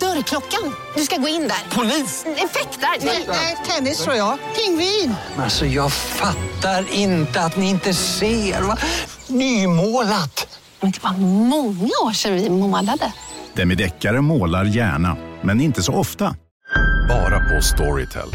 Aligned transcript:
Dörrklockan. 0.00 0.74
Du 0.96 1.02
ska 1.02 1.16
gå 1.16 1.28
in 1.28 1.40
där. 1.48 1.76
Polis? 1.76 2.24
Effektar? 2.26 3.06
Nej, 3.28 3.56
tennis 3.66 3.98
tror 4.04 4.16
jag. 4.16 4.38
Pingvin. 4.56 5.14
Alltså 5.38 5.66
jag 5.66 5.92
fattar 5.92 6.84
inte 6.92 7.40
att 7.40 7.56
ni 7.56 7.70
inte 7.70 7.94
ser. 7.94 8.62
Va? 8.62 8.76
Nymålat! 9.28 10.60
Men 10.80 10.90
det 10.90 11.02
var 11.02 11.12
många 11.48 11.90
år 12.04 12.12
sedan 12.12 12.34
vi 12.34 12.50
målade. 12.50 13.12
Demideckare 13.54 14.20
målar 14.20 14.64
gärna, 14.64 15.16
men 15.42 15.60
inte 15.60 15.82
så 15.82 15.92
ofta. 15.92 16.36
Bara 17.08 17.38
på 17.38 17.62
Storytel. 17.62 18.28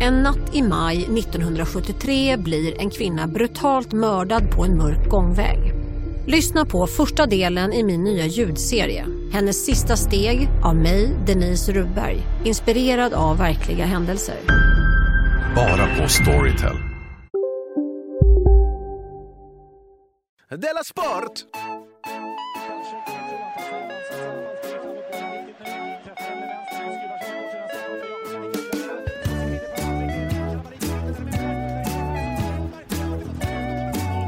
En 0.00 0.14
natt 0.22 0.54
i 0.54 0.62
maj 0.62 0.96
1973 1.18 2.36
blir 2.36 2.80
en 2.80 2.90
kvinna 2.90 3.26
brutalt 3.26 3.92
mördad 3.92 4.50
på 4.50 4.64
en 4.64 4.76
mörk 4.78 5.08
gångväg. 5.08 5.72
Lyssna 6.26 6.64
på 6.64 6.86
första 6.86 7.26
delen 7.26 7.72
i 7.72 7.82
min 7.84 8.04
nya 8.04 8.26
ljudserie. 8.26 9.06
Hennes 9.32 9.64
sista 9.64 9.96
steg 9.96 10.48
av 10.64 10.76
mig, 10.76 11.16
Denise 11.26 11.72
Rubberg. 11.72 12.22
Inspirerad 12.44 13.14
av 13.14 13.38
verkliga 13.38 13.84
händelser. 13.84 14.36
Bara 15.54 15.96
på 15.96 16.08
Storytel. 16.08 16.76
Della 20.50 20.84
Sport! 20.84 21.44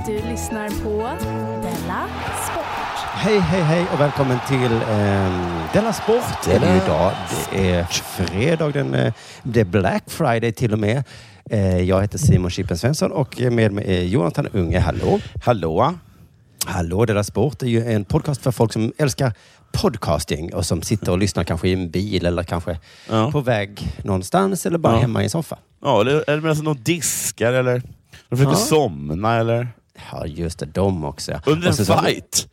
Du 0.06 0.28
lyssnar 0.28 0.69
på 0.84 1.08
Della. 1.62 2.08
Hej, 3.22 3.38
hej, 3.38 3.62
hej 3.62 3.86
och 3.92 4.00
välkommen 4.00 4.38
till 4.48 4.72
eh, 4.72 5.72
Della 5.72 5.92
Sport. 5.92 6.46
Är 6.48 6.60
det 6.60 6.76
idag. 6.84 7.12
Det 7.52 7.70
är 7.70 7.84
fredag, 7.84 8.68
den, 8.68 8.94
eh, 8.94 9.12
det 9.42 9.60
är 9.60 9.64
Black 9.64 10.02
Friday 10.06 10.52
till 10.52 10.72
och 10.72 10.78
med. 10.78 11.04
Eh, 11.50 11.78
jag 11.80 12.00
heter 12.02 12.18
Simon 12.18 12.50
Chippen 12.50 12.78
Svensson 12.78 13.12
och 13.12 13.40
med 13.40 13.72
mig 13.72 13.84
är 13.98 14.02
Jonathan 14.04 14.46
Unge. 14.52 14.78
Hallå! 14.80 15.20
Hallå! 15.44 15.94
Hallå, 16.66 17.04
Della 17.04 17.24
Sport 17.24 17.62
är 17.62 17.66
ju 17.66 17.92
en 17.92 18.04
podcast 18.04 18.42
för 18.42 18.50
folk 18.50 18.72
som 18.72 18.92
älskar 18.98 19.32
podcasting 19.72 20.55
och 20.55 20.66
som 20.66 20.82
sitter 20.82 21.12
och 21.12 21.18
lyssnar 21.18 21.44
kanske 21.44 21.68
i 21.68 21.72
en 21.72 21.90
bil 21.90 22.27
eller 22.27 22.42
kanske 22.42 22.78
Ja. 23.10 23.30
på 23.32 23.40
väg 23.40 23.96
någonstans 24.05 24.66
eller 24.66 24.78
bara 24.78 24.92
Ja. 24.92 24.98
hemma 25.00 25.20
i 25.20 25.24
en 25.24 25.30
soffa. 25.30 25.58
Ja, 25.82 26.00
eller, 26.00 26.30
eller 26.30 26.40
medan 26.42 26.64
de 26.64 26.82
diskar 26.82 27.52
eller 27.52 27.82
de 28.28 28.36
försöker 28.36 28.52
Ja. 28.58 28.64
somna 28.66 29.36
eller 29.36 29.68
Ja, 30.12 30.27
just 30.27 30.58
det. 30.58 30.66
De 30.66 31.05
också. 31.05 31.32
under 31.46 31.68
en 31.68 31.74
så- 31.77 31.84
fight. 31.98 32.46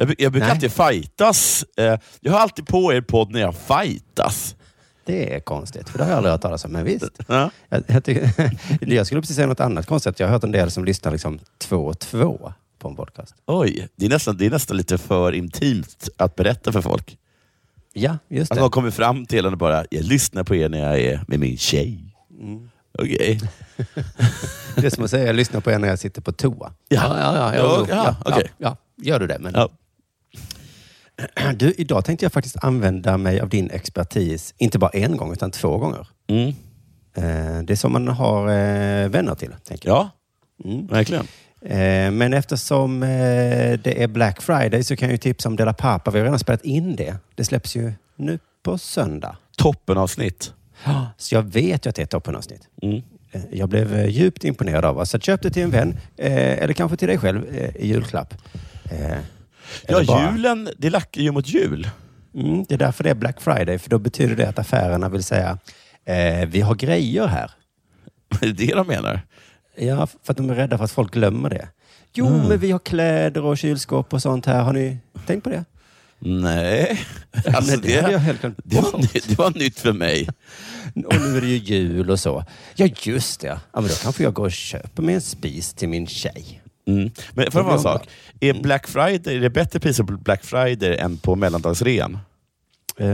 Jag, 0.00 0.14
jag 0.18 0.32
brukar 0.32 0.46
Nej. 0.46 0.54
alltid 0.54 0.72
fightas. 0.72 1.64
Eh, 1.76 1.98
jag 2.20 2.32
har 2.32 2.38
alltid 2.40 2.66
på 2.66 2.92
er 2.92 3.00
podd 3.00 3.32
när 3.32 3.40
jag 3.40 3.54
fightas. 3.54 4.56
Det 5.04 5.34
är 5.34 5.40
konstigt, 5.40 5.88
för 5.88 5.98
det 5.98 6.04
har 6.04 6.10
jag 6.10 6.16
aldrig 6.16 6.32
hört 6.32 6.42
talas 6.42 6.64
om. 6.64 6.72
Men 6.72 6.84
visst. 6.84 7.04
Ja. 7.26 7.50
Jag, 7.68 7.82
jag, 7.86 8.04
tycker, 8.04 8.30
jag 8.94 9.06
skulle 9.06 9.20
precis 9.20 9.36
säga 9.36 9.46
något 9.46 9.60
annat 9.60 9.86
konstigt. 9.86 10.20
Jag 10.20 10.26
har 10.26 10.32
hört 10.32 10.44
en 10.44 10.52
del 10.52 10.70
som 10.70 10.84
lyssnar 10.84 11.12
liksom 11.12 11.38
två 11.58 11.76
och 11.76 11.98
två 11.98 12.52
på 12.78 12.88
en 12.88 12.96
podcast. 12.96 13.34
Oj, 13.46 13.88
det 13.96 14.06
är, 14.06 14.10
nästan, 14.10 14.36
det 14.36 14.46
är 14.46 14.50
nästan 14.50 14.76
lite 14.76 14.98
för 14.98 15.32
intimt 15.32 16.08
att 16.16 16.36
berätta 16.36 16.72
för 16.72 16.80
folk. 16.80 17.18
Ja, 17.92 18.18
just 18.28 18.50
Att 18.52 18.56
det. 18.58 18.62
de 18.62 18.70
kommer 18.70 18.90
fram 18.90 19.26
till 19.26 19.46
en 19.46 19.52
och 19.52 19.58
bara, 19.58 19.84
jag 19.90 20.04
lyssnar 20.04 20.44
på 20.44 20.54
er 20.54 20.68
när 20.68 20.78
jag 20.78 21.00
är 21.00 21.24
med 21.28 21.40
min 21.40 21.56
tjej. 21.58 22.14
Mm. 22.40 22.70
Okej. 22.98 23.40
Det 24.76 24.86
är 24.86 24.90
som 24.90 25.04
att 25.04 25.10
säga 25.10 25.26
jag 25.26 25.36
lyssnar 25.36 25.60
på 25.60 25.70
er 25.70 25.78
när 25.78 25.88
jag 25.88 25.98
sitter 25.98 26.22
på 26.22 26.32
toa. 26.32 26.72
Ja. 26.88 27.02
ja, 27.18 27.34
ja, 27.36 27.54
Ja, 27.54 27.86
ja, 27.88 27.96
ja, 28.24 28.32
okej. 28.32 28.52
ja, 28.58 28.76
Gör 29.02 29.18
du 29.20 29.26
det? 29.26 29.38
Men... 29.40 29.52
Ja. 29.54 29.68
Du, 31.56 31.74
idag 31.78 32.04
tänkte 32.04 32.24
jag 32.24 32.32
faktiskt 32.32 32.64
använda 32.64 33.16
mig 33.16 33.40
av 33.40 33.48
din 33.48 33.70
expertis, 33.70 34.54
inte 34.58 34.78
bara 34.78 34.90
en 34.90 35.16
gång 35.16 35.32
utan 35.32 35.50
två 35.50 35.78
gånger. 35.78 36.06
Mm. 36.28 36.48
Eh, 37.14 37.62
Det 37.64 37.72
är 37.72 37.76
som 37.76 37.92
man 37.92 38.08
har 38.08 38.48
eh, 38.48 39.08
vänner 39.08 39.34
till, 39.34 39.54
tänker 39.64 39.88
jag. 39.88 39.96
ja, 39.98 40.10
Mm. 40.64 40.86
verkligen. 40.86 41.26
Eh, 41.62 42.10
Men 42.10 42.34
eftersom 42.34 43.00
det 43.00 44.02
är 44.02 44.06
Black 44.08 44.42
Friday 44.42 44.84
så 44.84 44.96
kan 44.96 45.08
jag 45.08 45.12
ju 45.14 45.18
tipsa 45.18 45.48
om 45.48 45.56
Dela 45.56 45.72
Pappa. 45.72 46.10
Vi 46.10 46.18
har 46.18 46.24
redan 46.24 46.38
spelat 46.38 46.64
in 46.64 46.96
det. 46.96 47.16
Det 47.34 47.44
släpps 47.44 47.76
ju 47.76 47.92
nu 48.16 48.38
på 48.62 48.78
söndag. 48.78 49.36
Toppenavsnitt. 49.56 50.52
Så 51.16 51.34
jag 51.34 51.42
vet 51.42 51.86
ju 51.86 51.88
att 51.90 51.94
det 51.96 52.02
är 52.02 52.04
ett 52.04 52.10
toppenavsnitt. 52.10 52.68
Mm. 52.82 53.02
Jag 53.52 53.68
blev 53.68 54.08
djupt 54.08 54.44
imponerad 54.44 54.84
av 54.84 54.96
det. 54.98 55.06
Så 55.06 55.18
köp 55.18 55.42
det 55.42 55.50
till 55.50 55.62
en 55.62 55.70
vän, 55.70 55.96
eller 56.16 56.72
kanske 56.72 56.96
till 56.96 57.08
dig 57.08 57.18
själv 57.18 57.42
i 57.78 57.86
julklapp. 57.86 58.34
Ja, 59.88 60.04
bara- 60.04 60.32
julen, 60.32 60.68
det 60.78 60.90
lackar 60.90 61.20
ju 61.22 61.30
mot 61.30 61.48
jul. 61.48 61.90
Mm, 62.34 62.64
det 62.68 62.74
är 62.74 62.78
därför 62.78 63.04
det 63.04 63.10
är 63.10 63.14
Black 63.14 63.40
Friday, 63.40 63.78
för 63.78 63.90
då 63.90 63.98
betyder 63.98 64.36
det 64.36 64.48
att 64.48 64.58
affärerna 64.58 65.08
vill 65.08 65.24
säga 65.24 65.58
eh, 66.04 66.48
vi 66.48 66.60
har 66.60 66.74
grejer 66.74 67.26
här. 67.26 67.50
Det 68.40 68.46
är 68.46 68.52
det 68.52 68.74
de 68.74 68.86
menar. 68.86 69.20
Ja, 69.76 70.06
för 70.06 70.32
att 70.32 70.36
de 70.36 70.50
är 70.50 70.54
rädda 70.54 70.78
för 70.78 70.84
att 70.84 70.90
folk 70.92 71.12
glömmer 71.14 71.50
det. 71.50 71.68
Jo, 72.14 72.26
Mm. 72.26 72.48
men 72.48 72.58
vi 72.58 72.70
har 72.70 72.78
kläder 72.78 73.42
och 73.44 73.58
kylskåp 73.58 74.12
och 74.12 74.22
sånt 74.22 74.46
här. 74.46 74.62
Har 74.62 74.72
ni 74.72 74.98
tänkt 75.26 75.44
på 75.44 75.50
det? 75.50 75.64
Nej, 76.18 77.00
alltså 77.46 77.76
Nej, 77.76 77.80
det 77.82 78.00
hade 78.00 78.12
jag 78.12 78.20
det, 78.20 78.24
helt 78.24 78.40
glömt 78.40 78.58
det, 78.64 78.76
var, 78.76 78.92
bort. 78.92 79.00
ny- 79.14 79.20
det 79.28 79.38
var 79.38 79.50
nytt 79.50 79.78
för 79.80 79.92
mig. 79.92 80.28
Och 81.06 81.14
nu 81.20 81.36
är 81.36 81.40
det 81.40 81.46
ju 81.46 81.56
jul 81.56 82.10
och 82.10 82.20
så. 82.20 82.44
Ja, 82.74 82.88
just 83.02 83.40
det. 83.40 83.46
Ja, 83.46 83.80
men 83.80 83.82
då 83.88 83.94
kanske 84.02 84.22
jag 84.22 84.34
går 84.34 84.44
och 84.44 84.52
köper 84.52 85.02
mig 85.02 85.14
en 85.14 85.20
spis 85.20 85.74
till 85.74 85.88
min 85.88 86.06
tjej. 86.06 86.62
Mm. 86.86 87.10
Men 87.32 87.50
får 87.50 87.60
jag 87.60 87.70
en 87.70 87.76
Det 87.76 87.82
sak? 87.82 88.08
Är 88.40 88.62
Black 88.62 88.86
Friday, 88.88 89.36
är 89.36 89.40
det 89.40 89.50
bättre 89.50 89.80
priser 89.80 90.04
på 90.04 90.12
Black 90.12 90.44
Friday 90.44 90.96
än 90.96 91.18
på 91.18 91.36
mellandagsrean? 91.36 92.18
Eh, 92.96 93.08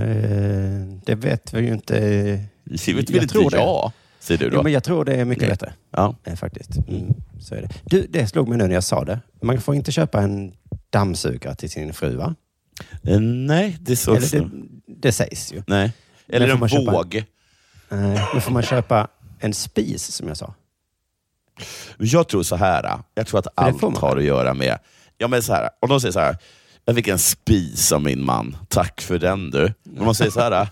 det 1.05 1.15
vet 1.15 1.53
vi 1.55 1.61
ju 1.61 1.73
inte. 1.73 2.01
Det 2.65 2.93
vet 2.95 3.11
väl 3.11 3.23
inte 3.23 3.57
jag, 3.57 3.93
säger 4.21 4.39
du 4.39 4.51
då? 4.51 4.57
Jo, 4.57 4.63
men 4.63 4.73
jag 4.73 4.85
tror 4.85 5.05
det 5.05 5.15
är 5.15 5.25
mycket 5.25 5.43
Nej. 5.43 5.51
bättre. 5.51 5.73
ja. 5.91 6.15
Eh, 6.25 6.35
faktiskt. 6.35 6.71
Mm, 6.89 7.15
så 7.41 7.55
är 7.55 7.63
det. 7.63 7.69
Du, 7.85 8.07
det 8.11 8.27
slog 8.27 8.49
mig 8.49 8.59
nu 8.59 8.67
när 8.67 8.75
jag 8.75 8.85
sa 8.85 9.05
det. 9.05 9.21
Man 9.43 9.61
får 9.61 9.75
inte 9.75 9.93
köpa 9.93 10.21
en 10.23 10.53
dammsugare 10.91 11.55
till 11.55 11.71
sin 11.71 11.93
fru, 11.93 12.17
va? 12.17 12.35
Eh, 13.05 13.21
Nej, 13.21 13.77
det 13.81 13.97
så... 13.97 14.15
Eller 14.15 14.41
det, 14.41 14.51
det 14.87 15.13
sägs 15.13 15.53
ju. 15.53 15.63
Nej. 15.67 15.93
Eller 16.29 16.49
en 16.49 16.69
köpa- 16.69 16.93
våg. 16.93 17.25
Nej, 17.89 18.21
då 18.35 18.41
får 18.41 18.53
man 18.53 18.63
köpa 18.63 19.09
en 19.39 19.55
spis, 19.55 20.03
som 20.13 20.29
jag 20.29 20.37
sa. 20.37 20.55
Jag 21.99 22.29
tror 22.29 22.43
så 22.43 22.57
här. 22.57 22.99
Jag 23.15 23.27
tror 23.27 23.41
att 23.41 23.47
allt 23.55 23.83
har 23.99 24.17
att 24.17 24.25
göra 24.25 24.55
med... 24.55 24.79
Ja, 25.19 25.29
men 25.29 25.43
så 25.43 25.53
här, 25.53 25.69
om 25.81 25.89
de 25.89 26.01
säger 26.01 26.13
så 26.13 26.21
här, 26.21 26.37
jag 26.85 26.95
fick 26.97 27.09
en 27.09 27.19
spis 27.19 27.93
av 27.93 28.03
min 28.03 28.25
man, 28.25 28.57
tack 28.69 29.01
för 29.01 29.19
den 29.19 29.51
du. 29.51 29.65
Om 29.99 30.05
de 30.05 30.15
säger 30.15 30.31
så 30.31 30.41
här, 30.41 30.69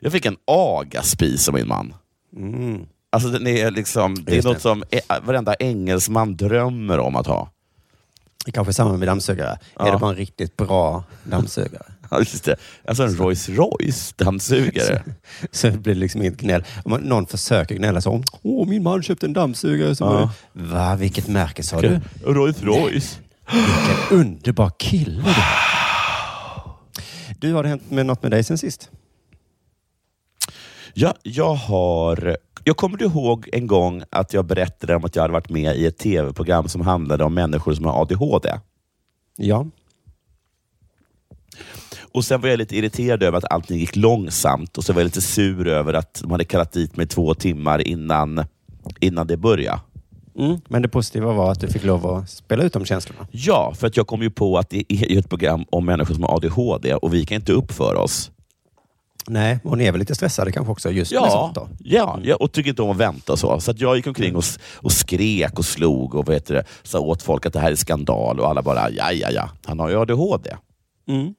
jag 0.00 0.12
fick 0.12 0.26
en 0.26 0.36
agaspis 0.46 1.48
av 1.48 1.54
min 1.54 1.68
man. 1.68 1.94
Mm. 2.36 2.86
Alltså 3.10 3.28
den 3.28 3.46
är 3.46 3.70
liksom, 3.70 4.14
det 4.24 4.38
är 4.38 4.42
något 4.42 4.54
det. 4.54 4.60
som 4.60 4.82
ä- 4.90 5.20
varenda 5.22 5.54
engelsman 5.54 6.36
drömmer 6.36 6.98
om 6.98 7.16
att 7.16 7.26
ha. 7.26 7.50
Det 8.44 8.52
kanske 8.52 8.70
är 8.70 8.72
samma 8.72 8.96
med 8.96 9.08
dammsugare. 9.08 9.58
Ja. 9.78 9.86
Är 9.86 9.92
det 9.92 9.98
bara 9.98 10.10
en 10.10 10.16
riktigt 10.16 10.56
bra 10.56 11.04
dammsugare? 11.24 11.84
Ja, 12.12 12.18
just 12.18 12.44
det. 12.44 12.56
Alltså 12.88 13.02
en 13.02 13.16
Rolls 13.16 13.48
Royce 13.48 14.14
dammsugare. 14.16 15.02
Så 15.50 15.70
blir 15.70 15.94
det 15.94 16.00
liksom 16.00 16.20
inget 16.22 16.36
gnäll. 16.40 16.64
Om 16.84 16.92
någon 17.00 17.26
försöker 17.26 17.74
gnälla 17.74 18.00
så 18.00 18.10
om, 18.10 18.22
åh 18.42 18.68
min 18.68 18.82
man 18.82 19.02
köpte 19.02 19.26
en 19.26 19.32
dammsugare. 19.32 19.94
Så 19.96 20.04
Ja. 20.04 20.10
bara, 20.10 20.30
Va, 20.72 20.96
vilket 20.96 21.28
märke 21.28 21.62
sa 21.62 21.80
du? 21.80 22.00
Rolls 22.24 22.62
Royce. 22.62 23.18
Vilken 23.52 24.18
underbar 24.18 24.70
kille 24.78 25.22
du. 25.22 25.34
Du, 27.48 27.54
har 27.54 27.62
det 27.62 27.68
hänt 27.68 27.90
med 27.90 28.06
något 28.06 28.22
med 28.22 28.30
dig 28.30 28.44
sen 28.44 28.58
sist? 28.58 28.90
Ja, 30.94 31.14
jag 31.22 31.54
har... 31.54 32.36
Jag 32.64 32.76
kommer 32.76 33.02
ihåg 33.02 33.48
en 33.52 33.66
gång 33.66 34.02
att 34.10 34.32
jag 34.34 34.44
berättade 34.44 34.96
om 34.96 35.04
att 35.04 35.16
jag 35.16 35.22
hade 35.22 35.32
varit 35.32 35.48
med 35.50 35.76
i 35.76 35.86
ett 35.86 35.98
tv-program 35.98 36.68
som 36.68 36.80
handlade 36.80 37.24
om 37.24 37.34
människor 37.34 37.74
som 37.74 37.84
har 37.84 38.02
ADHD. 38.02 38.52
Ja. 39.36 39.66
Och 42.12 42.24
Sen 42.24 42.40
var 42.40 42.48
jag 42.48 42.58
lite 42.58 42.76
irriterad 42.76 43.22
över 43.22 43.38
att 43.38 43.52
allting 43.52 43.78
gick 43.78 43.96
långsamt 43.96 44.78
och 44.78 44.84
så 44.84 44.92
var 44.92 45.00
jag 45.00 45.04
lite 45.04 45.20
sur 45.20 45.68
över 45.68 45.94
att 45.94 46.20
de 46.22 46.30
hade 46.30 46.44
kallat 46.44 46.72
dit 46.72 46.96
mig 46.96 47.06
två 47.06 47.34
timmar 47.34 47.88
innan, 47.88 48.44
innan 49.00 49.26
det 49.26 49.36
började. 49.36 49.80
Mm. 50.38 50.60
Men 50.68 50.82
det 50.82 50.88
positiva 50.88 51.32
var 51.32 51.52
att 51.52 51.60
du 51.60 51.68
fick 51.68 51.84
lov 51.84 52.06
att 52.06 52.30
spela 52.30 52.62
ut 52.62 52.72
de 52.72 52.84
känslorna. 52.84 53.26
Ja, 53.30 53.74
för 53.78 53.86
att 53.86 53.96
jag 53.96 54.06
kom 54.06 54.22
ju 54.22 54.30
på 54.30 54.58
att 54.58 54.70
det 54.70 54.92
är 54.92 55.18
ett 55.18 55.28
program 55.28 55.64
om 55.70 55.86
människor 55.86 56.14
som 56.14 56.22
har 56.22 56.36
ADHD 56.36 56.94
och 56.94 57.14
vi 57.14 57.24
kan 57.26 57.34
inte 57.34 57.52
uppföra 57.52 57.98
oss. 57.98 58.30
Nej, 59.28 59.58
hon 59.62 59.80
är 59.80 59.92
väl 59.92 59.98
lite 59.98 60.14
stressad 60.14 60.54
kanske 60.54 60.72
också 60.72 60.90
just 60.90 61.12
Ja, 61.12 61.30
sånt 61.30 61.54
då. 61.54 61.68
ja, 61.78 62.20
ja, 62.22 62.36
och 62.36 62.52
tycker 62.52 62.70
inte 62.70 62.82
om 62.82 62.90
att 62.90 62.96
vänta 62.96 63.32
och 63.32 63.38
så. 63.38 63.60
Så 63.60 63.72
jag 63.76 63.96
gick 63.96 64.06
omkring 64.06 64.36
och, 64.36 64.44
och 64.74 64.92
skrek 64.92 65.58
och 65.58 65.64
slog 65.64 66.14
och 66.14 66.28
vet 66.28 66.46
det, 66.46 66.64
sa 66.82 66.98
åt 66.98 67.22
folk 67.22 67.46
att 67.46 67.52
det 67.52 67.60
här 67.60 67.70
är 67.72 67.76
skandal 67.76 68.40
och 68.40 68.48
alla 68.48 68.62
bara, 68.62 68.90
ja, 68.90 69.12
ja, 69.12 69.30
ja, 69.30 69.50
han 69.64 69.78
har 69.80 69.88
ju 69.90 70.00
ADHD. 70.00 70.50
Mm. 71.08 71.34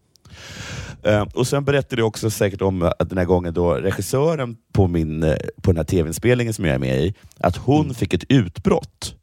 Eh, 1.03 1.21
och 1.21 1.47
Sen 1.47 1.63
berättade 1.63 2.01
jag 2.01 2.07
också 2.07 2.29
säkert 2.29 2.61
om 2.61 2.91
att 2.99 3.09
den 3.09 3.17
här 3.17 3.25
gången 3.25 3.53
då 3.53 3.73
regissören 3.73 4.57
på, 4.73 4.87
min, 4.87 5.23
eh, 5.23 5.35
på 5.61 5.71
den 5.71 5.77
här 5.77 5.83
tv-inspelningen 5.83 6.53
som 6.53 6.65
jag 6.65 6.75
är 6.75 6.79
med 6.79 7.03
i, 7.03 7.13
att 7.39 7.57
hon 7.57 7.93
fick 7.93 8.13
ett 8.13 8.23
utbrott. 8.29 9.15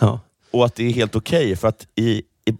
Ja. 0.00 0.20
Och 0.50 0.64
att 0.64 0.74
det 0.74 0.86
är 0.86 0.90
helt 0.90 1.16
okej, 1.16 1.56
för 1.56 1.68
att 1.68 1.86
i, 1.94 2.22
i, 2.44 2.52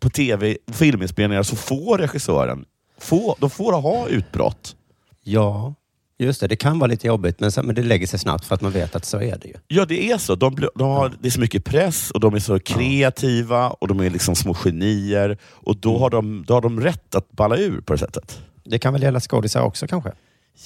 på 0.00 0.10
tv 0.10 0.56
filminspelningar 0.72 1.42
så 1.42 1.56
får 1.56 1.98
regissören 1.98 2.64
få, 2.98 3.36
de 3.38 3.50
får 3.50 3.72
ha 3.72 4.08
utbrott. 4.08 4.76
ja, 5.22 5.74
just 6.18 6.40
det. 6.40 6.46
Det 6.48 6.56
kan 6.56 6.78
vara 6.78 6.86
lite 6.90 7.06
jobbigt, 7.06 7.40
men, 7.40 7.50
men 7.62 7.74
det 7.74 7.82
lägger 7.82 8.06
sig 8.06 8.18
snabbt 8.18 8.44
för 8.44 8.54
att 8.54 8.60
man 8.60 8.72
vet 8.72 8.96
att 8.96 9.04
så 9.04 9.16
är 9.20 9.38
det 9.42 9.48
ju. 9.48 9.54
Ja, 9.68 9.84
det 9.84 10.10
är 10.10 10.18
så. 10.18 10.34
De, 10.34 10.54
blir- 10.54 10.70
de 10.74 10.88
har, 10.88 11.12
Det 11.20 11.28
är 11.28 11.30
så 11.30 11.40
mycket 11.40 11.64
press 11.64 12.10
och 12.10 12.20
de 12.20 12.34
är 12.34 12.38
så 12.38 12.58
kreativa 12.58 13.68
och 13.70 13.88
de 13.88 14.00
är 14.00 14.10
liksom 14.10 14.34
små 14.36 14.54
genier. 14.54 15.38
Och 15.44 15.76
då, 15.76 15.98
har 15.98 16.10
de, 16.10 16.44
då 16.46 16.54
har 16.54 16.60
de 16.60 16.80
rätt 16.80 17.14
att 17.14 17.30
balla 17.32 17.56
ur 17.56 17.80
på 17.80 17.92
det 17.92 17.98
sättet. 17.98 18.40
Det 18.64 18.78
kan 18.78 18.92
väl 18.92 19.02
gälla 19.02 19.20
skådisar 19.20 19.60
också 19.62 19.86
kanske? 19.86 20.12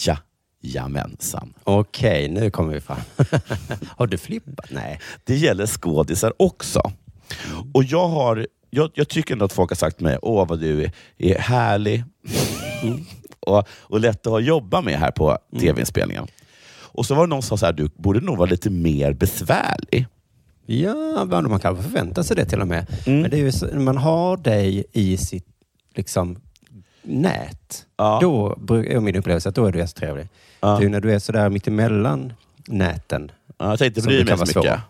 Ja, 0.07 0.17
jamensan. 0.63 1.55
Okej, 1.65 2.29
nu 2.29 2.51
kommer 2.51 2.75
vi 2.75 2.81
fram. 2.81 2.99
har 3.97 4.07
du 4.07 4.19
flippat? 4.19 4.67
Nej. 4.71 5.01
Det 5.25 5.37
gäller 5.37 5.67
skådisar 5.67 6.33
också. 6.37 6.93
Och 7.75 7.85
jag, 7.85 8.09
har, 8.09 8.47
jag, 8.71 8.91
jag 8.95 9.09
tycker 9.09 9.35
ändå 9.35 9.45
att 9.45 9.53
folk 9.53 9.71
har 9.71 9.77
sagt 9.77 9.97
till 9.97 10.07
mig, 10.07 10.19
åh 10.23 10.49
vad 10.49 10.61
du 10.61 10.85
är, 10.85 10.93
är 11.19 11.39
härlig 11.39 12.05
och, 13.41 13.69
och 13.81 14.01
lätt 14.01 14.27
att 14.27 14.31
ha 14.31 14.39
att 14.39 14.45
jobba 14.45 14.81
med 14.81 14.99
här 14.99 15.11
på 15.11 15.39
tv-inspelningen. 15.61 16.27
Och 16.93 17.07
så 17.07 17.15
var 17.15 17.27
det 17.27 17.31
någon 17.31 17.43
som 17.43 17.59
sa 17.59 17.61
så 17.61 17.67
här, 17.67 17.73
du 17.73 17.91
borde 17.97 18.21
nog 18.21 18.39
vara 18.39 18.51
lite 18.51 18.71
mer 18.71 19.13
besvärlig. 19.13 20.07
Ja, 20.67 21.25
man 21.25 21.61
kan 21.61 21.83
förvänta 21.83 22.25
sig 22.25 22.37
det 22.37 22.45
till 22.45 22.61
och 22.61 22.69
med. 22.69 22.87
Mm. 23.07 23.21
Men 23.21 23.31
det 23.31 23.37
är 23.41 23.71
ju 23.73 23.79
man 23.79 23.97
har 23.97 24.37
dig 24.37 24.85
i 24.93 25.17
sitt 25.17 25.47
liksom, 25.95 26.39
nät, 27.03 27.87
Ja. 27.97 28.19
då 28.23 28.75
är 28.75 29.01
min 29.01 29.17
upplevelse 29.17 29.49
att 29.49 29.55
då 29.55 29.67
är 29.67 29.73
du 29.73 29.79
jättetrevlig. 29.79 30.29
Ja. 30.61 30.77
Det 30.79 30.85
är 30.85 30.89
när 30.89 31.01
du 31.01 31.13
är 31.13 31.19
sådär 31.19 31.49
mittemellan 31.51 32.33
näten. 32.67 33.31
Ja, 33.59 33.71
jag 33.71 33.79
tänkte 33.79 34.03
bry 34.03 34.25
mig 34.25 34.39
så 34.39 34.45
mycket. 34.59 34.81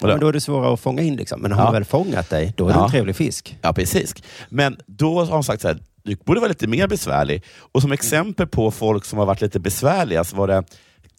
Vadå? 0.00 0.12
Men 0.14 0.20
då 0.20 0.28
är 0.28 0.32
det 0.32 0.40
svårare 0.40 0.72
att 0.74 0.80
fånga 0.80 1.02
in. 1.02 1.16
Liksom. 1.16 1.40
Men 1.40 1.52
har 1.52 1.60
Ja. 1.60 1.64
man 1.64 1.72
väl 1.72 1.84
fångat 1.84 2.30
dig, 2.30 2.52
då 2.56 2.68
är 2.68 2.72
du 2.72 2.78
Ja. 2.78 2.84
en 2.84 2.90
trevlig 2.90 3.16
fisk. 3.16 3.58
Ja, 3.62 3.72
precis. 3.72 4.14
Men 4.48 4.76
då 4.86 5.18
har 5.18 5.26
de 5.26 5.44
sagt 5.44 5.62
så 5.62 5.68
här, 5.68 5.78
du 6.02 6.16
borde 6.16 6.40
vara 6.40 6.48
lite 6.48 6.66
mer 6.66 6.86
besvärlig. 6.88 7.44
Och 7.72 7.82
som 7.82 7.92
exempel 7.92 8.46
på 8.46 8.70
folk 8.70 9.04
som 9.04 9.18
har 9.18 9.26
varit 9.26 9.40
lite 9.40 9.60
besvärliga 9.60 10.24
så 10.24 10.36
var 10.36 10.48
det 10.48 10.64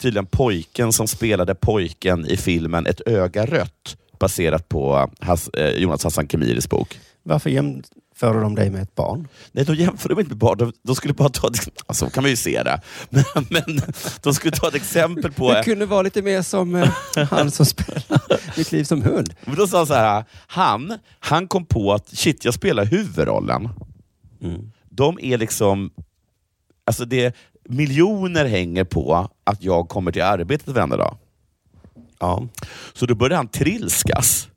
tydligen 0.01 0.25
pojken 0.25 0.93
som 0.93 1.07
spelade 1.07 1.55
pojken 1.55 2.25
i 2.25 2.37
filmen 2.37 2.85
Ett 2.85 3.01
öga 3.05 3.45
rött, 3.45 3.97
baserat 4.19 4.69
på 4.69 5.09
Has, 5.19 5.47
eh, 5.47 5.69
Jonas 5.69 6.03
Hassan 6.03 6.27
Khemiris 6.27 6.69
bok. 6.69 6.99
Varför 7.23 7.49
jämför 7.49 8.41
de 8.41 8.55
dig 8.55 8.69
med 8.69 8.81
ett 8.81 8.95
barn? 8.95 9.27
Nej, 9.51 9.65
de 9.65 9.75
jämför 9.75 10.09
de 10.09 10.19
inte 10.19 10.29
med 10.29 10.37
barn. 10.37 10.57
De, 10.57 10.73
de 10.83 10.95
skulle 10.95 11.13
bara 11.13 11.29
ta 11.29 11.49
alltså, 11.85 12.09
kan 12.09 12.23
man 12.23 12.29
ju 12.29 12.35
se 12.35 12.63
det. 12.63 12.81
Men, 13.09 13.23
men 13.49 13.81
de 14.21 14.33
skulle 14.33 14.51
ta 14.51 14.67
ett 14.67 14.75
exempel 14.75 15.31
på... 15.31 15.53
Det 15.53 15.63
kunde 15.63 15.85
vara 15.85 16.01
lite 16.01 16.21
mer 16.21 16.41
som 16.41 16.75
eh, 16.75 16.89
han 17.29 17.51
som 17.51 17.65
spelar 17.65 18.03
Mitt 18.57 18.71
liv 18.71 18.83
som 18.83 19.01
hund. 19.01 19.33
Men 19.45 19.55
då 19.55 19.67
sa 19.67 19.77
han 19.77 19.87
så 19.87 19.93
här, 19.93 20.23
han, 20.47 20.97
han 21.19 21.47
kom 21.47 21.65
på 21.65 21.93
att 21.93 22.17
shit, 22.17 22.45
jag 22.45 22.53
spelar 22.53 22.85
huvudrollen. 22.85 23.69
Mm. 24.43 24.71
De 24.89 25.19
är 25.21 25.37
liksom... 25.37 25.91
Alltså 26.85 27.05
det, 27.05 27.35
miljoner 27.69 28.45
hänger 28.45 28.83
på 28.83 29.29
att 29.43 29.63
jag 29.63 29.89
kommer 29.89 30.11
till 30.11 30.21
arbetet 30.21 30.67
varenda 30.67 30.97
dag. 30.97 31.17
Ja. 32.19 32.47
Så 32.93 33.05
då 33.05 33.15
började 33.15 33.35
han 33.35 33.47
trilskas. 33.47 34.47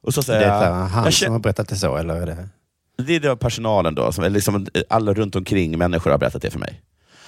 Och 0.00 0.14
så 0.14 0.20
Det 0.20 0.24
säger 0.26 0.40
är 0.50 0.66
jag, 0.70 0.74
han 0.86 1.04
jag 1.04 1.14
som 1.14 1.32
har 1.32 1.38
berättat 1.40 1.68
det 1.68 1.76
så, 1.76 1.96
eller? 1.96 2.14
Är 2.14 2.26
det... 2.26 2.48
det 3.04 3.16
är 3.16 3.20
det 3.20 3.36
personalen 3.36 3.94
då, 3.94 4.12
som, 4.12 4.24
liksom, 4.32 4.66
alla 4.88 5.14
runt 5.14 5.36
omkring 5.36 5.78
människor 5.78 6.10
har 6.10 6.18
berättat 6.18 6.42
det 6.42 6.50
för 6.50 6.58
mig. 6.58 6.82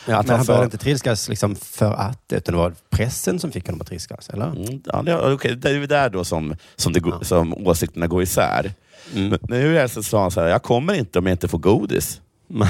Ja, 0.06 0.16
Att 0.16 0.26
men 0.26 0.30
han 0.30 0.36
han 0.38 0.44
sa- 0.46 0.52
började 0.52 0.64
inte 0.64 0.78
trilskas 0.78 1.28
liksom 1.28 1.54
för 1.56 1.92
att, 1.92 2.32
utan 2.32 2.52
det 2.54 2.58
var 2.58 2.74
pressen 2.90 3.38
som 3.38 3.52
fick 3.52 3.66
honom 3.66 3.80
att 3.80 3.86
trilskas, 3.86 4.28
eller? 4.28 4.46
Mm, 4.46 4.82
ja, 4.86 5.02
det, 5.02 5.32
okay, 5.32 5.54
det 5.54 5.70
är 5.70 5.86
där 5.86 6.10
då 6.10 6.24
som, 6.24 6.56
som, 6.76 6.92
det, 6.92 7.00
Ja. 7.04 7.24
som 7.24 7.66
åsikterna 7.66 8.06
går 8.06 8.22
isär. 8.22 8.72
Mm. 9.14 9.28
Men 9.28 9.38
nu 9.60 9.78
är 9.78 9.86
så 9.86 10.02
sa 10.02 10.22
han 10.22 10.30
så 10.30 10.40
här, 10.40 10.48
jag 10.48 10.62
kommer 10.62 10.94
inte 10.94 11.18
om 11.18 11.26
jag 11.26 11.34
inte 11.34 11.48
får 11.48 11.58
godis. 11.58 12.20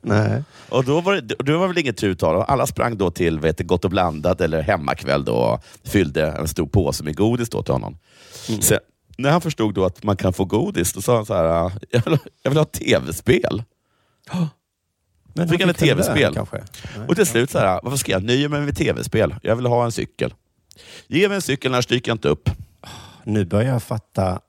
Nej. 0.00 0.42
Och 0.68 0.84
då 0.84 1.00
var 1.00 1.14
det, 1.14 1.34
då 1.38 1.58
var 1.58 1.68
väl 1.68 1.78
inget 1.78 1.96
tu 1.96 2.14
tal. 2.14 2.44
Alla 2.48 2.66
sprang 2.66 2.96
då 2.96 3.10
till 3.10 3.40
vet, 3.40 3.60
Gott 3.60 3.84
och 3.84 3.90
blandat 3.90 4.40
eller 4.40 4.62
Hemmakväll 4.62 5.24
då, 5.24 5.34
och 5.34 5.64
fyllde 5.84 6.26
en 6.26 6.48
stor 6.48 6.66
påse 6.66 7.04
med 7.04 7.16
godis 7.16 7.48
då 7.50 7.62
till 7.62 7.72
honom. 7.72 7.98
Sen, 8.60 8.78
när 9.16 9.30
han 9.30 9.40
förstod 9.40 9.74
då 9.74 9.84
att 9.84 10.02
man 10.04 10.16
kan 10.16 10.32
få 10.32 10.44
godis, 10.44 10.92
då 10.92 11.00
sa 11.02 11.16
han 11.16 11.26
så 11.26 11.34
här, 11.34 11.72
jag 11.90 12.04
vill, 12.04 12.14
ha- 12.14 12.24
jag 12.42 12.50
vill 12.50 12.58
ha 12.58 12.64
tv-spel. 12.64 13.62
Men 15.34 15.48
Fick 15.48 15.60
han 15.60 15.70
ett 15.70 15.78
tv-spel? 15.78 16.34
Och 17.08 17.16
till 17.16 17.26
slut, 17.26 17.50
så 17.50 17.58
här, 17.58 17.80
varför 17.82 17.98
ska 17.98 18.12
jag 18.12 18.24
nöja 18.24 18.48
mig 18.48 18.60
med 18.60 18.76
tv-spel? 18.76 19.34
Jag 19.42 19.56
vill 19.56 19.66
ha 19.66 19.84
en 19.84 19.92
cykel. 19.92 20.34
Ge 21.06 21.28
mig 21.28 21.34
en 21.34 21.42
cykel, 21.42 21.74
annars 21.74 21.86
dyker 21.86 22.10
jag 22.10 22.14
inte 22.14 22.28
upp. 22.28 22.50
Nu 23.24 23.44
börjar 23.44 23.72
jag 23.72 23.82
fatta 23.82 24.40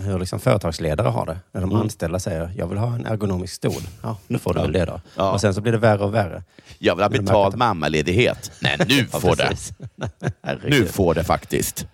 hur 0.00 0.18
liksom 0.18 0.40
företagsledare 0.40 1.08
har 1.08 1.26
det. 1.26 1.38
När 1.52 1.60
de 1.60 1.70
Mm. 1.70 1.82
anställda 1.82 2.18
säger, 2.18 2.52
jag 2.56 2.66
vill 2.66 2.78
ha 2.78 2.94
en 2.94 3.06
ergonomisk 3.06 3.54
stol. 3.54 3.82
Ja, 4.02 4.16
nu 4.26 4.38
får 4.38 4.54
du 4.54 4.60
väl 4.60 4.72
det 4.72 4.84
då. 4.84 5.00
Ja. 5.16 5.30
Och 5.32 5.40
sen 5.40 5.54
så 5.54 5.60
blir 5.60 5.72
det 5.72 5.78
värre 5.78 6.04
och 6.04 6.14
värre. 6.14 6.42
Jag 6.78 6.94
vill 6.96 7.02
ha 7.02 7.08
betald 7.08 7.54
att- 7.54 7.58
mammaledighet. 7.58 8.50
Nej, 8.60 8.76
nu 8.88 9.06
Ja, 9.12 9.20
får 9.20 9.36
det. 9.36 9.56
Nu 10.68 10.86
får 10.86 11.14
det 11.14 11.24
faktiskt. 11.24 11.86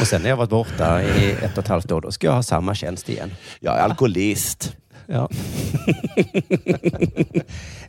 Och 0.00 0.06
sen 0.06 0.22
när 0.22 0.28
jag 0.28 0.36
varit 0.36 0.50
borta 0.50 1.02
i 1.02 1.32
ett 1.32 1.52
och 1.58 1.64
ett 1.64 1.68
halvt 1.68 1.92
år, 1.92 2.00
då 2.00 2.12
ska 2.12 2.26
jag 2.26 2.34
ha 2.34 2.42
samma 2.42 2.74
tjänst 2.74 3.08
igen. 3.08 3.30
Jag 3.60 3.78
är 3.78 3.80
alkoholist. 3.82 4.76
Ja. 5.12 5.28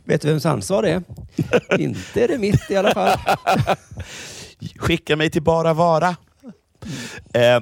Vet 0.04 0.22
du 0.22 0.28
vems 0.28 0.46
ansvar 0.46 0.82
det 0.82 0.90
är? 0.90 1.80
Inte 1.80 2.24
är 2.24 2.28
det 2.28 2.38
mitt 2.38 2.70
i 2.70 2.76
alla 2.76 2.94
fall. 2.94 3.18
Skicka 4.78 5.16
mig 5.16 5.30
till 5.30 5.42
Bara 5.42 5.74
Vara. 5.74 6.16
Eh, 7.34 7.60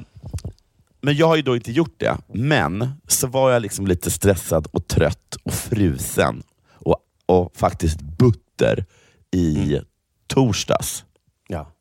men 1.01 1.17
jag 1.17 1.27
har 1.27 1.37
ju 1.37 1.43
då 1.43 1.57
inte 1.57 1.73
gjort 1.73 1.95
det. 1.97 2.17
Men 2.27 2.91
så 3.09 3.27
var 3.27 3.51
jag 3.51 3.63
liksom 3.63 3.87
lite 3.87 4.11
stressad 4.11 4.67
och 4.73 4.89
trött 4.89 5.37
och 5.43 5.55
frusen 5.55 6.43
och, 6.69 6.97
och 7.27 7.57
faktiskt 7.57 8.01
butter 8.01 8.85
i 9.31 9.81
torsdags. 10.27 11.05
Ja. 11.49 11.73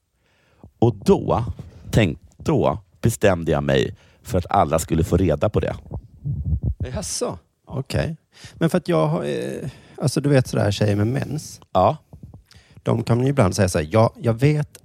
Och 0.79 0.95
då, 0.95 1.45
tänk, 1.91 2.19
då 2.37 2.79
bestämde 3.01 3.51
jag 3.51 3.63
mig 3.63 3.95
för 4.23 4.37
att 4.37 4.45
alla 4.49 4.79
skulle 4.79 5.03
få 5.03 5.17
reda 5.17 5.49
på 5.49 5.59
det. 5.59 5.75
Jaså? 6.93 7.37
Okej. 7.65 8.17
Men 8.53 8.69
för 8.69 8.77
att 8.77 8.87
jag 8.87 9.07
har... 9.07 9.23
Eh, 9.23 9.69
alltså 9.97 10.21
du 10.21 10.29
vet 10.29 10.47
sådär 10.47 10.71
tjejer 10.71 10.95
med 10.95 11.07
mens. 11.07 11.61
Ja. 11.71 11.97
De 12.83 13.03
kan 13.03 13.23
ju 13.23 13.29
ibland 13.29 13.55
säga 13.55 13.69
så 13.69 13.77
här, 13.77 13.87
ja, 13.91 14.13
jag 14.21 14.33
vet 14.33 14.77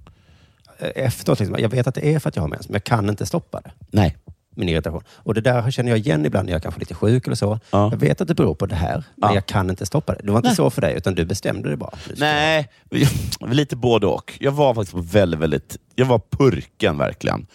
efteråt, 0.79 1.39
liksom, 1.39 1.55
jag 1.59 1.69
vet 1.69 1.87
att 1.87 1.95
det 1.95 2.13
är 2.13 2.19
för 2.19 2.29
att 2.29 2.35
jag 2.35 2.43
har 2.43 2.47
mens, 2.49 2.69
men 2.69 2.73
jag 2.73 2.83
kan 2.83 3.09
inte 3.09 3.25
stoppa 3.25 3.61
det. 3.61 3.71
Nej. 3.91 4.17
Min 4.57 4.69
irritation. 4.69 5.03
Och 5.09 5.33
det 5.33 5.41
där 5.41 5.71
känner 5.71 5.89
jag 5.89 5.99
igen 5.99 6.25
ibland 6.25 6.45
när 6.45 6.53
jag 6.53 6.63
kanske 6.63 6.77
är 6.77 6.79
lite 6.79 6.93
sjuk 6.93 7.25
eller 7.27 7.35
så. 7.35 7.59
Ja. 7.71 7.89
Jag 7.91 7.97
vet 7.97 8.21
att 8.21 8.27
det 8.27 8.35
beror 8.35 8.55
på 8.55 8.65
det 8.65 8.75
här, 8.75 9.03
men 9.15 9.29
Ja. 9.29 9.35
jag 9.35 9.45
kan 9.45 9.69
inte 9.69 9.85
stoppa 9.85 10.13
det. 10.13 10.19
Det 10.23 10.31
var 10.31 10.39
inte 10.39 10.49
Nej. 10.49 10.55
så 10.55 10.69
för 10.69 10.81
dig, 10.81 10.93
utan 10.97 11.15
du 11.15 11.25
bestämde 11.25 11.69
det 11.69 11.77
bara. 11.77 11.93
Nej, 12.17 12.69
lite 13.47 13.75
både 13.75 14.07
och. 14.07 14.33
Jag 14.39 14.51
var 14.51 14.73
faktiskt 14.73 14.97
väldigt, 15.13 15.39
väldigt... 15.39 15.77
Jag 15.95 16.05
var 16.05 16.21
purken 16.29 16.97
verkligen. 16.97 17.47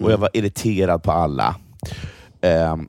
Och 0.00 0.12
jag 0.12 0.18
var 0.18 0.30
irriterad 0.32 1.02
på 1.02 1.12
alla. 1.12 1.56
Ehm, 2.40 2.88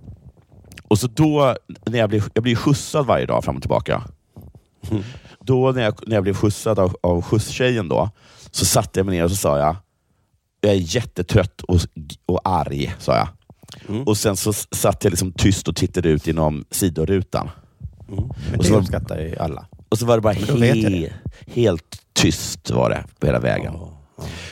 och 0.88 1.00
så 1.00 1.08
då, 1.08 1.56
när 1.86 2.00
jag 2.00 2.10
blev, 2.10 2.24
jag 2.34 2.44
blev 2.44 2.56
skjutsad 2.56 3.06
varje 3.06 3.26
dag 3.26 3.44
fram 3.44 3.56
och 3.56 3.62
tillbaka. 3.62 4.04
Då 5.40 5.72
när 5.72 5.82
jag, 5.84 5.94
när 6.08 6.16
jag 6.16 6.24
blev 6.24 6.34
skjutsad 6.34 6.80
av, 6.80 6.96
av 7.02 7.22
skjutstjejen 7.22 7.90
då, 7.90 8.10
så 8.52 8.66
satte 8.66 9.00
jag 9.00 9.06
mig 9.06 9.18
ner 9.18 9.24
och 9.24 9.32
så 9.32 9.38
sa 9.38 9.60
jag, 9.60 9.76
jag 10.62 10.72
är 10.72 10.96
jättetrött 10.96 11.62
och, 11.62 11.80
och 12.26 12.42
arg, 12.44 12.96
sa 13.00 13.16
jag. 13.16 13.28
Mm. 13.88 14.04
Och 14.04 14.18
sen 14.18 14.38
så 14.38 14.54
satt 14.54 15.04
jag 15.04 15.12
liksom 15.12 15.32
tyst 15.32 15.68
och 15.68 15.76
tittade 15.76 16.10
ut 16.10 16.28
genom 16.28 16.66
sidorutan. 16.72 17.50
Mm. 18.10 18.24
Men 18.50 18.60
Och 18.60 18.66
så 18.66 18.74
det 18.74 18.80
uppskattar 18.80 19.20
ju 19.20 19.36
alla. 19.38 19.66
Och 19.90 20.00
så 20.00 20.06
var 20.06 20.18
det 20.18 20.22
bara 20.22 20.34
he- 20.34 21.12
helt 21.48 22.02
tyst 22.14 22.70
var 22.70 22.90
det 22.90 23.04
på 23.20 23.26
hela 23.26 23.40
vägen. 23.40 23.74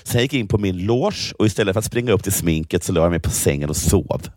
Sen 0.03 0.21
gick 0.21 0.33
jag 0.33 0.39
in 0.39 0.47
på 0.47 0.57
min 0.57 0.77
loge 0.77 1.33
och 1.39 1.45
istället 1.45 1.73
för 1.73 1.79
att 1.79 1.85
springa 1.85 2.11
upp 2.11 2.23
till 2.23 2.33
sminket 2.33 2.83
så 2.83 2.91
la 2.91 3.01
jag 3.01 3.09
mig 3.11 3.19
på 3.19 3.29
sängen 3.29 3.69
och 3.69 3.77
sov. 3.77 4.21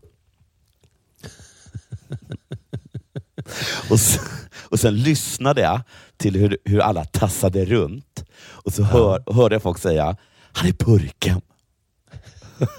och, 3.90 4.00
sen, 4.00 4.24
och 4.70 4.80
sen 4.80 4.96
lyssnade 4.96 5.60
jag 5.60 5.80
till 6.20 6.36
hur, 6.36 6.58
hur 6.64 6.80
alla 6.80 7.04
tassade 7.04 7.64
runt 7.64 8.24
och 8.40 8.72
så 8.72 8.82
hör, 8.82 9.32
hörde 9.32 9.54
jag 9.54 9.62
folk 9.62 9.78
säga 9.78 10.16
Han 10.52 10.68
är 10.68 10.72
purken. 10.72 11.40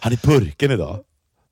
Han 0.00 0.12
är 0.12 0.16
purken 0.16 0.70
idag. 0.70 0.98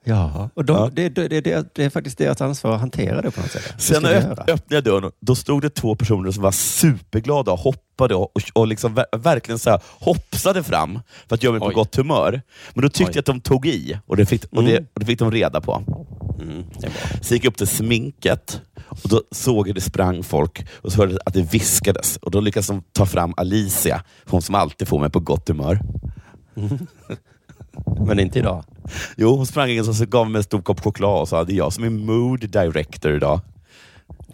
Ja, 0.05 0.51
och 0.55 0.65
de, 0.65 0.77
Ja. 0.77 0.91
Det, 0.93 1.09
det, 1.09 1.29
det, 1.29 1.75
det, 1.75 1.85
är 1.85 1.91
faktiskt 1.91 2.19
deras 2.19 2.41
ansvar 2.41 2.75
att 2.75 2.81
hantera 2.81 3.23
det 3.23 3.31
på 3.31 3.41
något 3.41 3.51
sätt. 3.51 3.75
Sen 3.79 4.05
öpp, 4.05 4.25
göra. 4.25 4.33
öppnade 4.33 4.75
jag 4.75 4.85
dörren 4.85 5.11
då 5.21 5.35
stod 5.35 5.63
det 5.63 5.71
två 5.71 5.95
personer 5.95 6.31
som 6.31 6.43
var 6.43 6.53
superglada 6.53 7.53
och 7.53 7.59
hoppade 7.59 8.15
och, 8.15 8.33
och, 8.53 8.67
liksom 8.67 8.95
ver, 8.95 9.07
verkligen 9.17 9.59
så 9.59 9.71
här 9.71 9.81
hoppsade 10.01 10.63
fram 10.63 11.01
för 11.29 11.35
att 11.35 11.43
göra 11.43 11.53
mig 11.53 11.61
på 11.61 11.67
Oj. 11.67 11.75
gott 11.75 11.97
humör. 11.97 12.43
Men 12.75 12.83
då 12.83 12.89
tyckte 12.89 13.05
Oj. 13.05 13.11
jag 13.15 13.19
att 13.21 13.27
de 13.27 13.41
tog 13.41 13.67
i 13.67 13.99
och 14.07 14.17
det 14.17 14.27
fick, 14.27 14.45
och 14.45 14.63
Mm. 14.63 14.87
och 14.95 15.01
det 15.01 15.07
fick 15.07 15.19
de 15.19 15.31
reda 15.31 15.61
på. 15.61 15.83
Mm. 16.43 16.65
Så 17.23 17.35
gick 17.35 17.45
jag 17.45 17.51
upp 17.51 17.57
till 17.57 17.67
sminket 17.67 18.61
och 19.03 19.09
då 19.09 19.23
såg 19.31 19.69
jag 19.69 19.75
det 19.75 19.81
sprang 19.81 20.23
folk 20.23 20.67
och 20.83 20.93
så 20.93 20.99
hörde 20.99 21.19
att 21.27 21.35
det 21.35 21.53
viskades. 21.53 22.17
Och 22.17 22.31
Då 22.31 22.41
lyckades 22.41 22.67
de 22.67 22.83
ta 22.93 23.07
fram 23.07 23.35
Alicia, 23.37 24.03
hon 24.29 24.43
som 24.43 24.55
alltid 24.55 24.89
får 24.89 24.99
mig 25.01 25.11
på 25.11 25.21
gott 25.21 25.49
humör. 25.49 25.81
Men 28.07 28.19
inte 28.21 28.39
idag. 28.39 28.65
Jo, 29.17 29.37
hon 29.37 29.47
sprang 29.47 29.71
in 29.71 29.89
och 29.89 29.97
så 29.97 30.07
gav 30.07 30.31
mig 30.31 30.39
en 30.39 30.45
stor 30.45 30.63
kopp 30.63 30.81
choklad 30.81 31.21
och 31.21 31.29
sa 31.29 31.45
det 31.45 31.53
är 31.53 31.57
jag 31.57 31.73
som 31.73 31.85
är 31.85 31.91
mood 31.91 32.41
director 32.51 33.15
idag. 33.17 33.41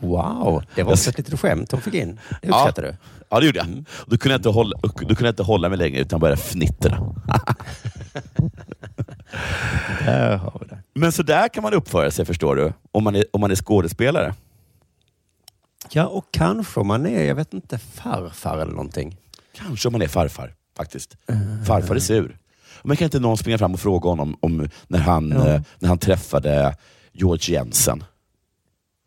Wow, 0.00 0.62
det 0.74 0.82
var 0.82 0.90
Jag- 0.90 0.92
också 0.92 1.10
ett 1.10 1.18
litet 1.18 1.40
skämt 1.40 1.72
hon 1.72 1.80
fick 1.80 1.94
in. 1.94 2.18
Det 2.42 2.48
uppskattar 2.48 2.82
du. 2.82 2.96
Ja, 3.30 3.40
det 3.40 3.46
gjorde 3.46 3.58
jag. 3.58 3.84
Då, 4.06 4.18
kunde 4.18 4.32
jag 4.34 4.38
inte 4.38 4.48
hålla, 4.48 4.78
då 4.82 4.88
kunde 4.88 5.14
jag 5.24 5.32
inte 5.32 5.42
hålla 5.42 5.68
mig 5.68 5.78
längre 5.78 6.00
utan 6.00 6.20
började 6.20 6.40
fnittra. 6.40 7.14
Men 10.94 11.12
så 11.12 11.22
där 11.22 11.48
kan 11.48 11.62
man 11.62 11.74
uppföra 11.74 12.10
sig, 12.10 12.24
förstår 12.24 12.56
du, 12.56 12.72
om 12.92 13.04
man 13.04 13.16
är, 13.16 13.24
om 13.32 13.40
man 13.40 13.50
är 13.50 13.54
skådespelare. 13.56 14.34
Ja, 15.92 16.06
och 16.06 16.24
kanske 16.30 16.80
om 16.80 16.86
man 16.86 17.06
är, 17.06 17.24
jag 17.24 17.34
vet 17.34 17.54
inte, 17.54 17.78
farfar 17.78 18.58
eller 18.58 18.72
någonting. 18.72 19.16
Kanske 19.56 19.88
om 19.88 19.92
man 19.92 20.02
är 20.02 20.08
farfar, 20.08 20.54
faktiskt. 20.76 21.16
Farfar 21.66 21.94
är 21.94 21.98
sur. 22.00 22.38
Men 22.82 22.96
kan 22.96 23.04
inte 23.04 23.20
någon 23.20 23.38
springa 23.38 23.58
fram 23.58 23.74
och 23.74 23.80
fråga 23.80 24.08
honom 24.08 24.36
om 24.40 24.68
när 24.88 24.98
han, 24.98 25.30
Ja. 25.30 25.48
eh, 25.48 25.60
när 25.78 25.88
han 25.88 25.98
träffade 25.98 26.76
George 27.12 27.54
Jensen? 27.54 28.04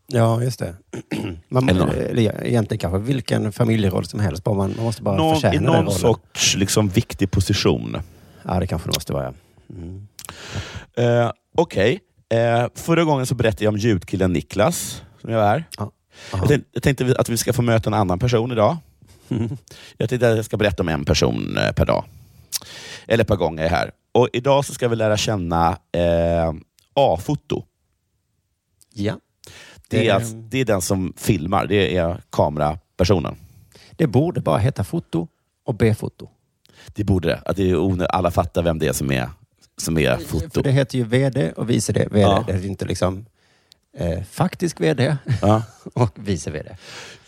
Ja, 0.08 0.44
just 0.44 0.60
det. 0.60 0.76
Man, 1.50 1.70
Eller- 1.70 1.88
eller 1.88 2.46
egentligen 2.46 2.80
kanske 2.80 3.00
vilken 3.00 3.52
familjeroll 3.52 4.06
som 4.06 4.20
helst. 4.20 4.44
Bara 4.44 4.56
man, 4.56 4.74
man 4.76 4.86
måste 4.86 5.04
bara 5.04 5.18
Någon, 5.18 5.32
I 5.32 5.36
förtjäna 5.36 5.54
den 5.54 5.64
någon 5.64 5.76
rollen. 5.76 5.92
sorts 6.00 6.56
liksom, 6.56 6.90
viktig 6.90 7.32
position. 7.32 7.98
Ja, 8.46 8.60
det 8.60 8.68
kanske 8.68 8.90
det 8.90 8.96
måste 8.96 9.14
vara. 9.14 9.24
ja. 9.24 9.34
Mm. 9.76 10.08
Eh, 11.26 11.32
Okej, 11.58 12.00
eh, 12.30 12.68
förra 12.76 13.04
gången 13.04 13.26
så 13.26 13.36
berättade 13.36 13.64
jag 13.64 13.72
om 13.74 13.78
ljudkillen 13.78 14.34
Niklas, 14.34 15.02
som 15.22 15.30
jag 15.30 15.48
är. 15.48 15.64
Ja. 15.78 15.92
Jag 16.32 16.48
tänkte, 16.48 16.70
jag 16.72 16.84
tänkte 16.84 17.16
att 17.20 17.30
vi 17.30 17.38
ska 17.38 17.54
få 17.54 17.62
möta 17.62 17.90
en 17.90 17.94
annan 17.94 18.20
person 18.20 18.52
idag. 18.52 18.78
Jag 19.98 20.10
tänkte 20.10 20.30
att 20.30 20.36
jag 20.36 20.46
ska 20.46 20.58
berätta 20.58 20.84
om 20.84 20.90
en 20.90 21.06
person 21.06 21.58
eh, 21.58 21.72
per 21.72 21.86
dag. 21.86 22.06
Eller 23.08 23.24
per 23.24 23.36
gång 23.36 23.58
jag 23.58 23.66
är 23.66 23.70
här. 23.70 23.92
Och 24.12 24.30
idag 24.34 24.66
så 24.66 24.74
ska 24.74 24.88
vi 24.88 24.96
lära 24.96 25.18
känna 25.18 25.78
eh, 25.92 26.54
A-foto. 26.94 27.64
Ja. 28.94 29.14
Det 29.88 30.08
är, 30.08 30.14
alltså, 30.14 30.36
det 30.36 30.58
är 30.60 30.66
den 30.66 30.82
som 30.82 31.14
filmar, 31.18 31.66
det 31.66 31.98
är 31.98 32.22
kamerapersonen. 32.30 33.36
Det 33.92 34.08
borde 34.08 34.42
bara 34.42 34.58
heta 34.58 34.84
foto 34.84 35.28
och 35.66 35.76
B-foto. 35.76 36.30
Det 36.94 37.04
borde 37.04 37.28
det. 37.28 37.42
Att 37.46 37.56
det 37.58 37.70
är 37.70 37.76
onö- 37.76 38.06
alla 38.06 38.32
fattar 38.32 38.64
vem 38.64 38.80
det 38.80 38.88
är 38.88 38.94
som 38.94 39.12
är, 39.12 39.30
som 39.78 39.98
är 39.98 40.18
foto. 40.18 40.50
För 40.50 40.64
det 40.64 40.72
heter 40.72 40.98
ju 40.98 41.04
VD 41.04 41.52
och 41.52 41.70
vice 41.70 41.94
VD. 41.94 42.20
Ja. 42.20 42.44
Det 42.48 42.54
är 42.54 42.66
inte 42.66 42.86
liksom 42.86 43.26
eh, 43.98 44.24
faktisk 44.32 44.82
VD 44.82 45.18
Ja. 45.42 45.64
och 45.94 46.12
vice 46.16 46.52
VD. 46.52 46.76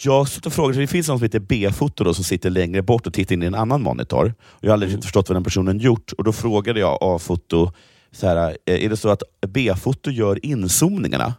Jag 0.04 0.12
har 0.14 0.26
suttit 0.26 0.46
och 0.46 0.54
frågat, 0.54 0.78
det 0.78 0.88
finns 0.88 1.08
någon 1.08 1.20
som 1.20 1.24
heter 1.26 1.40
B-foto 1.40 2.04
då, 2.04 2.14
som 2.14 2.24
sitter 2.24 2.50
längre 2.50 2.82
bort 2.82 3.08
och 3.08 3.14
tittar 3.14 3.34
in 3.36 3.44
i 3.44 3.46
en 3.46 3.56
annan 3.56 3.82
monitor. 3.82 4.34
Jag 4.60 4.70
har 4.70 4.74
aldrig 4.74 4.92
Mm. 4.92 5.02
förstått 5.02 5.30
vad 5.30 5.36
den 5.36 5.44
personen 5.44 5.80
gjort. 5.80 6.12
Och 6.18 6.24
Då 6.24 6.34
frågade 6.34 6.80
jag 6.80 6.98
A-foto, 7.02 7.72
så 8.12 8.28
här, 8.28 8.58
eh, 8.66 8.86
är 8.86 8.90
det 8.90 8.98
så 8.98 9.10
att 9.10 9.24
B-foto 9.48 10.12
gör 10.12 10.46
inzoomningarna? 10.46 11.34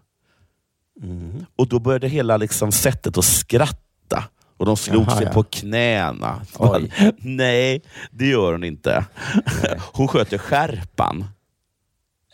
Mm. 1.02 1.47
Och 1.57 1.69
då 1.69 1.78
började 1.78 2.09
hela 2.09 2.37
liksom 2.37 2.73
sättet 2.73 3.19
att 3.19 3.25
skratta. 3.25 4.25
Och 4.57 4.66
de 4.66 4.76
slog 4.76 5.02
Jaha, 5.02 5.16
sig 5.16 5.26
ja. 5.26 5.33
på 5.33 5.43
knäna. 5.43 6.40
Oj. 6.59 6.93
Nej, 7.19 7.83
det 8.11 8.26
gör 8.26 8.52
hon 8.52 8.64
inte. 8.64 9.04
Hon 9.93 10.09
sköter 10.09 10.38
skärpan. 10.38 11.25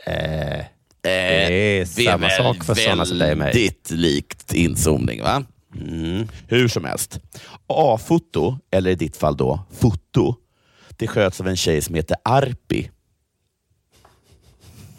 Eh, 0.06 0.64
det 1.02 1.80
är 1.80 1.84
samma 1.84 2.30
sak 2.30 2.64
för 2.64 2.74
sådana 2.74 3.04
som 3.04 3.18
dig 3.18 3.32
och 3.32 3.38
mig. 3.38 3.52
Väldigt 3.52 3.90
likt 3.90 4.52
inzoomning, 4.52 5.22
va? 5.22 5.44
mm. 5.74 6.28
Hur 6.48 6.68
som 6.68 6.84
helst. 6.84 7.20
A-foto, 7.66 8.58
eller 8.70 8.90
i 8.90 8.94
ditt 8.94 9.16
fall 9.16 9.36
då 9.36 9.60
foto, 9.80 10.34
det 10.88 11.06
sköts 11.06 11.40
av 11.40 11.48
en 11.48 11.56
tjej 11.56 11.82
som 11.82 11.94
heter 11.94 12.16
Arpi. 12.24 12.90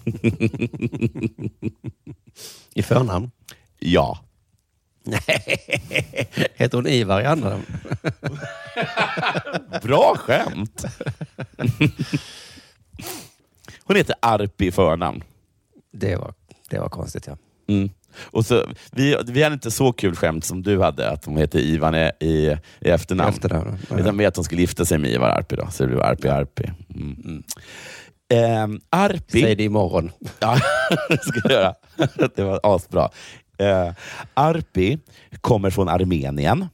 I 2.74 2.84
förnamn? 2.84 3.32
Ja. 3.80 4.20
Heter 6.56 6.78
hon 6.78 6.88
Ivar 6.88 7.22
i 7.22 7.26
andra 7.26 7.50
namn? 7.50 7.66
Bra 9.84 10.16
skämt! 10.18 10.86
Hon 13.84 13.96
heter 13.96 14.16
Arpi 14.20 14.68
i 14.68 14.72
förnamn. 14.72 15.24
Det 16.02 16.16
var, 16.16 16.34
det 16.70 16.80
var 16.80 16.90
konstigt 16.90 17.28
ja. 17.28 17.38
Mm. 17.68 17.90
Och 18.32 18.46
så, 18.46 18.66
vi, 18.92 19.18
vi 19.28 19.44
hade 19.44 19.54
inte 19.54 19.72
så 19.72 19.94
kul 19.94 20.16
skämt 20.16 20.46
som 20.46 20.64
du 20.64 20.82
hade, 20.82 21.10
att 21.10 21.26
hon 21.26 21.38
heter 21.38 21.60
Ivan 21.60 21.96
i, 21.96 22.12
i, 22.20 22.58
i 22.80 22.90
efternamn. 22.90 23.30
Efternamn, 23.30 23.78
ja. 23.90 24.00
Utan 24.00 24.16
med 24.16 24.28
att 24.28 24.36
hon 24.36 24.46
skulle 24.46 24.62
gifta 24.62 24.86
sig 24.86 24.98
med 24.98 25.12
Ivar 25.12 25.30
Arpi. 25.30 25.56
Då. 25.56 25.68
Så 25.72 25.84
det 25.84 25.88
blev 25.88 26.02
Arpi 26.02 26.28
Arpi. 26.28 26.72
Mm. 26.96 27.44
Ehm, 28.34 28.80
Arpi... 28.90 29.42
Säg 29.42 29.56
det 29.56 29.64
imorgon. 29.64 30.12
Ja, 30.40 30.58
det 31.10 31.24
ska 31.24 31.40
jag 31.44 31.52
göra. 31.52 31.74
Det 32.36 32.44
var 32.44 32.60
asbra. 32.64 33.10
Eh, 33.58 33.94
Arpi 34.34 35.00
kommer 35.42 35.70
från 35.70 35.90
Armenien. 35.90 36.68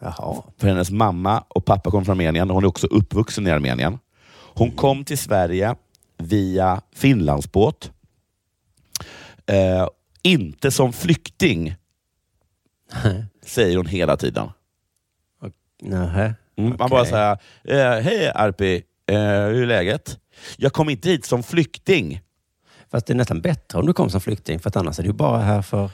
Jaha. 0.00 0.42
För 0.58 0.68
hennes 0.68 0.90
mamma 0.90 1.44
och 1.48 1.64
pappa 1.64 1.90
kommer 1.90 2.04
från 2.04 2.12
Armenien. 2.12 2.50
Hon 2.50 2.64
är 2.64 2.68
också 2.68 2.86
uppvuxen 2.86 3.46
i 3.46 3.50
Armenien. 3.50 3.98
Hon 4.54 4.70
kom 4.70 5.04
till 5.04 5.18
Sverige 5.18 5.74
via 6.18 6.80
Finlandsbåt. 6.94 7.90
Eh, 9.46 9.88
inte 10.22 10.70
som 10.70 10.92
flykting, 10.92 11.74
säger 13.46 13.76
hon 13.76 13.86
hela 13.86 14.16
tiden. 14.16 14.48
Nähä. 15.82 16.34
Mm, 16.56 16.76
Man 16.78 16.90
bara 16.90 17.04
säger, 17.04 17.32
eh, 17.64 18.02
hej 18.02 18.30
Arpi, 18.34 18.74
eh, 19.06 19.16
hur 19.18 19.62
är 19.62 19.66
läget? 19.66 20.18
Jag 20.56 20.72
kom 20.72 20.88
inte 20.90 21.08
hit 21.08 21.24
som 21.24 21.42
flykting. 21.42 22.20
Fast 22.90 23.06
det 23.06 23.12
är 23.12 23.14
nästan 23.14 23.40
bättre 23.40 23.78
om 23.78 23.86
du 23.86 23.92
kom 23.92 24.10
som 24.10 24.20
flykting, 24.20 24.58
för 24.60 24.68
att 24.68 24.76
annars 24.76 24.98
är 24.98 25.02
du 25.02 25.12
bara 25.12 25.38
här 25.38 25.62
för... 25.62 25.84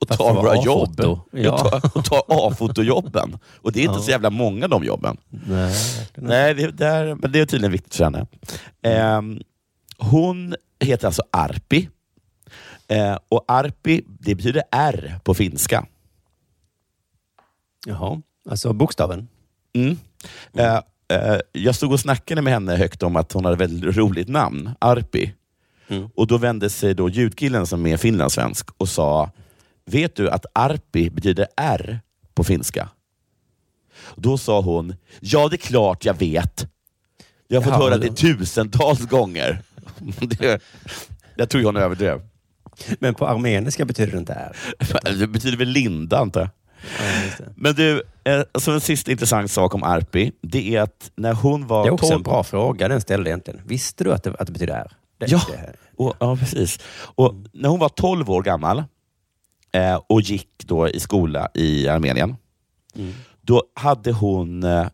och 0.00 0.10
att 0.10 0.18
ta 0.18 0.32
våra 0.32 0.56
jobb. 0.62 0.94
Ja. 1.32 1.52
Och 1.52 1.70
ta, 1.70 1.98
och 1.98 2.04
ta 2.04 2.24
A-fotojobben. 2.28 3.38
Och 3.60 3.72
det 3.72 3.80
är 3.80 3.82
inte 3.84 3.94
Ja. 3.98 4.02
så 4.02 4.10
jävla 4.10 4.30
många 4.30 4.68
de 4.68 4.84
jobben. 4.84 5.16
Nej, 5.28 5.74
inte. 6.00 6.20
Nej, 6.20 6.54
det, 6.54 6.70
det 6.70 6.86
är, 6.86 7.14
men 7.14 7.32
det 7.32 7.40
är 7.40 7.46
tydligen 7.46 7.72
viktigt 7.72 7.94
för 7.94 8.04
henne. 8.04 8.26
Ehm, 8.82 9.40
hon 9.98 10.54
heter 10.80 11.06
alltså 11.06 11.22
Arpi. 11.32 11.88
Eh, 12.90 13.18
och 13.28 13.44
Arpi, 13.48 14.04
det 14.06 14.34
betyder 14.34 14.62
R 14.70 15.18
på 15.24 15.34
finska. 15.34 15.86
Jaha, 17.86 18.22
alltså 18.50 18.72
bokstaven. 18.72 19.28
Mm. 19.72 19.96
Eh, 20.52 20.80
eh, 21.08 21.40
jag 21.52 21.74
stod 21.74 21.92
och 21.92 22.00
snackade 22.00 22.42
med 22.42 22.52
henne 22.52 22.76
högt 22.76 23.02
om 23.02 23.16
att 23.16 23.32
hon 23.32 23.44
hade 23.44 23.56
väldigt 23.56 23.96
roligt 23.96 24.28
namn, 24.28 24.70
Arpi. 24.78 25.34
Mm. 25.88 26.08
Och 26.14 26.26
Då 26.26 26.38
vände 26.38 26.70
sig 26.70 26.94
då 26.94 27.08
ljudkillen 27.08 27.66
som 27.66 27.86
är 27.86 27.96
finlandssvensk 27.96 28.70
och 28.76 28.88
sa, 28.88 29.30
vet 29.84 30.16
du 30.16 30.30
att 30.30 30.46
Arpi 30.52 31.10
betyder 31.10 31.46
R 31.56 32.00
på 32.34 32.44
finska? 32.44 32.88
Då 34.16 34.38
sa 34.38 34.60
hon, 34.60 34.94
ja 35.20 35.48
det 35.48 35.56
är 35.56 35.58
klart 35.58 36.04
jag 36.04 36.18
vet. 36.18 36.66
Jag 37.48 37.60
har 37.60 37.64
fått 37.64 37.72
Jaha, 37.72 37.82
höra 37.82 37.98
det 37.98 38.16
tusentals 38.16 39.06
gånger. 39.06 39.62
det, 40.20 40.62
jag 41.36 41.50
tror 41.50 41.62
hon 41.62 41.76
överdrev. 41.76 42.29
Men 42.98 43.14
på 43.14 43.26
armeniska 43.26 43.84
betyder 43.84 44.12
det 44.12 44.18
inte 44.18 44.32
är. 44.32 44.56
Det 45.18 45.26
betyder 45.26 45.58
väl 45.58 45.68
Linda 45.68 46.18
antar 46.18 46.40
jag. 46.40 46.48
Ja. 47.38 47.44
Men 47.56 47.74
du, 47.74 48.02
eh, 48.24 48.42
alltså 48.52 48.70
en 48.70 48.80
sista 48.80 49.10
intressant 49.10 49.50
sak 49.50 49.74
om 49.74 49.82
Arpi, 49.82 50.32
det 50.42 50.76
är 50.76 50.80
att 50.82 51.10
när 51.14 51.32
hon 51.32 51.66
var 51.66 51.82
det 51.84 51.88
är 51.88 51.92
också 51.92 52.06
12 52.06 52.16
en 52.16 52.22
bra 52.22 52.42
fråga 52.44 52.88
den 52.88 53.00
ställde 53.00 53.30
egentligen. 53.30 53.60
Visste 53.66 54.04
du 54.04 54.12
att 54.12 54.22
det, 54.22 54.34
att 54.38 54.46
det 54.46 54.52
betyder 54.52 54.74
är? 54.74 54.92
Det, 55.18 55.30
Ja. 55.30 55.40
det, 55.48 55.72
Och, 55.96 56.14
ja, 56.20 56.36
precis. 56.36 56.78
Och 57.14 57.34
när 57.52 57.68
hon 57.68 57.78
var 57.80 57.88
12 57.88 58.30
år 58.30 58.42
gammal 58.42 58.84
eh, 59.72 60.00
och 60.06 60.20
gick 60.20 60.48
då 60.64 60.88
i 60.88 61.00
skola 61.00 61.48
i 61.54 61.88
Armenien, 61.88 62.36
Mm. 62.96 63.12
då 63.42 63.62
hade 63.74 64.12
hon 64.12 64.62
eh, 64.62 64.86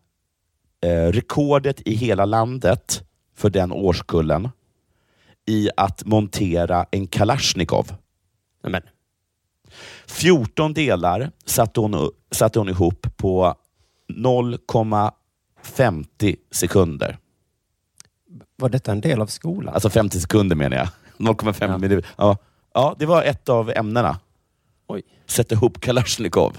eh, 0.84 1.12
rekordet 1.12 1.80
i 1.88 1.94
hela 1.94 2.24
landet 2.24 3.02
för 3.36 3.50
den 3.50 3.72
årskullen 3.72 4.48
i 5.46 5.70
att 5.76 6.04
montera 6.04 6.86
en 6.90 7.06
Kalashnikov. 7.06 7.92
Men, 8.62 8.82
14 10.06 10.74
delar 10.74 11.30
satte 11.44 11.80
hon, 11.80 12.10
satte 12.30 12.58
hon 12.58 12.68
ihop 12.68 13.06
på 13.16 13.54
0,50 14.12 16.36
sekunder. 16.50 17.18
var 18.56 18.68
detta 18.68 18.92
en 18.92 19.00
del 19.00 19.22
av 19.22 19.26
skolan? 19.26 19.74
Alltså 19.74 19.90
50 19.90 20.20
sekunder 20.20 20.56
menar 20.56 20.76
jag. 20.76 20.88
0,5 21.18 21.54
Ja. 21.70 21.78
millimeter. 21.78 22.10
Ja. 22.16 22.36
ja, 22.74 22.94
det 22.98 23.06
var 23.06 23.22
ett 23.22 23.48
av 23.48 23.70
ämnena. 23.70 24.18
Oj. 24.86 25.02
Sätta 25.26 25.54
ihop 25.54 25.80
Kalashnikov. 25.80 26.58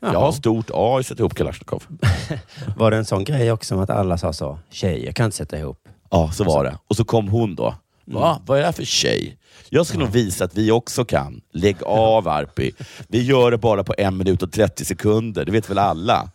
Jaha. 0.00 0.12
Jag 0.12 0.20
har 0.20 0.32
stort 0.32 0.70
A 0.74 1.00
i 1.00 1.04
sätta 1.04 1.20
ihop 1.22 1.34
Kalashnikov. 1.34 1.84
Var 2.76 2.90
det 2.90 2.96
en 2.96 3.04
sån 3.04 3.24
grej 3.24 3.52
också 3.52 3.80
att 3.80 3.90
alla 3.90 4.18
sa 4.18 4.32
så? 4.32 4.58
Tjejer 4.70 5.12
kan 5.12 5.24
inte 5.24 5.36
sätta 5.36 5.58
ihop. 5.58 5.88
Ja, 6.10 6.30
så 6.32 6.44
var 6.44 6.64
det. 6.64 6.78
Och 6.86 6.96
så 6.96 7.04
kom 7.04 7.28
hon 7.28 7.54
då. 7.54 7.74
Va? 8.14 8.42
Vad 8.46 8.58
är 8.58 8.60
det 8.60 8.66
här 8.66 8.72
för 8.72 8.84
tjej? 8.84 9.36
Jag 9.68 9.86
ska 9.86 9.98
nog 9.98 10.08
visa 10.08 10.44
att 10.44 10.54
vi 10.54 10.70
också 10.70 11.04
kan. 11.04 11.40
Lägg 11.52 11.82
av 11.82 12.28
Arpi. 12.28 12.72
Vi 13.08 13.22
gör 13.22 13.50
det 13.50 13.58
bara 13.58 13.84
på 13.84 13.94
en 13.98 14.16
minut 14.16 14.42
och 14.42 14.52
30 14.52 14.84
sekunder. 14.84 15.44
Det 15.44 15.52
vet 15.52 15.70
väl 15.70 15.78
alla? 15.78 16.30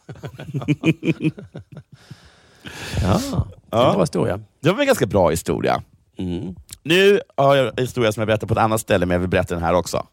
Ja, 3.01 3.21
det 3.69 3.77
är 3.77 3.87
en 3.87 3.93
bra 3.93 4.01
historia. 4.01 4.39
Det 4.59 4.71
var 4.71 4.79
en 4.79 4.85
ganska 4.85 5.05
bra 5.05 5.29
historia. 5.29 5.83
Mm. 6.17 6.55
Nu 6.83 7.19
har 7.37 7.55
jag 7.55 7.67
en 7.67 7.83
historia 7.83 8.11
som 8.11 8.21
jag 8.21 8.27
berättar 8.27 8.47
på 8.47 8.53
ett 8.53 8.59
annat 8.59 8.81
ställe, 8.81 9.05
men 9.05 9.15
jag 9.15 9.19
vill 9.19 9.29
berätta 9.29 9.53
den 9.53 9.63
här 9.63 9.73
också. 9.73 10.07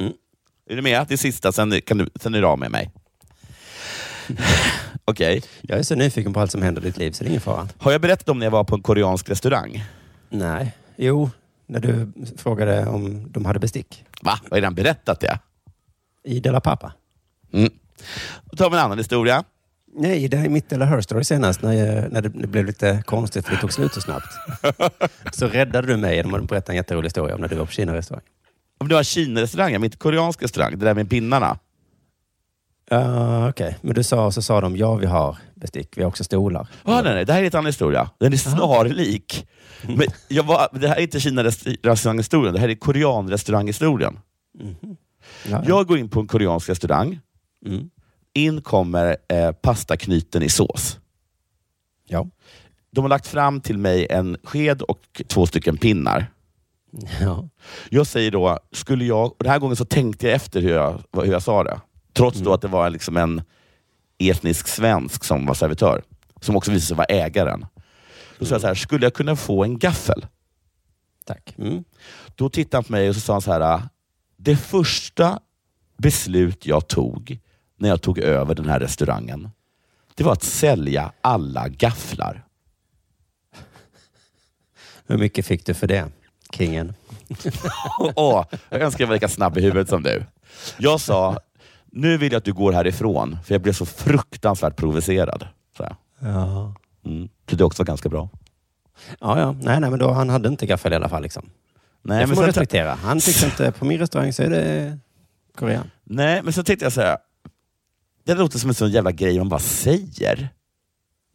Mm. 0.00 0.12
Är 0.70 0.76
du 0.76 0.82
med? 0.82 1.06
Det 1.08 1.14
är 1.14 1.18
sista, 1.18 1.52
sen, 1.52 1.80
kan 1.80 1.98
du, 1.98 2.10
sen 2.20 2.34
är 2.34 2.40
du 2.40 2.46
av 2.46 2.58
med 2.58 2.70
mig. 2.70 2.90
Okej. 5.04 5.42
Jag 5.60 5.78
är 5.78 5.82
så 5.82 5.94
nyfiken 5.94 6.32
på 6.32 6.40
allt 6.40 6.50
som 6.52 6.62
händer 6.62 6.82
i 6.82 6.84
ditt 6.84 6.98
liv 6.98 7.12
så 7.12 7.24
det 7.24 7.28
är 7.28 7.30
ingen 7.30 7.40
fara. 7.40 7.68
Har 7.78 7.92
jag 7.92 8.00
berättat 8.00 8.28
om 8.28 8.38
när 8.38 8.46
jag 8.46 8.50
var 8.50 8.64
på 8.64 8.74
en 8.74 8.82
koreansk 8.82 9.30
restaurang? 9.30 9.84
Nej. 10.30 10.74
Jo, 11.00 11.30
när 11.66 11.80
du 11.80 12.12
frågade 12.36 12.86
om 12.86 13.32
de 13.32 13.44
hade 13.44 13.58
bestick. 13.58 14.04
Va? 14.22 14.40
Har 14.50 14.56
redan 14.56 14.74
berättat 14.74 15.20
det? 15.20 15.38
I 16.24 16.40
Della 16.40 16.60
Pappa. 16.60 16.92
Mm. 17.52 17.72
Då 18.44 18.56
tar 18.56 18.70
vi 18.70 18.76
en 18.76 18.82
annan 18.82 18.98
historia. 18.98 19.44
Nej, 19.94 20.28
det 20.28 20.36
är 20.36 20.48
mitt 20.48 20.72
eller 20.72 20.86
Her 20.86 21.00
Story 21.00 21.24
senast 21.24 21.62
när, 21.62 21.72
jag, 21.72 22.12
när 22.12 22.22
det 22.22 22.28
blev 22.28 22.64
lite 22.64 23.02
konstigt 23.06 23.46
för 23.46 23.54
det 23.54 23.60
tog 23.60 23.72
slut 23.72 23.94
så 23.94 24.00
snabbt. 24.00 24.32
så 25.32 25.48
räddade 25.48 25.86
du 25.86 25.96
mig 25.96 26.16
genom 26.16 26.34
att 26.34 26.48
berätta 26.48 26.72
en 26.72 26.76
jätterolig 26.76 27.06
historia 27.06 27.34
om 27.34 27.40
när 27.40 27.48
du 27.48 27.56
var 27.56 27.64
på 27.64 27.72
Kina-restaurang. 27.72 28.24
Om 28.78 28.88
det 28.88 28.94
var 28.94 29.02
Kina-restaurang, 29.02 29.84
inte 29.84 29.96
koreansk 29.96 30.42
restaurang. 30.42 30.78
Det 30.78 30.84
där 30.84 30.94
med 30.94 31.10
pinnarna. 31.10 31.58
Ja, 32.90 33.48
Okej, 33.48 33.78
men 33.80 33.94
du 33.94 34.02
sa 34.02 34.30
så 34.32 34.42
sa 34.42 34.60
de 34.60 34.76
ja, 34.76 34.94
vi 34.94 35.06
har 35.06 35.36
bestick. 35.58 35.98
Vi 35.98 36.02
har 36.02 36.08
också 36.08 36.24
stolar. 36.24 36.68
Ah, 36.82 37.02
nej, 37.02 37.14
nej, 37.14 37.24
det 37.24 37.32
här 37.32 37.42
är 37.42 37.46
en 37.46 37.50
annan 37.54 37.66
historia. 37.66 38.10
Den 38.18 38.32
är 38.32 38.36
snarlik. 38.36 39.46
Men 39.82 40.06
jag 40.28 40.42
var, 40.42 40.68
det 40.72 40.88
här 40.88 40.96
är 40.96 41.00
inte 41.00 41.20
Kina-restauranghistorien, 41.20 42.54
det 42.54 42.60
här 42.60 42.68
är 42.68 42.74
koreanrestauranghistorien. 42.74 44.18
Ja, 44.58 44.88
ja. 45.48 45.62
Jag 45.66 45.86
går 45.86 45.98
in 45.98 46.08
på 46.08 46.20
en 46.20 46.26
koreansk 46.26 46.68
restaurang. 46.68 47.20
Mm. 47.66 47.90
In 48.34 48.60
kommer 48.62 49.16
eh, 49.28 49.52
pastaknyten 49.52 50.42
i 50.42 50.48
sås. 50.48 50.98
Ja. 52.08 52.26
De 52.90 53.00
har 53.04 53.08
lagt 53.08 53.26
fram 53.26 53.60
till 53.60 53.78
mig 53.78 54.06
en 54.10 54.36
sked 54.44 54.82
och 54.82 55.22
två 55.26 55.46
stycken 55.46 55.76
pinnar. 55.76 56.26
ja. 57.20 57.48
Jag 57.90 58.06
säger 58.06 58.30
då, 58.30 58.58
skulle 58.72 59.04
jag, 59.04 59.26
och 59.26 59.36
den 59.38 59.50
här 59.52 59.58
gången 59.58 59.76
så 59.76 59.84
tänkte 59.84 60.26
jag 60.26 60.34
efter 60.34 60.60
hur 60.60 60.70
jag, 60.72 61.02
vad- 61.10 61.24
hur 61.26 61.32
jag 61.32 61.42
sa 61.42 61.64
det. 61.64 61.80
Trots 62.12 62.38
då 62.38 62.52
att 62.52 62.60
det 62.62 62.68
var 62.68 62.90
liksom 62.90 63.16
en 63.16 63.42
etnisk 64.18 64.68
svensk 64.68 65.24
som 65.24 65.46
var 65.46 65.54
servitör, 65.54 66.02
som 66.40 66.56
också 66.56 66.70
visade 66.70 66.86
sig 66.86 66.96
vara 66.96 67.06
ägaren. 67.06 67.66
Då 68.38 68.46
sa 68.46 68.54
jag 68.54 68.60
så 68.60 68.66
här, 68.66 68.74
skulle 68.74 69.06
jag 69.06 69.14
kunna 69.14 69.36
få 69.36 69.64
en 69.64 69.78
gaffel? 69.78 70.26
Tack. 71.24 71.54
Mm. 71.58 71.84
Då 72.34 72.48
tittade 72.48 72.76
han 72.76 72.84
på 72.84 72.92
mig 72.92 73.08
och 73.08 73.14
så 73.14 73.20
sa 73.20 73.32
han 73.32 73.42
så 73.42 73.52
här, 73.52 73.82
det 74.36 74.56
första 74.56 75.40
beslut 75.96 76.66
jag 76.66 76.88
tog 76.88 77.38
när 77.76 77.88
jag 77.88 78.02
tog 78.02 78.18
över 78.18 78.54
den 78.54 78.68
här 78.68 78.80
restaurangen, 78.80 79.50
det 80.14 80.24
var 80.24 80.32
att 80.32 80.42
sälja 80.42 81.12
alla 81.20 81.68
gafflar. 81.68 82.44
Hur 85.06 85.18
mycket 85.18 85.46
fick 85.46 85.66
du 85.66 85.74
för 85.74 85.86
det, 85.86 86.08
kingen? 86.52 86.94
Åh, 88.14 88.44
jag 88.68 88.80
önskar 88.80 89.04
jag 89.04 89.08
var 89.08 89.14
lika 89.14 89.28
snabb 89.28 89.58
i 89.58 89.60
huvudet 89.60 89.88
som 89.88 90.02
du. 90.02 90.24
Jag 90.78 91.00
sa, 91.00 91.40
nu 91.92 92.16
vill 92.16 92.32
jag 92.32 92.38
att 92.38 92.44
du 92.44 92.52
går 92.52 92.72
härifrån, 92.72 93.38
för 93.44 93.54
jag 93.54 93.62
blev 93.62 93.72
så 93.72 93.86
fruktansvärt 93.86 94.76
provocerad. 94.76 95.46
Så. 95.76 95.96
Ja. 96.18 96.74
Mm. 97.04 97.28
Så 97.50 97.56
det 97.56 97.64
också 97.64 97.82
var 97.82 97.86
ganska 97.86 98.08
bra. 98.08 98.28
Ja, 99.20 99.40
ja. 99.40 99.52
Nej, 99.52 99.80
nej, 99.80 99.90
men 99.90 99.98
då, 99.98 100.10
han 100.10 100.28
hade 100.28 100.48
inte 100.48 100.66
gaffel 100.66 100.92
i 100.92 100.96
alla 100.96 101.08
fall. 101.08 101.22
Liksom. 101.22 101.50
Nej, 102.02 102.20
det 102.20 102.26
får 102.26 102.28
men 102.28 102.36
man 102.36 102.46
respektera. 102.46 102.94
Han 102.94 103.20
tyckte 103.20 103.46
inte, 103.46 103.72
på 103.72 103.84
min 103.84 103.98
restaurang 103.98 104.32
så 104.32 104.42
är 104.42 104.50
det 104.50 104.98
korean. 105.56 105.90
nej, 106.04 106.42
men 106.42 106.52
så 106.52 106.62
tänkte 106.64 106.84
jag 106.84 106.92
så 106.92 107.00
här, 107.00 107.16
det 108.24 108.34
låter 108.34 108.58
som 108.58 108.70
en 108.70 108.74
sån 108.74 108.90
jävla 108.90 109.12
grej 109.12 109.38
man 109.38 109.48
bara 109.48 109.60
säger. 109.60 110.48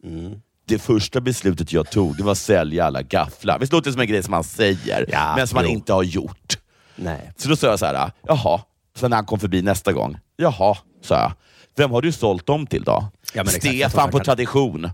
Mm. 0.04 0.40
Det 0.66 0.78
första 0.78 1.20
beslutet 1.20 1.72
jag 1.72 1.90
tog, 1.90 2.16
det 2.16 2.22
var 2.22 2.32
att 2.32 2.38
sälja 2.38 2.84
alla 2.84 3.02
gafflar. 3.02 3.58
Visst 3.58 3.72
låter 3.72 3.90
det 3.90 3.92
som 3.92 4.00
en 4.00 4.06
grej 4.06 4.22
som 4.22 4.30
man 4.30 4.44
säger, 4.44 5.06
Ja, 5.08 5.34
men 5.36 5.48
som 5.48 5.56
man 5.56 5.64
jo. 5.64 5.70
inte 5.70 5.92
har 5.92 6.02
gjort. 6.02 6.58
Nej. 6.96 7.32
Så 7.36 7.48
då 7.48 7.56
sa 7.56 7.66
jag 7.66 7.78
så 7.78 7.86
här, 7.86 8.10
jaha. 8.26 8.60
Så 8.96 9.08
när 9.08 9.16
han 9.16 9.26
kom 9.26 9.40
förbi 9.40 9.62
nästa 9.62 9.92
gång, 9.92 10.18
jaha, 10.36 10.76
sa 11.02 11.14
jag. 11.14 11.32
Vem 11.76 11.90
har 11.90 12.02
du 12.02 12.12
sålt 12.12 12.46
dem 12.46 12.66
till 12.66 12.84
då? 12.84 13.08
Ja, 13.34 13.44
Stefan 13.44 14.10
på 14.10 14.18
tradition, 14.18 14.90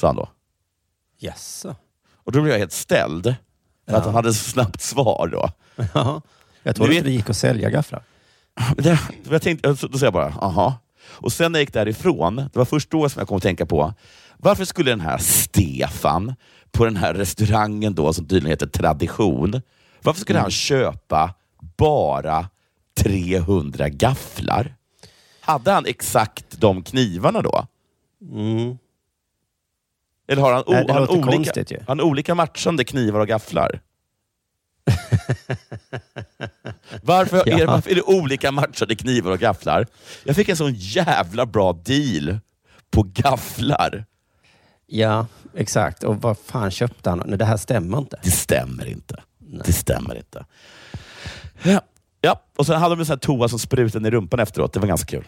sa 0.00 0.06
han 0.06 0.16
då. 0.16 0.28
Jaså? 1.18 1.76
Och 2.14 2.32
då 2.32 2.40
blev 2.40 2.52
jag 2.52 2.58
helt 2.58 2.72
ställd, 2.72 3.34
för 3.88 3.96
att 3.96 4.04
han 4.04 4.14
hade 4.14 4.34
så 4.34 4.50
snabbt 4.50 4.80
svar 4.80 5.28
då. 5.32 5.48
Ja. 5.94 6.20
Jag 6.62 6.76
trodde 6.76 6.92
inte 6.92 7.02
vet- 7.02 7.04
det 7.04 7.16
gick 7.16 7.30
att 7.30 7.36
sälja 7.36 7.70
gafflar. 7.70 8.02
Det, 8.76 8.98
jag 9.30 9.42
tänkte, 9.42 9.68
då 9.68 9.98
sa 9.98 10.06
jag 10.06 10.12
bara, 10.12 10.34
aha. 10.40 10.74
Och 11.06 11.32
sen 11.32 11.52
när 11.52 11.58
jag 11.58 11.62
gick 11.62 11.72
därifrån, 11.72 12.36
det 12.36 12.56
var 12.56 12.64
först 12.64 12.90
då 12.90 13.08
som 13.08 13.20
jag 13.20 13.28
kom 13.28 13.36
att 13.36 13.42
tänka 13.42 13.66
på, 13.66 13.94
varför 14.36 14.64
skulle 14.64 14.90
den 14.90 15.00
här 15.00 15.18
Stefan 15.18 16.34
på 16.72 16.84
den 16.84 16.96
här 16.96 17.14
restaurangen 17.14 17.94
då, 17.94 18.12
som 18.12 18.24
tydligen 18.24 18.50
heter 18.50 18.66
Tradition, 18.66 19.62
varför 20.02 20.20
skulle 20.20 20.38
han 20.38 20.50
köpa 20.50 21.34
bara 21.76 22.48
300 22.96 23.88
gafflar? 23.88 24.74
Hade 25.40 25.70
han 25.70 25.86
exakt 25.86 26.60
de 26.60 26.82
knivarna 26.82 27.42
då? 27.42 27.66
Mm. 28.32 28.78
Eller 30.28 30.42
har 30.42 30.52
han, 30.52 30.62
o- 30.62 30.72
Nej, 30.72 30.86
han 30.88 31.08
olika, 31.08 31.32
konstigt 31.32 31.70
ju. 31.72 31.80
han 31.86 32.00
olika 32.00 32.34
matchande 32.34 32.84
knivar 32.84 33.20
och 33.20 33.28
gafflar? 33.28 33.80
Varför, 37.02 37.48
är 37.48 37.58
Ja. 37.58 37.66
varför 37.66 37.90
är 37.90 37.94
det 37.94 38.02
olika 38.02 38.52
matchande 38.52 38.94
knivar 38.96 39.30
och 39.30 39.38
gafflar? 39.38 39.86
Jag 40.24 40.36
fick 40.36 40.48
en 40.48 40.56
sån 40.56 40.74
jävla 40.74 41.46
bra 41.46 41.72
deal 41.72 42.38
på 42.90 43.02
gafflar. 43.02 44.04
Ja, 44.86 45.26
exakt. 45.54 46.04
Och 46.04 46.22
vad 46.22 46.38
fan 46.38 46.70
köpte 46.70 47.10
han? 47.10 47.22
Nej, 47.26 47.38
det 47.38 47.44
här 47.44 47.56
stämmer 47.56 47.98
inte. 47.98 48.20
Det 48.22 48.30
stämmer 48.30 48.86
inte. 48.86 49.22
Det 49.38 49.72
stämmer 49.72 50.14
inte. 50.16 50.44
Ja. 51.62 51.80
Ja, 52.24 52.40
och 52.56 52.66
sen 52.66 52.80
hade 52.80 52.94
de 52.94 53.00
en 53.00 53.06
sån 53.06 53.12
här 53.12 53.18
toa 53.18 53.48
som 53.48 53.58
sprutade 53.58 54.08
i 54.08 54.10
rumpan 54.10 54.40
efteråt. 54.40 54.72
Det 54.72 54.80
var 54.80 54.86
ganska 54.88 55.06
kul. 55.06 55.24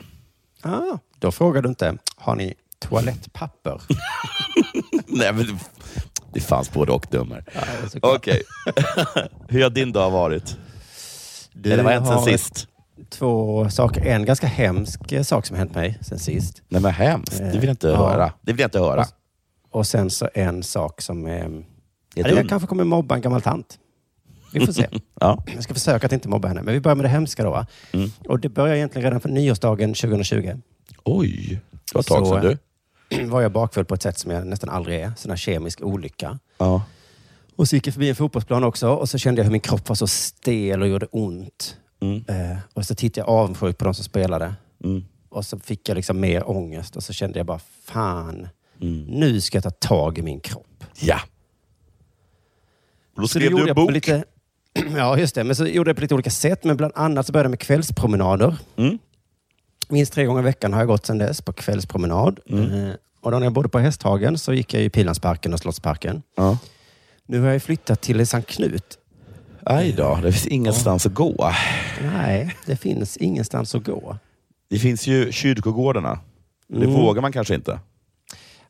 Ah, 0.62 0.98
då 1.18 1.32
frågar 1.32 1.62
du 1.62 1.68
inte, 1.68 1.98
har 2.16 2.36
ni 2.36 2.54
toalettpapper? 2.78 3.80
Nej, 5.06 5.32
men 5.32 5.58
det, 6.32 6.40
fanns 6.40 6.72
både 6.72 6.92
och 6.92 7.06
dummer. 7.10 7.44
Ja. 7.54 7.60
Okej. 8.14 8.42
Hur 9.48 9.62
har 9.62 9.70
din 9.70 9.92
dag 9.92 10.10
varit? 10.10 10.56
Du 11.52 11.72
Eller 11.72 11.82
vad 11.82 11.92
har 11.92 12.00
hänt 12.00 12.24
sen 12.24 12.38
sist? 12.38 12.68
Två 13.10 13.70
saker. 13.70 14.06
En 14.06 14.24
ganska 14.24 14.46
hemsk 14.46 15.12
eh, 15.12 15.22
sak 15.22 15.46
som 15.46 15.56
har 15.56 15.58
hänt 15.58 15.74
mig 15.74 15.98
sen 16.02 16.18
sist. 16.18 16.62
Nej 16.68 16.82
men 16.82 16.92
hemskt. 16.92 17.38
Det 17.38 17.44
vill 17.58 17.64
jag 17.64 17.72
inte 17.72 17.88
Eh, 17.88 17.94
ja. 17.94 18.08
höra. 18.08 18.32
Det 18.42 18.52
vill 18.52 18.60
jag 18.60 18.66
inte 18.68 18.78
höra. 18.78 19.04
Och 19.70 19.86
sen 19.86 20.10
så 20.10 20.28
en 20.34 20.62
sak 20.62 21.00
som... 21.02 21.26
Eh, 21.26 21.48
jag 22.14 22.48
kanske 22.48 22.68
kommer 22.68 22.84
mobba 22.84 23.14
en 23.14 23.20
gammal 23.20 23.42
tant. 23.42 23.78
Vi 24.52 24.66
får 24.66 24.72
se. 24.72 24.88
Ja. 25.20 25.44
Jag 25.54 25.62
ska 25.62 25.74
försöka 25.74 26.06
att 26.06 26.12
inte 26.12 26.28
mobba 26.28 26.48
henne. 26.48 26.62
Men 26.62 26.74
vi 26.74 26.80
börjar 26.80 26.96
med 26.96 27.04
det 27.04 27.08
hemska 27.08 27.44
då. 27.44 27.50
Va? 27.50 27.66
Mm. 27.92 28.10
Och 28.28 28.40
det 28.40 28.48
börjar 28.48 28.74
egentligen 28.76 29.04
redan 29.04 29.20
för 29.20 29.28
nyårsdagen 29.28 29.94
2020. 29.94 30.54
Oj, 31.04 31.60
det 31.70 31.94
var 31.94 32.00
ett 32.00 32.06
tag 32.06 32.26
Så, 32.26 32.34
sedan 32.40 32.56
du. 33.10 33.24
var 33.30 33.40
jag 33.42 33.52
bakfull 33.52 33.84
på 33.84 33.94
ett 33.94 34.02
sätt 34.02 34.18
som 34.18 34.30
jag 34.30 34.46
nästan 34.46 34.68
aldrig 34.70 35.00
är. 35.00 35.12
Sån 35.16 35.30
här 35.30 35.36
kemisk 35.36 35.82
olycka. 35.82 36.38
Ja. 36.58 36.82
Och 37.56 37.68
så 37.68 37.76
gick 37.76 37.86
jag 37.86 37.94
förbi 37.94 38.08
en 38.08 38.16
fotbollsplan 38.16 38.64
också 38.64 38.88
och 38.88 39.08
så 39.08 39.18
kände 39.18 39.38
jag 39.40 39.44
hur 39.44 39.52
min 39.52 39.60
kropp 39.60 39.88
var 39.88 39.96
så 39.96 40.06
stel 40.06 40.82
och 40.82 40.88
gjorde 40.88 41.06
ont. 41.06 41.76
Mm. 42.00 42.24
Eh, 42.28 42.58
och 42.74 42.84
så 42.86 42.94
tittade 42.94 43.20
jag 43.20 43.28
avundsjukt 43.28 43.78
på 43.78 43.84
de 43.84 43.94
som 43.94 44.04
spelade. 44.04 44.54
Mm. 44.84 45.04
Och 45.28 45.46
så 45.46 45.58
fick 45.58 45.88
jag 45.88 45.94
liksom 45.96 46.20
mer 46.20 46.50
ångest 46.50 46.96
och 46.96 47.02
så 47.02 47.12
kände 47.12 47.38
jag 47.38 47.46
bara, 47.46 47.60
fan, 47.84 48.48
Mm. 48.80 49.04
nu 49.04 49.40
ska 49.40 49.56
jag 49.56 49.62
ta 49.64 49.70
tag 49.70 50.18
i 50.18 50.22
min 50.22 50.40
kropp. 50.40 50.84
Ja. 51.00 51.20
Och 53.14 53.22
då 53.22 53.28
Så 53.28 53.38
det 53.38 53.44
skrev 53.44 53.50
gjorde 53.50 53.64
du 53.64 53.68
en 53.68 53.74
på 53.74 53.80
bok. 53.82 53.92
lite, 53.92 54.24
ja, 54.96 55.18
just 55.18 55.34
det. 55.34 55.44
Men 55.44 55.56
så 55.56 55.66
gjorde 55.66 55.90
jag 55.90 55.96
på 55.96 56.02
lite 56.02 56.14
olika 56.14 56.30
sätt. 56.30 56.64
Men 56.64 56.76
bland 56.76 56.92
annat 56.96 57.26
så 57.26 57.32
började 57.32 57.46
jag 57.46 57.50
med 57.50 57.60
kvällspromenader. 57.60 58.56
Mm. 58.76 58.98
Minst 59.88 60.12
tre 60.12 60.24
gånger 60.24 60.40
i 60.40 60.44
veckan 60.44 60.72
har 60.72 60.80
jag 60.80 60.88
gått 60.88 61.06
sedan 61.06 61.18
dess 61.18 61.42
på 61.42 61.52
kvällspromenad. 61.52 62.40
Mm. 62.50 62.84
Eh, 62.88 62.94
och 63.20 63.30
då 63.30 63.38
när 63.38 63.46
jag 63.46 63.52
bodde 63.52 63.68
på 63.68 63.78
Hästhagen 63.78 64.38
så 64.38 64.52
gick 64.52 64.74
jag 64.74 64.82
i 64.82 64.90
Pilansparken 64.90 65.52
och 65.52 65.58
Slottsparken. 65.58 66.22
Ja. 66.36 66.58
Nu 67.26 67.40
har 67.40 67.48
jag 67.48 67.62
flyttat 67.62 68.00
till 68.00 68.26
Sankt 68.26 68.48
Knut. 68.50 68.98
Aj 69.62 69.92
då, 69.92 70.18
det 70.22 70.32
finns 70.32 70.46
ingenstans 70.46 71.06
att 71.06 71.14
gå. 71.14 71.52
Nej, 72.02 72.56
det 72.66 72.76
finns 72.76 73.16
ingenstans 73.16 73.74
att 73.74 73.84
gå. 73.84 74.16
Det 74.70 74.78
finns 74.78 75.06
ju 75.06 75.32
kyrkogårdarna. 75.32 76.18
Det 76.68 76.76
Mm. 76.84 76.92
vågar 76.92 77.22
man 77.22 77.32
kanske 77.32 77.54
inte. 77.54 77.80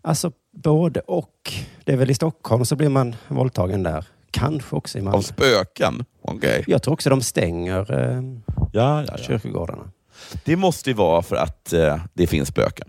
Alltså 0.02 0.32
både 0.56 1.00
och. 1.00 1.52
Det 1.84 1.92
är 1.92 1.96
väl 1.96 2.10
i 2.10 2.14
Stockholm 2.14 2.64
så 2.64 2.76
blir 2.76 2.88
man 2.88 3.16
våldtagen 3.28 3.82
där. 3.82 4.04
Kanske 4.40 4.76
också 4.76 4.98
i 4.98 5.02
Malmö. 5.02 5.16
Av 5.18 5.22
spöken? 5.22 6.04
Okej. 6.22 6.64
Jag 6.66 6.82
tror 6.82 6.94
också 6.94 7.10
de 7.10 7.22
stänger 7.22 7.92
eh, 8.00 8.22
Ja, 8.72 9.02
ja, 9.02 9.04
ja. 9.08 9.16
kyrkogårdarna. 9.16 9.90
Det 10.44 10.56
måste 10.56 10.90
ju 10.90 10.94
vara 10.96 11.22
för 11.22 11.36
att 11.36 11.72
eh, 11.72 11.98
det 12.14 12.26
finns 12.26 12.48
spöken. 12.48 12.88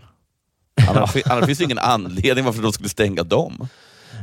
Annars, 0.88 1.16
annars 1.26 1.46
finns 1.46 1.58
det 1.58 1.64
ingen 1.64 1.78
anledning 1.78 2.44
varför 2.44 2.62
de 2.62 2.72
skulle 2.72 2.88
stänga 2.88 3.22
dem. 3.22 3.68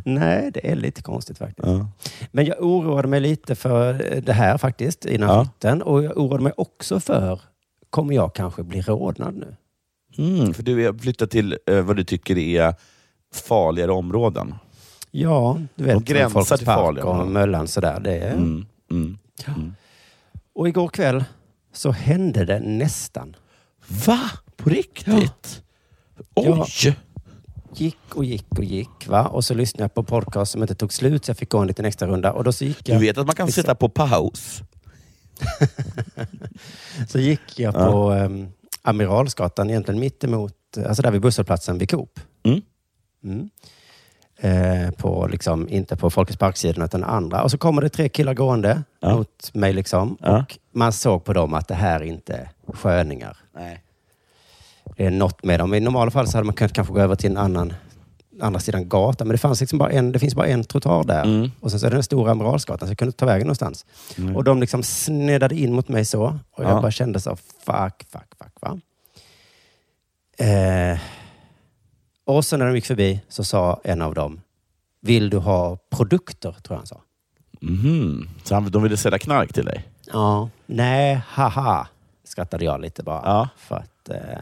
Nej, 0.05 0.51
det 0.53 0.71
är 0.71 0.75
lite 0.75 1.01
konstigt 1.01 1.37
faktiskt. 1.37 1.67
Ja. 1.67 1.87
Men 2.31 2.45
jag 2.45 2.61
oroade 2.63 3.07
mig 3.07 3.19
lite 3.19 3.55
för 3.55 3.93
det 4.25 4.33
här 4.33 4.57
faktiskt 4.57 5.05
innan 5.05 5.29
Ja. 5.29 5.43
flytten. 5.45 5.81
Och 5.81 6.03
jag 6.03 6.17
oroade 6.17 6.43
mig 6.43 6.53
också 6.57 6.99
för, 6.99 7.41
kommer 7.89 8.15
jag 8.15 8.35
kanske 8.35 8.63
bli 8.63 8.81
rånad 8.81 9.35
nu? 9.35 9.55
Mm, 10.17 10.53
för 10.53 10.63
du 10.63 10.85
är 10.87 10.93
flyttat 10.93 11.31
till 11.31 11.57
eh, 11.67 11.81
vad 11.81 11.95
du 11.95 12.03
tycker 12.03 12.37
är 12.37 12.75
farligare 13.33 13.91
områden. 13.91 14.55
Ja, 15.17 15.59
du 15.75 15.83
vet. 15.83 15.93
De 15.93 16.13
gränsar 16.13 16.57
till 16.57 16.65
farliga 16.65 17.05
och. 17.05 17.27
Möllan 17.27 17.67
sådär. 17.67 17.99
Det 17.99 18.17
är... 18.17 18.31
Mm, 18.33 18.65
mm, 18.91 19.17
mm. 19.47 19.75
Och 20.55 20.67
igår 20.67 20.87
kväll 20.87 21.23
så 21.73 21.91
hände 21.91 22.45
det 22.45 22.59
nästan. 22.59 23.35
Va? 24.05 24.19
På 24.57 24.69
riktigt? 24.69 25.63
Oj! 26.35 26.95
Gick 27.73 27.97
och 28.15 28.25
gick 28.25 28.51
och 28.57 28.63
gick. 28.63 29.07
Va? 29.07 29.27
Och 29.27 29.45
så 29.45 29.53
lyssnade 29.53 29.83
jag 29.83 29.93
på 29.93 30.03
podcast 30.03 30.51
som 30.51 30.61
inte 30.61 30.75
tog 30.75 30.93
slut 30.93 31.25
så 31.25 31.29
jag 31.29 31.37
fick 31.37 31.49
gå 31.49 31.57
en 31.59 31.67
liten 31.67 31.85
extra 31.85 32.07
runda. 32.07 32.31
Och 32.31 32.43
då 32.43 32.51
så 32.51 32.65
gick 32.65 32.85
Du 32.85 32.91
jag, 32.91 32.99
vet 32.99 33.17
att 33.17 33.25
man 33.27 33.35
kan 33.35 33.45
Vissa- 33.47 33.61
sätta 33.61 33.75
på 33.75 33.89
paus? 33.89 34.61
så 37.09 37.19
gick 37.19 37.59
jag 37.59 37.75
Ja. 37.75 37.91
på 37.91 38.11
um, 38.11 38.47
Amiralsgatan, 38.81 39.69
egentligen 39.69 39.99
mitt 39.99 40.23
emot, 40.23 40.53
alltså 40.87 41.01
där 41.01 41.11
vid 41.11 41.21
busshållplatsen 41.21 41.77
vid 41.77 41.89
Coop. 41.91 42.19
Mm. 43.23 43.49
Eh, 44.45 44.91
på, 44.91 45.27
liksom, 45.31 45.69
inte 45.69 45.95
på 45.95 46.09
Folkets 46.09 46.37
parksidan 46.37 46.85
utan 46.85 47.03
andra. 47.03 47.43
Och 47.43 47.51
så 47.51 47.57
kommer 47.57 47.81
det 47.81 47.89
tre 47.89 48.09
killar 48.09 48.33
gående 48.33 48.83
Ja. 48.99 49.15
mot 49.15 49.53
mig. 49.53 49.73
Liksom, 49.73 50.17
Ja. 50.21 50.37
Och 50.39 50.57
man 50.71 50.91
såg 50.93 51.23
på 51.23 51.33
dem 51.33 51.53
att 51.53 51.67
det 51.67 51.75
här 51.75 51.99
är 51.99 52.03
inte 52.03 52.49
sköningar. 52.73 53.37
Nej. 53.55 53.81
Det 54.97 55.05
är 55.05 55.11
något 55.11 55.43
med 55.43 55.59
dem. 55.59 55.73
I 55.73 55.79
normala 55.79 56.11
fall 56.11 56.27
så 56.27 56.37
hade 56.37 56.45
man 56.45 56.55
kunnat 56.55 56.73
kanske 56.73 56.93
gå 56.93 56.99
över 56.99 57.15
till 57.15 57.31
en 57.31 57.37
annan 57.37 57.73
andra 58.41 58.59
sidan 58.59 58.89
gatan. 58.89 59.27
Men 59.27 59.33
det, 59.33 59.37
fanns 59.37 59.59
liksom 59.59 59.79
bara 59.79 59.89
en, 59.91 60.11
det 60.11 60.19
finns 60.19 60.35
bara 60.35 60.47
en 60.47 60.63
trottoar 60.63 61.03
där. 61.03 61.23
Mm. 61.23 61.51
Och 61.59 61.71
sen 61.71 61.79
så 61.79 61.85
är 61.85 61.89
det 61.89 61.95
den 61.95 62.03
stora 62.03 62.31
Amiralsgatan, 62.31 62.87
så 62.87 62.91
jag 62.91 62.97
kunde 62.97 63.11
ta 63.11 63.25
vägen 63.25 63.47
någonstans. 63.47 63.85
Mm. 64.17 64.35
Och 64.35 64.43
de 64.43 64.59
liksom 64.59 64.83
sneddade 64.83 65.55
in 65.55 65.73
mot 65.73 65.87
mig 65.87 66.05
så. 66.05 66.39
Och 66.51 66.63
jag 66.63 66.71
Ja. 66.71 66.81
bara 66.81 66.91
kände 66.91 67.19
så, 67.19 67.35
fuck, 67.65 68.05
fuck, 68.11 68.35
fuck. 68.37 68.53
Va? 68.61 68.79
Eh, 70.37 70.97
och 72.25 72.45
så 72.45 72.57
när 72.57 72.65
de 72.65 72.75
gick 72.75 72.85
förbi 72.85 73.21
så 73.29 73.43
sa 73.43 73.79
en 73.83 74.01
av 74.01 74.13
dem, 74.13 74.41
vill 75.01 75.29
du 75.29 75.37
ha 75.37 75.77
produkter? 75.89 76.51
Tror 76.51 76.63
jag 76.69 76.77
han 76.77 76.87
sa. 76.87 77.01
Mhm. 77.61 78.29
Så 78.43 78.53
han, 78.55 78.71
de 78.71 78.83
ville 78.83 78.97
sälja 78.97 79.19
knark 79.19 79.53
till 79.53 79.65
dig? 79.65 79.87
Ja, 80.13 80.49
nej, 80.65 81.21
haha, 81.27 81.87
skrattade 82.23 82.65
jag 82.65 82.81
lite 82.81 83.03
bara. 83.03 83.21
Ja. 83.25 83.49
För 83.57 83.75
att, 83.75 84.09
eh, 84.09 84.39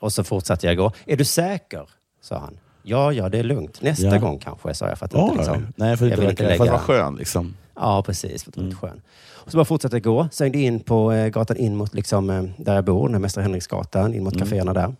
och 0.00 0.12
så 0.12 0.24
fortsatte 0.24 0.66
jag 0.66 0.76
gå. 0.76 0.92
Är 1.06 1.16
du 1.16 1.24
säker? 1.24 1.88
sa 2.20 2.38
han. 2.38 2.58
Ja, 2.82 3.12
ja, 3.12 3.28
det 3.28 3.38
är 3.38 3.42
lugnt. 3.42 3.82
Nästa 3.82 4.06
Ja. 4.06 4.18
gång 4.18 4.38
kanske, 4.38 4.74
sa 4.74 4.88
jag. 4.88 4.98
För 4.98 5.06
att 5.06 5.14
Oj. 5.14 5.20
inte, 5.22 5.36
liksom, 5.36 5.66
Nej, 5.76 5.96
för, 5.96 6.06
jag 6.06 6.12
inte, 6.12 6.20
vill 6.20 6.26
för, 6.26 6.30
inte 6.30 6.42
för 6.44 6.52
att 6.52 6.58
lägga- 6.58 6.72
vara 6.72 6.80
skön. 6.82 7.16
Liksom. 7.16 7.56
Ja, 7.74 8.02
precis. 8.02 8.44
För 8.44 8.50
att 8.50 8.56
vara 8.56 8.66
lite 8.66 8.76
Mm. 8.86 8.90
skön. 8.94 9.02
Och 9.32 9.50
så 9.50 9.56
bara 9.56 9.64
fortsatte 9.64 9.96
jag 9.96 10.02
gå. 10.02 10.28
Svängde 10.32 10.58
in 10.58 10.80
på 10.80 11.12
eh, 11.12 11.28
gatan 11.28 11.56
in 11.56 11.76
mot 11.76 11.94
liksom, 11.94 12.30
eh, 12.30 12.42
där 12.56 12.74
jag 12.74 12.84
bor, 12.84 13.06
den 13.08 13.14
här 13.14 13.20
Mästar 13.20 13.42
Henriksgatan, 13.42 14.14
in 14.14 14.24
mot 14.24 14.34
Mm. 14.34 14.46
kaféerna 14.46 14.72
där. 14.72 14.94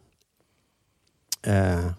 Eh, 1.43 1.91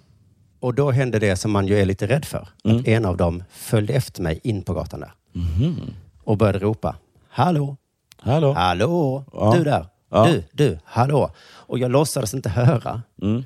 och 0.66 0.74
då 0.74 0.92
hände 0.92 1.20
det 1.20 1.36
som 1.36 1.52
man 1.52 1.68
ju 1.68 1.80
är 1.80 1.86
lite 1.86 2.08
rädd 2.08 2.26
för. 2.26 2.48
Mm. 2.64 2.78
Att 2.80 2.88
en 2.88 3.06
av 3.06 3.18
dem 3.18 3.44
följde 3.52 3.94
efter 3.94 4.22
mig 4.22 4.40
in 4.44 4.62
på 4.64 4.74
gatan 4.74 5.00
där 5.00 5.12
Mhm. 5.34 5.94
och 6.24 6.38
började 6.38 6.60
ropa. 6.60 6.96
Hallå! 7.30 7.78
Hallå? 8.22 8.54
Hallå! 8.54 9.26
Ja. 9.34 9.54
Du 9.58 9.64
där! 9.64 9.86
Ja. 10.12 10.26
Du, 10.28 10.44
du, 10.52 10.80
hallå! 10.84 11.32
Och 11.46 11.80
jag 11.80 11.92
låtsades 11.92 12.34
inte 12.34 12.50
höra. 12.50 13.02
Mm. 13.22 13.46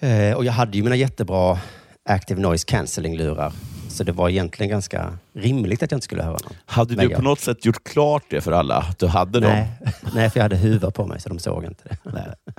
Eh, 0.00 0.36
och 0.36 0.44
jag 0.44 0.52
hade 0.52 0.76
ju 0.76 0.82
mina 0.84 0.96
jättebra 0.96 1.58
Active 2.08 2.40
Noise 2.40 2.64
Cancelling-lurar. 2.66 3.52
Så 3.88 4.04
det 4.04 4.12
var 4.12 4.28
egentligen 4.28 4.70
ganska 4.70 5.18
rimligt 5.32 5.82
att 5.82 5.90
jag 5.90 5.96
inte 5.96 6.04
skulle 6.04 6.22
höra 6.22 6.32
någon. 6.44 6.52
Hade 6.66 6.96
Men 6.96 7.04
du 7.06 7.10
jag- 7.10 7.16
på 7.18 7.24
något 7.24 7.40
sätt 7.40 7.64
gjort 7.64 7.84
klart 7.84 8.22
det 8.30 8.40
för 8.40 8.52
alla? 8.52 8.76
Att 8.76 8.98
du 8.98 9.06
hade 9.06 9.40
dem? 9.40 9.50
Nej, 9.52 9.68
nej, 10.14 10.30
för 10.30 10.38
jag 10.40 10.42
hade 10.44 10.56
huva 10.56 10.90
på 10.90 11.06
mig 11.06 11.20
så 11.20 11.28
de 11.28 11.38
såg 11.38 11.64
inte 11.64 11.82
det. 11.88 11.96
Nej. 12.12 12.54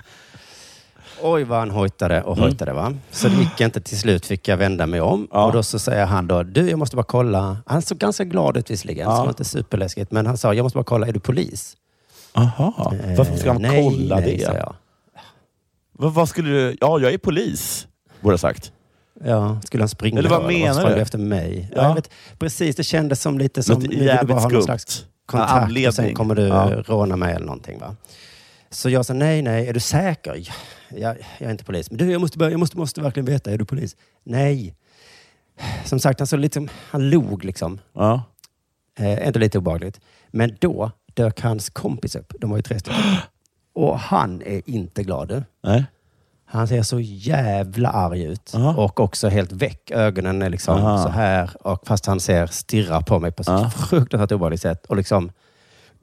Oj 1.22 1.44
vad 1.44 1.60
han 1.60 1.72
hojtade 1.72 2.22
och 2.24 2.38
Mm. 2.38 2.44
hojtade. 2.50 2.74
Va? 2.74 2.94
Så 3.12 3.28
det 3.28 3.36
gick 3.36 3.62
inte. 3.62 3.82
Till 3.82 4.00
slut 4.00 4.26
fick 4.26 4.48
jag 4.48 4.58
vända 4.58 4.86
mig 4.86 5.02
om. 5.02 5.28
Ja. 5.32 5.46
Och 5.46 5.52
då 5.54 5.64
så 5.64 5.80
säger 5.80 6.06
han 6.06 6.28
då, 6.28 6.44
du 6.44 6.70
jag 6.70 6.80
måste 6.80 6.96
bara 6.96 7.04
kolla. 7.04 7.58
Han 7.66 7.82
såg 7.82 7.98
ganska 7.98 8.24
glad 8.24 8.58
ut 8.58 8.72
visserligen, 8.72 9.06
så 9.06 9.12
Ja. 9.12 9.16
det 9.16 9.22
var 9.22 9.30
inte 9.30 9.44
superläskigt. 9.46 10.12
Men 10.12 10.26
han 10.26 10.38
sa, 10.38 10.54
jag 10.54 10.64
måste 10.64 10.78
bara 10.78 10.84
kolla, 10.84 11.08
är 11.08 11.12
du 11.12 11.20
polis? 11.20 11.78
Aha. 12.34 12.94
Eh, 13.04 13.18
Varför 13.18 13.38
ska 13.38 13.52
han 13.52 13.62
nej, 13.62 13.84
kolla 13.84 14.16
nej, 14.20 14.38
det? 14.38 14.44
jag. 14.44 14.76
Vad, 15.92 16.14
vad 16.14 16.30
skulle 16.30 16.50
du... 16.50 16.78
Ja, 16.82 17.00
jag 17.00 17.14
är 17.14 17.18
polis, 17.18 17.88
borde 18.22 18.34
jag 18.34 18.40
sagt. 18.40 18.72
Ja, 19.24 19.62
skulle 19.66 19.82
han 19.84 19.90
springa 19.90 20.20
Eller 20.20 20.30
vad 20.30 20.46
menar 20.48 20.74
så 20.82 20.88
du? 20.90 20.96
efter 20.96 21.18
mig. 21.18 21.72
Ja. 21.76 21.84
Ja. 21.84 21.94
vet, 21.94 22.10
precis, 22.40 22.76
det 22.76 22.84
kändes 22.84 23.22
som 23.22 23.38
lite 23.38 23.64
som, 23.64 23.74
Något 23.80 23.94
jävligt 23.94 24.36
ha 24.36 24.42
någon 24.42 24.50
skumt. 24.50 24.62
slags 24.64 25.06
Ja, 25.32 25.38
kontakt 25.48 25.88
och 25.88 25.94
sen 25.94 26.14
kommer 26.16 26.36
du 26.36 26.42
Ja. 26.48 26.72
råna 26.86 27.16
mig 27.16 27.36
eller 27.36 27.46
någonting. 27.46 27.80
Va? 27.80 27.96
Så 28.70 28.90
jag 28.90 29.06
sa, 29.06 29.14
nej, 29.14 29.42
nej, 29.42 29.68
är 29.68 29.74
du 29.74 29.80
säker? 29.80 30.50
Ja, 30.90 30.98
jag, 30.98 31.18
jag 31.40 31.48
är 31.48 31.52
inte 31.52 31.64
polis. 31.64 31.92
Men 31.92 31.98
du, 31.98 32.12
jag 32.12 32.22
måste, 32.22 32.38
börja, 32.38 32.52
jag 32.52 32.60
måste, 32.60 32.78
måste 32.78 33.02
verkligen 33.02 33.26
veta, 33.26 33.52
är 33.52 33.58
du 33.58 33.66
polis? 33.66 33.96
Nej. 34.24 34.76
Som 35.86 36.00
sagt, 36.00 36.20
han, 36.20 36.28
så 36.28 36.38
lite, 36.38 36.68
han 36.90 37.10
log 37.10 37.46
liksom. 37.46 37.80
Ja. 37.94 38.24
Eh, 39.00 39.28
inte 39.28 39.40
lite 39.40 39.58
obehagligt. 39.58 40.00
Men 40.28 40.58
då 40.60 40.92
dök 41.14 41.42
hans 41.42 41.70
kompis 41.70 42.16
upp. 42.16 42.34
De 42.40 42.50
var 42.50 42.58
ju 42.58 42.64
tre 42.64 42.80
stycken. 42.80 43.02
Och 43.74 44.00
han 44.00 44.42
är 44.42 44.62
inte 44.66 45.04
glad. 45.04 45.44
Nej. 45.64 45.86
Han 46.48 46.68
ser 46.68 46.84
så 46.84 47.00
jävla 47.00 47.90
arg 47.90 48.24
ut. 48.24 48.56
Aha. 48.56 48.84
Och 48.84 49.00
också 49.00 49.28
helt 49.28 49.52
väck. 49.52 49.92
Ögonen 49.92 50.42
är 50.42 50.50
liksom 50.50 50.78
Aha. 50.78 51.04
så 51.04 51.10
här. 51.10 51.68
Och 51.68 51.88
fast 51.88 52.06
han 52.06 52.20
ser 52.20 52.48
stirrar 52.48 53.02
på 53.02 53.20
mig 53.20 53.32
på 53.32 53.44
Ja. 53.46 53.70
fruktansvärt 53.70 54.32
obehagligt 54.32 54.62
sätt. 54.62 54.86
Och 54.86 54.96
liksom 54.96 55.32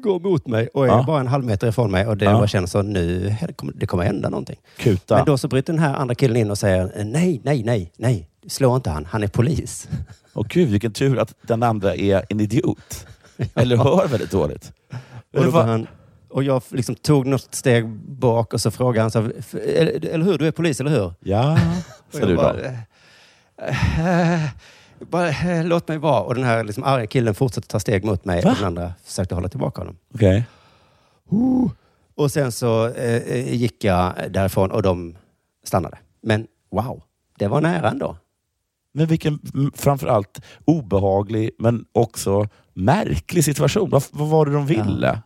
går 0.02 0.20
mot 0.20 0.46
mig 0.46 0.68
och 0.74 0.84
är 0.84 0.88
Ja. 0.88 1.04
bara 1.06 1.20
en 1.20 1.26
halv 1.26 1.44
meter 1.44 1.68
ifrån 1.68 1.90
mig. 1.90 2.06
Och 2.06 2.16
det 2.16 2.24
Ja. 2.24 2.32
bara 2.32 2.46
känns 2.46 2.70
så 2.70 2.82
nu, 2.82 3.36
det 3.74 3.86
kommer, 3.86 4.04
hända 4.04 4.28
någonting. 4.28 4.56
Kuta. 4.78 5.16
Men 5.16 5.24
då 5.24 5.38
så 5.38 5.48
bryter 5.48 5.72
den 5.72 5.82
här 5.82 5.94
andra 5.94 6.14
killen 6.14 6.36
in 6.36 6.50
och 6.50 6.58
säger 6.58 7.04
nej, 7.04 7.40
nej, 7.44 7.62
nej, 7.64 7.92
nej. 7.96 8.28
Slå 8.46 8.76
inte 8.76 8.90
han. 8.90 9.04
Han 9.04 9.22
är 9.22 9.28
polis. 9.28 9.88
Och 10.32 10.48
gud, 10.48 10.68
vilken 10.68 10.92
tur 10.92 11.18
att 11.18 11.34
den 11.42 11.62
andra 11.62 11.94
är 11.94 12.24
en 12.28 12.40
idiot. 12.40 13.06
Eller 13.54 13.76
hör 13.76 14.08
väldigt 14.08 14.30
dåligt. 14.30 14.72
Och, 15.34 15.44
då 15.44 15.50
var 15.50 15.62
han, 15.64 15.86
och 16.30 16.42
jag 16.44 16.62
liksom 16.68 16.94
tog 16.94 17.26
något 17.26 17.54
steg 17.54 17.88
bak 18.18 18.54
och 18.54 18.60
så 18.60 18.70
frågade 18.70 19.00
han, 19.00 19.10
så, 19.10 19.30
"F- 19.38 19.54
eller, 19.76 20.18
hur? 20.24 20.38
Du 20.38 20.46
är 20.46 20.50
polis, 20.50 20.80
eller 20.80 20.90
hur? 20.90 21.12
Ja, 21.20 21.58
sa 22.12 22.18
du 22.26 22.36
då. 22.36 22.42
bara, 22.42 22.56
"Eh, 23.68 24.34
eh, 24.34 24.48
bara, 25.10 25.28
eh, 25.28 25.64
låt 25.64 25.88
mig 25.88 25.98
vara. 25.98 26.20
Och 26.22 26.34
den 26.34 26.44
här 26.44 26.64
liksom 26.64 26.84
arga 26.84 27.06
killen 27.06 27.34
fortsatte 27.34 27.68
ta 27.68 27.80
steg 27.80 28.04
mot 28.04 28.24
mig 28.24 28.42
Va? 28.42 28.50
och 28.50 28.56
den 28.56 28.66
andra 28.66 28.92
försökte 29.04 29.34
hålla 29.34 29.48
tillbaka 29.48 29.80
honom. 29.80 29.96
Okej. 30.14 30.44
Och 32.14 32.30
sen 32.30 32.52
så 32.52 32.88
eh, 32.88 33.54
gick 33.54 33.84
jag 33.84 34.14
därifrån 34.30 34.70
och 34.70 34.82
de 34.82 35.16
stannade. 35.64 35.98
Men 36.22 36.46
wow, 36.70 37.02
det 37.38 37.48
var 37.48 37.60
nära 37.60 37.90
ändå. 37.90 38.16
Men 38.94 39.06
vilken 39.06 39.40
framförallt 39.74 40.40
obehaglig 40.64 41.50
men 41.58 41.84
också 41.92 42.48
märklig 42.74 43.44
situation. 43.44 43.90
Vad, 43.90 44.04
vad 44.10 44.28
var 44.28 44.46
det 44.46 44.52
de 44.52 44.66
ville? 44.66 45.22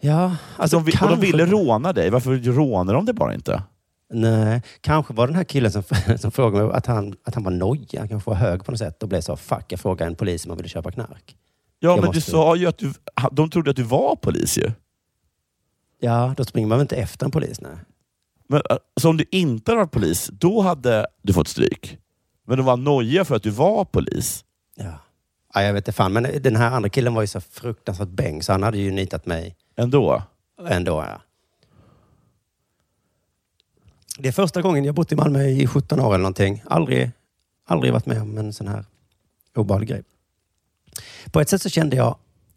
Ja, 0.00 0.36
alltså 0.56 0.80
de, 0.80 0.90
de 1.00 1.20
ville 1.20 1.46
råna 1.46 1.92
dig. 1.92 2.10
Varför 2.10 2.36
rånar 2.36 2.94
de 2.94 3.04
dig 3.04 3.14
bara 3.14 3.34
inte? 3.34 3.62
Nej, 4.10 4.62
kanske 4.80 5.14
var 5.14 5.26
den 5.26 5.36
här 5.36 5.44
killen 5.44 5.72
som, 5.72 5.82
som 6.18 6.30
frågade 6.30 6.64
mig 6.66 6.76
att 6.76 6.86
han, 6.86 7.14
att 7.24 7.34
han 7.34 7.44
var 7.44 7.50
nojig. 7.50 7.98
Han 7.98 8.08
kanske 8.08 8.30
var 8.30 8.36
hög 8.36 8.64
på 8.64 8.70
något 8.72 8.78
sätt 8.78 9.02
och 9.02 9.08
blev 9.08 9.20
så, 9.20 9.36
fuck, 9.36 9.64
jag 9.68 9.80
frågade 9.80 10.10
en 10.10 10.14
polis 10.16 10.44
om 10.44 10.50
han 10.50 10.56
ville 10.56 10.68
köpa 10.68 10.90
knark. 10.90 11.36
Ja, 11.78 11.88
Jag 11.90 11.96
men 11.96 12.04
måste- 12.06 12.16
du 12.16 12.20
sa 12.20 12.56
ju 12.56 12.66
att 12.66 12.78
du, 12.78 12.92
de 13.32 13.50
trodde 13.50 13.70
att 13.70 13.76
du 13.76 13.82
var 13.82 14.16
polis 14.16 14.58
ju. 14.58 14.70
Ja, 16.00 16.34
då 16.36 16.44
springer 16.44 16.68
man 16.68 16.78
väl 16.78 16.84
inte 16.84 16.96
efter 16.96 17.24
en 17.26 17.30
polis? 17.32 17.60
Nej. 17.60 17.76
Men, 18.48 18.62
äh, 18.70 18.76
så 19.00 19.08
om 19.10 19.16
du 19.16 19.24
inte 19.30 19.70
hade 19.70 19.78
varit 19.82 19.90
polis, 19.92 20.30
då 20.32 20.60
hade 20.60 21.06
du 21.22 21.32
fått 21.32 21.48
stryk. 21.48 21.98
Men 22.46 22.56
de 22.56 22.66
var 22.66 22.76
nojiga 22.76 23.24
för 23.24 23.36
att 23.36 23.42
du 23.42 23.50
var 23.50 23.84
polis. 23.84 24.44
Ja. 24.76 24.92
ja, 25.54 25.62
jag 25.62 25.72
vet 25.72 25.80
inte 25.88 25.92
fan. 25.92 26.12
Men 26.12 26.42
den 26.42 26.56
här 26.56 26.70
andra 26.70 26.88
killen 26.88 27.14
var 27.14 27.22
ju 27.22 27.26
så 27.26 27.40
fruktansvärt 27.40 28.08
bäng 28.08 28.42
så 28.42 28.52
han 28.52 28.62
hade 28.62 28.78
ju 28.78 28.90
nitat 28.90 29.26
mig 29.26 29.56
Ändå. 29.76 30.22
ändå. 30.68 31.04
Ja. 31.08 31.20
Det 34.18 34.28
är 34.28 34.32
första 34.32 34.62
gången 34.62 34.84
jag 34.84 34.94
bott 34.94 35.12
i 35.12 35.16
Malmö 35.16 35.44
i 35.44 35.66
17 35.66 36.00
år 36.00 36.06
eller 36.06 36.18
någonting. 36.18 36.62
Aldrig, 36.66 37.10
aldrig 37.66 37.92
varit 37.92 38.06
med 38.06 38.22
om 38.22 38.38
en 38.38 38.52
sån 38.52 38.68
här 38.68 38.84
obehaglig 39.56 39.88
grej. 39.88 40.02
På 41.30 41.40
ett 41.40 41.48
sätt 41.48 41.62
så 41.62 41.68
kände 41.68 41.96
jag 41.96 42.16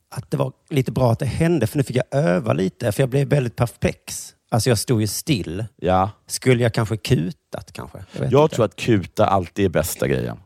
att 0.09 0.31
det 0.31 0.37
var 0.37 0.51
lite 0.69 0.91
bra 0.91 1.11
att 1.11 1.19
det 1.19 1.25
hände, 1.25 1.67
för 1.67 1.77
nu 1.77 1.83
fick 1.83 1.95
jag 1.95 2.05
öva 2.11 2.53
lite, 2.53 2.91
för 2.91 3.01
jag 3.03 3.09
blev 3.09 3.27
väldigt 3.27 3.55
perplex. 3.55 4.35
Alltså 4.51 4.69
jag 4.69 4.77
stod 4.77 5.01
ju 5.01 5.07
still. 5.07 5.65
Ja. 5.75 6.11
Skulle 6.27 6.63
jag 6.63 6.73
kanske 6.73 6.97
kutat 6.97 7.71
kanske? 7.71 8.05
Jag, 8.11 8.31
Jag 8.31 8.51
tror 8.51 8.65
att 8.65 8.75
kuta 8.75 9.25
alltid 9.25 9.65
är 9.65 9.69
bästa 9.69 10.07
grejen. 10.07 10.37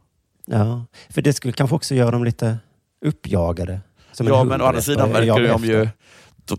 Ja, 0.46 0.86
för 1.10 1.22
det 1.22 1.34
skulle 1.34 1.54
kanske 1.54 1.76
också 1.76 1.96
göra 1.96 2.12
dem 2.12 2.24
lite 2.24 2.58
uppjagade. 3.06 3.82
Som 4.12 4.28
Ja, 4.28 4.44
men 4.44 4.62
å 4.62 4.66
andra 4.66 4.82
sidan 4.82 5.12
verkar 5.12 5.48
de 5.48 5.66
ju... 5.66 5.90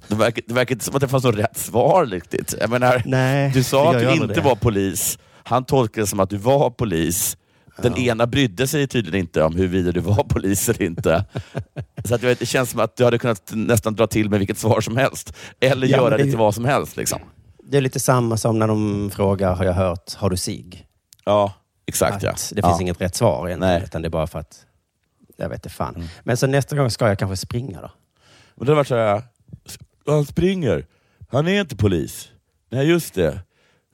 Det 0.09 0.14
verkar, 0.14 0.42
det 0.47 0.55
verkar 0.55 0.75
inte 0.75 0.85
som 0.85 0.94
att 0.94 1.01
det 1.01 1.09
fanns 1.09 1.25
något 1.25 1.37
rätt 1.37 1.57
svar 1.57 2.07
riktigt. 2.07 2.55
Jag 2.61 2.70
menar, 2.70 3.03
Nej, 3.05 3.51
du 3.55 3.62
sa 3.62 3.94
att 3.94 4.01
du 4.01 4.12
inte 4.12 4.27
det. 4.27 4.40
var 4.40 4.55
polis. 4.55 5.18
Han 5.42 5.64
tolkade 5.64 6.03
det 6.03 6.07
som 6.07 6.20
att 6.20 6.31
du 6.31 6.37
var 6.37 6.70
polis. 6.70 7.37
Den 7.83 7.97
ena 7.97 8.27
brydde 8.27 8.66
sig 8.66 8.87
tydligen 8.88 9.20
inte 9.20 9.42
om 9.42 9.57
huruvida 9.57 9.92
du 9.92 10.01
var 10.01 10.25
polis 10.29 10.68
eller 10.68 10.83
inte. 10.83 11.25
Så 12.05 12.14
att 12.14 12.23
vet, 12.23 12.38
det 12.38 12.47
känns 12.47 12.70
som 12.70 12.81
att 12.81 12.97
du 12.97 13.05
hade 13.05 13.18
kunnat 13.18 13.51
nästan 13.55 13.94
dra 13.94 14.07
till 14.07 14.31
med 14.31 14.38
vilket 14.38 14.59
svar 14.59 14.81
som 14.81 14.97
helst. 14.97 15.37
Eller 15.61 15.87
Ja, 15.87 15.97
göra 15.97 16.16
det 16.16 16.25
det 16.25 16.31
till 16.31 16.38
vad 16.38 16.55
som 16.55 16.64
helst. 16.64 16.97
Liksom. 16.97 17.18
Det 17.62 17.77
är 17.77 17.81
lite 17.81 18.01
samma 18.01 18.37
som 18.37 18.59
när 18.59 18.68
de 18.68 19.11
frågar, 19.14 19.55
har 19.55 19.64
jag 19.64 19.73
hört, 19.73 20.14
har 20.14 20.31
du 20.31 20.37
sig? 20.37 20.87
Ja, 21.25 21.53
exakt. 21.87 22.16
Att 22.16 22.23
ja. 22.23 22.35
Det 22.53 22.61
ja. 22.61 22.68
finns 22.68 22.81
inget 22.81 23.01
rätt 23.01 23.14
svar 23.14 23.49
egentligen, 23.49 23.83
utan 23.83 24.03
det 24.03 24.09
är 24.09 24.11
bara 24.11 24.27
för 24.27 24.38
att, 24.38 24.66
jag 25.37 25.49
vet 25.49 25.57
inte 25.59 25.68
fan. 25.68 25.94
Mm. 25.94 26.09
Men 26.23 26.37
så 26.37 26.47
nästa 26.47 26.77
gång 26.77 26.90
ska 26.90 27.09
jag 27.09 27.18
kanske 27.18 27.37
springa 27.37 27.81
då. 27.81 27.90
Men 28.57 28.66
det 28.66 28.73
har 28.73 28.77
varit 28.77 28.88
så 28.88 28.94
här, 28.97 29.23
han 30.07 30.27
springer. 30.27 30.87
Han 31.29 31.49
är 31.49 31.61
inte 31.61 31.77
polis. 31.77 32.29
Nej, 32.71 32.88
just 32.88 33.14
det. 33.14 33.40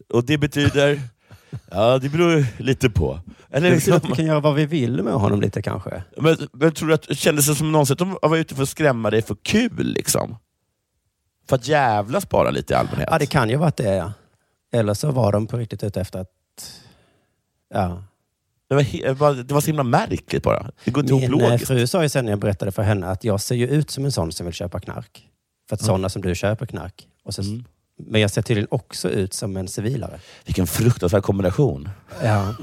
Och 0.08 0.24
det 0.24 0.38
betyder... 0.38 1.00
Ja, 1.70 1.98
det 1.98 2.08
beror 2.08 2.46
lite 2.62 2.90
på. 2.90 3.20
Eller 3.50 3.70
betyder 3.70 3.96
att 3.96 4.02
liksom, 4.02 4.10
vi 4.10 4.16
kan 4.16 4.26
göra 4.26 4.40
vad 4.40 4.54
vi 4.54 4.66
vill 4.66 5.02
med 5.02 5.12
honom 5.12 5.40
lite 5.40 5.62
kanske. 5.62 6.02
men, 6.16 6.36
men 6.52 6.72
tror 6.72 6.88
du 6.88 6.94
att, 6.94 7.18
kändes 7.18 7.46
det 7.46 7.54
som 7.54 7.72
någonsin 7.72 7.92
att 7.92 7.98
de 7.98 8.18
var 8.22 8.36
ute 8.36 8.54
för 8.54 8.62
att 8.62 8.68
skrämma 8.68 9.10
dig 9.10 9.22
för 9.22 9.36
kul? 9.42 9.86
liksom? 9.86 10.36
För 11.48 11.56
att 11.56 11.68
jävlas 11.68 12.28
bara 12.28 12.50
lite 12.50 12.74
i 12.74 12.76
allmänhet? 12.76 13.08
Ja, 13.10 13.18
det 13.18 13.26
kan 13.26 13.50
ju 13.50 13.56
vara 13.56 13.72
det 13.76 13.94
ja. 13.94 14.12
Eller 14.72 14.94
så 14.94 15.10
var 15.10 15.32
de 15.32 15.46
på 15.46 15.56
riktigt 15.56 15.84
ute 15.84 16.00
efter 16.00 16.18
att... 16.18 16.28
Ja. 17.74 18.04
det, 18.68 18.74
var 19.12 19.34
det 19.34 19.54
var 19.54 19.60
så 19.60 19.66
himla 19.66 19.82
märkligt 19.82 20.42
bara. 20.42 20.70
Det 20.84 20.90
går 20.90 21.04
inte 21.04 21.12
ihop 21.12 21.30
Min 21.30 21.40
eh, 21.40 21.48
logiskt. 21.48 21.66
fru 21.66 21.86
sa 21.86 22.02
ju 22.02 22.08
sen 22.08 22.24
när 22.24 22.32
jag 22.32 22.38
berättade 22.38 22.72
för 22.72 22.82
henne 22.82 23.06
att 23.06 23.24
jag 23.24 23.40
ser 23.40 23.54
ju 23.54 23.68
ut 23.68 23.90
som 23.90 24.04
en 24.04 24.12
sån 24.12 24.32
som 24.32 24.46
vill 24.46 24.54
köpa 24.54 24.80
knark. 24.80 25.29
För 25.70 25.74
att 25.76 25.80
Ja. 25.80 25.86
sådana 25.86 26.08
som 26.08 26.22
du 26.22 26.34
köper 26.34 26.66
knark. 26.66 27.06
Och 27.24 27.34
så, 27.34 27.42
Mm. 27.42 27.64
Men 28.06 28.20
jag 28.20 28.30
ser 28.30 28.42
tydligen 28.42 28.68
också 28.70 29.10
ut 29.10 29.34
som 29.34 29.56
en 29.56 29.68
civilare. 29.68 30.20
Vilken 30.46 30.66
fruktansvärd 30.66 31.22
kombination. 31.22 31.88
Ja. 32.22 32.54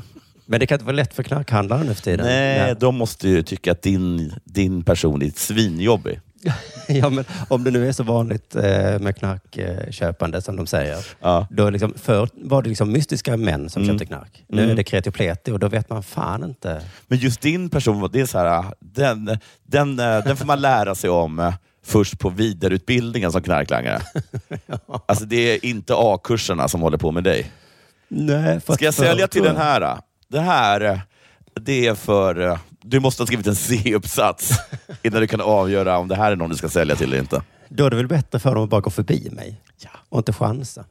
Men 0.45 0.59
det 0.59 0.65
kan 0.67 0.75
inte 0.75 0.85
vara 0.85 0.95
lätt 0.95 1.13
för 1.13 1.23
knarkhandlaren 1.23 1.85
nu 1.87 1.93
för 1.93 2.01
tiden. 2.01 2.25
Nej, 2.25 2.67
Ja. 2.67 2.73
de 2.73 2.95
måste 2.95 3.27
ju 3.29 3.43
tycka 3.43 3.71
att 3.71 3.81
din, 3.81 4.33
din 4.43 4.83
person 4.83 5.21
är 5.21 5.29
svinjobbig. 5.35 6.19
Ja, 6.87 7.09
men 7.09 7.25
om 7.47 7.63
det 7.63 7.71
nu 7.71 7.87
är 7.87 7.91
så 7.91 8.03
vanligt 8.03 8.55
eh, 8.55 8.99
med 8.99 9.15
knarkköpande 9.17 10.41
som 10.41 10.55
de 10.55 10.67
säger. 10.67 11.05
Ja. 11.21 11.47
Då 11.49 11.69
liksom, 11.69 11.93
förr 11.97 12.29
var 12.33 12.61
det 12.61 12.69
liksom 12.69 12.91
mystiska 12.91 13.37
män 13.37 13.69
som 13.69 13.83
Mm. 13.83 13.93
köpte 13.95 14.05
knark. 14.05 14.43
Nu 14.47 14.61
Mm. 14.61 14.71
är 14.71 14.75
det 14.75 14.83
kreti 14.83 15.09
och 15.09 15.13
pleti 15.13 15.51
och 15.51 15.59
då 15.59 15.67
vet 15.67 15.89
man 15.89 16.03
fan 16.03 16.43
inte. 16.43 16.81
Men 17.07 17.17
just 17.17 17.41
din 17.41 17.69
person, 17.69 18.09
det 18.13 18.19
är 18.21 18.25
så 18.25 18.37
här, 18.37 18.65
den, 18.79 19.37
den, 19.63 19.99
eh, 19.99 20.23
den 20.23 20.37
får 20.37 20.45
man 20.45 20.61
lära 20.61 20.95
sig 20.95 21.09
om 21.09 21.39
eh, 21.39 21.53
först 21.87 22.19
på 22.19 22.29
vidareutbildningen 22.29 23.31
som 23.31 23.41
knarklangare. 23.41 24.01
Alltså 25.05 25.25
det 25.25 25.35
är 25.35 25.65
inte 25.65 25.93
A-kurserna 25.95 26.67
som 26.67 26.81
håller 26.81 26.97
på 26.97 27.11
med 27.11 27.23
dig. 27.23 27.51
Nej, 28.07 28.61
Ska 28.61 28.85
jag 28.85 28.93
sälja 28.93 29.27
till 29.27 29.43
den 29.43 29.57
här? 29.57 29.97
Det 30.27 30.39
här, 30.39 31.01
det 31.61 31.87
är 31.87 31.95
för... 31.95 32.59
Du 32.81 32.99
måste 32.99 33.21
ha 33.21 33.27
skrivit 33.27 33.47
en 33.47 33.55
C-uppsats 33.55 34.51
innan 35.03 35.21
du 35.21 35.27
kan 35.27 35.41
avgöra 35.41 35.97
om 35.97 36.07
det 36.07 36.15
här 36.15 36.31
är 36.31 36.35
någon 36.35 36.49
du 36.49 36.55
ska 36.55 36.69
sälja 36.69 36.95
till 36.95 37.07
eller 37.07 37.19
inte. 37.19 37.41
Då 37.69 37.85
är 37.85 37.89
det 37.89 37.95
väl 37.95 38.07
bättre 38.07 38.39
för 38.39 38.55
dem 38.55 38.63
att 38.63 38.69
bara 38.69 38.81
gå 38.81 38.89
förbi 38.89 39.29
mig 39.31 39.61
och 40.09 40.17
inte 40.17 40.33
chansa. 40.33 40.85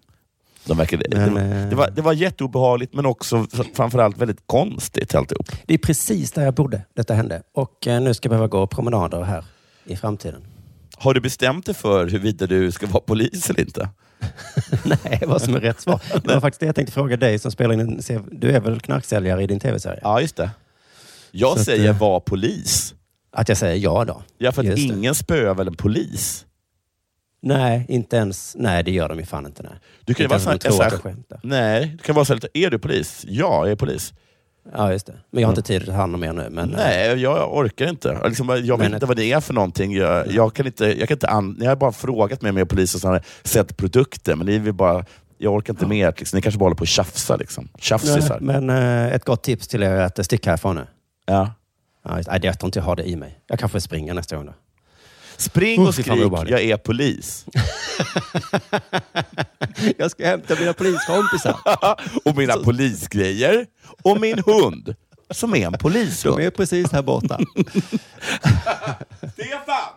De 0.65 0.77
verkar, 0.77 0.97
det, 0.97 1.17
Men, 1.17 1.35
var, 1.35 1.41
eh, 1.41 1.69
det, 1.69 1.77
var, 1.77 1.91
det 1.91 2.03
var 2.03 2.13
jätteobehagligt 2.13 2.95
men 2.95 3.07
också 3.07 3.47
framförallt 3.75 4.19
väldigt 4.19 4.47
konstigt 4.47 5.15
alltihop. 5.15 5.47
Det 5.67 5.75
är 5.75 5.79
precis 5.79 6.33
där 6.33 6.45
jag 6.45 6.55
bodde 6.55 6.83
detta 6.95 7.15
hände. 7.15 7.43
Och 7.55 7.87
eh, 7.87 8.01
nu 8.01 8.15
ska 8.15 8.27
jag 8.27 8.31
behöva 8.31 8.49
gå 8.49 8.67
promenader 8.67 9.23
här 9.23 9.45
i 9.85 9.97
framtiden. 9.97 10.43
Har 10.99 11.15
du 11.15 11.21
bestämt 11.21 11.67
dig 11.67 11.75
för 11.75 12.07
huruvida 12.07 12.47
du 12.47 12.73
ska 12.73 12.87
vara 12.87 13.01
polis 13.07 13.51
eller 13.51 13.61
inte? 13.61 13.89
Nej, 14.85 15.23
vad 15.27 15.43
som 15.43 15.55
är 15.55 15.61
rätt 15.61 15.81
svar. 15.81 16.01
Det 16.25 16.35
var 16.35 16.41
faktiskt 16.41 16.61
det 16.61 16.67
jag 16.67 16.75
tänkte 16.75 16.93
fråga 16.93 17.17
dig 17.17 17.39
som 17.39 17.51
spelar 17.53 17.75
in 17.75 17.81
en 17.81 18.03
serie. 18.03 18.23
Du 18.33 18.51
är 18.51 18.61
väl 18.61 18.81
knarksäljare 18.81 19.43
i 19.43 19.47
din 19.47 19.61
tv-serie? 19.61 20.01
Ja, 20.03 20.21
just 20.21 20.37
det. 20.37 20.51
Jag 21.31 21.53
Så 21.53 21.59
att, 21.59 21.65
säger 21.65 21.89
eh, 21.89 21.99
var 21.99 22.21
polis. 22.21 22.95
Att 23.33 23.49
jag 23.49 23.59
säger 23.59 23.77
ja 23.85 24.05
då? 24.05 24.23
Ja, 24.39 24.53
för 24.53 24.63
att 24.63 24.67
Just 24.67 24.89
det. 24.89 24.95
ingen 24.95 25.15
spöar 25.15 25.55
väl 25.55 25.69
en 25.69 25.77
polis? 25.77 26.47
Nej, 27.43 27.87
inte 27.89 28.17
ens. 28.17 28.57
Nej, 28.59 28.83
det 28.85 28.91
gör 28.91 29.09
de 29.09 29.19
ju 29.19 29.25
fan 29.27 29.47
inte. 29.47 29.63
Nej. 29.63 29.73
Du 30.05 30.15
kan 30.15 30.25
ju 30.25 30.35
inte 30.35 30.47
vara 30.47 30.59
så 30.61 30.69
här, 30.69 30.91
så 30.91 30.97
att. 31.35 31.43
Nej, 31.43 31.87
du 31.87 31.99
kan 31.99 32.15
vara 32.15 32.25
så 32.25 32.33
här, 32.33 32.37
lite, 32.37 32.49
är 32.59 32.71
du 32.71 32.79
polis? 32.79 33.25
Ja, 33.29 33.65
jag 33.65 33.71
är 33.71 33.77
polis. 33.77 34.13
Ja, 34.73 34.93
just 34.93 35.07
det. 35.07 35.15
Men 35.31 35.41
jag 35.43 35.49
har 35.49 35.53
inte 35.53 35.63
tid 35.63 35.83
att 35.83 35.87
ta 35.89 35.93
hand 35.95 36.15
om 36.15 36.25
er 36.25 36.33
nu. 36.33 36.49
Men, 36.51 36.71
eh, 36.71 36.77
Nej, 36.77 37.15
jag 37.23 37.57
orkar 37.57 37.87
inte. 37.89 38.29
Liksom, 38.29 38.49
jag 38.49 38.59
vet 38.59 38.79
Men- 38.79 38.95
inte 38.95 39.07
vad 39.07 39.17
det 39.17 39.33
är 39.33 39.41
för 39.41 39.55
någonting. 39.55 39.93
Jag, 39.97 40.31
jag 40.33 40.55
kan 40.55 40.67
inte, 40.67 40.87
jag 40.99 41.09
kan 41.09 41.15
inte 41.17 41.29
an, 41.29 41.57
ni 41.59 41.67
har 41.67 41.77
bara 41.77 41.93
frågat 41.93 42.43
mig 42.43 42.51
om 42.51 42.57
jag 42.57 42.65
är 42.65 42.69
polis 42.69 42.95
och 42.95 43.01
så 43.01 43.09
har 43.09 43.15
ni 43.15 43.21
sett 43.45 43.77
produkter, 43.77 44.37
men 44.37 44.47
ni 44.47 44.59
vill 44.59 44.73
bara, 44.75 45.05
jag 45.39 45.55
orkar 45.55 45.73
inte 45.73 45.87
med 45.87 46.09
ert. 46.09 46.19
Liksom. 46.19 46.37
Ni 46.37 46.43
kanske 46.43 46.59
bara 46.59 46.65
håller 46.65 46.77
på 46.77 46.81
och 46.83 46.87
tjafsa. 46.87 47.37
Liksom. 47.37 47.69
Tjafsisar. 47.79 48.39
men 48.41 48.71
eh, 48.71 49.15
ett 49.15 49.25
gott 49.25 49.43
tips 49.43 49.69
till 49.69 49.83
er 49.83 49.91
är 49.91 50.05
att 50.05 50.25
sticka 50.25 50.51
härifrån 50.51 50.77
nu. 50.77 50.87
Ja. 51.27 51.53
Ja, 52.09 52.17
just, 52.17 52.29
nej, 52.31 52.41
jag 52.43 52.59
tror 52.59 52.69
inte 52.69 52.79
jag 52.79 52.85
har 52.85 52.97
det 52.97 53.09
i 53.09 53.17
mig. 53.17 53.39
Jag 53.47 53.59
kanske 53.59 53.81
springer 53.81 54.15
nästa 54.15 54.37
gång 54.37 54.47
då. 54.47 54.53
Spring 55.37 55.81
Oh, 55.81 55.83
och 55.83 55.87
vad 55.87 55.95
skrik, 55.95 56.51
jag 56.51 56.63
är 56.63 56.77
polis. 56.77 57.47
jag 59.99 60.11
ska 60.11 60.27
hämta 60.27 60.55
mina 60.61 60.73
poliskompisar. 60.73 61.57
och 62.25 62.37
mina 62.37 62.57
polisgrejer. 62.57 63.67
Och 64.03 64.21
min 64.21 64.39
hund, 64.47 64.95
som 65.31 65.55
är 65.55 65.67
en 65.67 65.73
polishund. 65.73 66.37
De 66.39 66.47
är 66.47 66.51
precis 66.51 66.93
här 66.93 67.03
borta. 67.03 67.39
Stefan! 69.33 69.93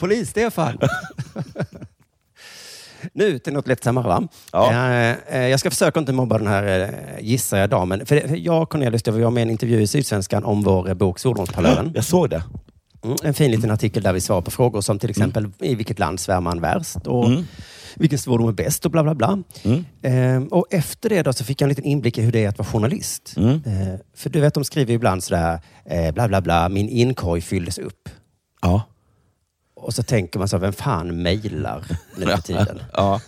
Polis-Stefan. 0.00 0.78
nu 3.12 3.38
till 3.38 3.52
något 3.52 3.66
lättsammare 3.66 4.08
va? 4.08 4.28
Ja. 4.52 4.72
Eh, 4.72 5.16
eh, 5.28 5.48
jag 5.48 5.60
ska 5.60 5.70
försöka 5.70 6.00
inte 6.00 6.12
mobba 6.12 6.38
den 6.38 6.46
här 6.46 6.80
eh, 6.80 7.24
gissar 7.24 7.58
jag 7.58 7.70
damen. 7.70 8.06
För 8.06 8.36
jag 8.36 8.62
och 8.62 8.70
Cornelius, 8.70 9.02
det 9.02 9.10
var 9.10 9.30
med 9.30 9.42
en 9.42 9.50
intervju 9.50 9.80
i 9.80 9.86
Sydsvenskan 9.86 10.44
om 10.44 10.62
vår 10.62 10.94
bok 10.94 11.18
Solrumspalören. 11.18 11.92
Jag 11.94 12.04
såg 12.04 12.30
det. 12.30 12.42
Mm, 13.04 13.16
en 13.22 13.34
fin 13.34 13.50
liten 13.50 13.70
artikel 13.70 14.02
där 14.02 14.12
vi 14.12 14.20
svarar 14.20 14.40
på 14.40 14.50
frågor 14.50 14.80
som 14.80 14.98
till 14.98 15.10
exempel 15.10 15.50
i 15.58 15.74
vilket 15.74 15.98
land 15.98 16.20
svär 16.20 16.40
man 16.40 16.60
värst 16.60 17.06
och 17.06 17.26
Mm. 17.26 17.44
vilken 17.96 18.18
svordom 18.18 18.48
är 18.48 18.52
bäst 18.52 18.84
och 18.84 18.90
bla 18.90 19.02
bla 19.02 19.14
bla. 19.14 19.38
Mm. 19.62 19.84
Eh, 20.02 20.48
och 20.48 20.66
efter 20.70 21.08
det 21.08 21.22
då 21.22 21.32
så 21.32 21.44
fick 21.44 21.60
jag 21.60 21.64
en 21.66 21.68
liten 21.68 21.84
inblick 21.84 22.18
i 22.18 22.22
hur 22.22 22.32
det 22.32 22.44
är 22.44 22.48
att 22.48 22.58
vara 22.58 22.68
journalist. 22.68 23.34
Mm. 23.36 23.54
Eh, 23.66 23.98
för 24.14 24.30
du 24.30 24.40
vet, 24.40 24.54
de 24.54 24.64
skriver 24.64 24.94
ibland 24.94 25.24
sådär, 25.24 25.60
eh, 25.84 26.12
bla 26.14 26.28
bla 26.28 26.40
bla, 26.40 26.68
min 26.68 26.88
inkorg 26.88 27.40
fylldes 27.40 27.78
upp. 27.78 28.08
Ja. 28.62 28.82
Och 29.74 29.94
så 29.94 30.02
tänker 30.02 30.38
man 30.38 30.48
så, 30.48 30.58
vem 30.58 30.72
fan 30.72 31.22
mejlar 31.22 31.84
nu 32.18 32.26
för 32.26 32.38
tiden? 32.42 32.82
ja. 32.92 33.20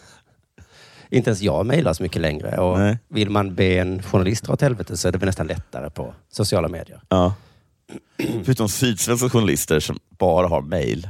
Inte 1.11 1.31
ens 1.31 1.41
jag 1.43 1.67
mejlar 1.67 1.93
så 1.93 2.03
mycket 2.03 2.23
längre. 2.23 2.57
Och 2.59 2.79
Nej. 2.79 2.99
vill 3.09 3.31
man 3.31 3.55
be 3.55 3.65
en 3.79 4.03
journalist 4.03 4.45
dra 4.45 4.53
åt 4.53 4.61
helvete 4.61 4.97
så 4.97 5.09
är 5.09 5.13
det 5.13 5.19
väl 5.19 5.27
nästan 5.27 5.47
lättare 5.47 5.91
på 5.91 6.15
sociala 6.31 6.69
medier. 6.69 7.01
ja. 7.09 7.35
Förutom 8.45 8.69
sydsvenska 8.69 9.29
journalister 9.31 9.81
som 9.81 9.99
bara 10.19 10.47
har 10.49 10.63
mail. 10.63 11.09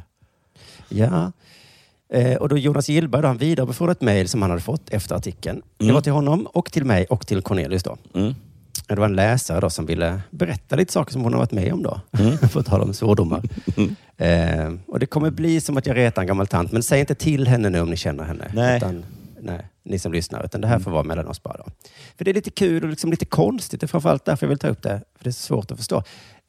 Ja. 0.88 1.32
Eh, 2.12 2.36
och 2.36 2.48
då 2.48 2.58
Jonas 2.58 2.88
Gillberg, 2.88 3.22
då, 3.22 3.28
han 3.28 3.38
vidarebefordrade 3.38 3.92
ett 3.92 4.00
mejl 4.02 4.28
som 4.28 4.42
han 4.42 4.50
hade 4.50 4.62
fått 4.62 4.90
efter 4.90 5.14
artikeln. 5.14 5.62
Det 5.78 5.84
Mm. 5.84 5.94
var 5.94 6.00
till 6.02 6.12
honom 6.12 6.46
och 6.46 6.72
till 6.72 6.84
mig 6.84 7.04
och 7.06 7.26
till 7.26 7.42
Cornelius. 7.42 7.82
Då. 7.82 7.96
Mm. 8.14 8.34
Det 8.88 8.94
var 8.94 9.04
en 9.04 9.16
läsare 9.16 9.60
då 9.60 9.70
som 9.70 9.86
ville 9.86 10.20
berätta 10.30 10.76
lite 10.76 10.92
saker 10.92 11.12
som 11.12 11.22
hon 11.22 11.32
har 11.32 11.40
varit 11.40 11.52
med 11.52 11.72
om. 11.72 11.82
då. 11.82 12.00
Mm. 12.18 12.38
På 12.52 12.62
tal 12.62 12.80
om 12.80 12.94
svordomar. 12.94 13.42
Eh, 14.16 14.72
och 14.86 14.98
det 14.98 15.06
kommer 15.06 15.30
bli 15.30 15.60
som 15.60 15.76
att 15.76 15.86
jag 15.86 15.96
retar 15.96 16.22
en 16.22 16.28
gammal 16.28 16.46
tant, 16.46 16.72
men 16.72 16.82
säg 16.82 17.00
inte 17.00 17.14
till 17.14 17.48
henne 17.48 17.68
nu 17.70 17.80
om 17.80 17.90
ni 17.90 17.96
känner 17.96 18.24
henne. 18.24 18.50
Nej. 18.54 18.76
Utan, 18.76 19.04
nej, 19.40 19.66
ni 19.82 19.98
som 19.98 20.12
lyssnar. 20.12 20.44
Utan 20.44 20.60
det 20.60 20.66
här 20.68 20.78
får 20.78 20.90
vara 20.90 21.02
mellan 21.02 21.26
oss 21.28 21.42
bara. 21.42 21.56
Då. 21.56 21.64
För 22.16 22.24
det 22.24 22.30
är 22.30 22.34
lite 22.34 22.50
kul 22.50 22.82
och 22.84 22.90
liksom 22.90 23.10
lite 23.10 23.24
konstigt. 23.24 23.80
Det 23.80 23.84
är 23.84 23.88
framförallt 23.88 24.24
därför 24.24 24.46
jag 24.46 24.48
vill 24.48 24.58
ta 24.58 24.68
upp 24.68 24.82
det. 24.82 25.00
För 25.16 25.24
det 25.24 25.30
är 25.30 25.32
svårt 25.32 25.70
att 25.70 25.76
förstå. 25.78 26.02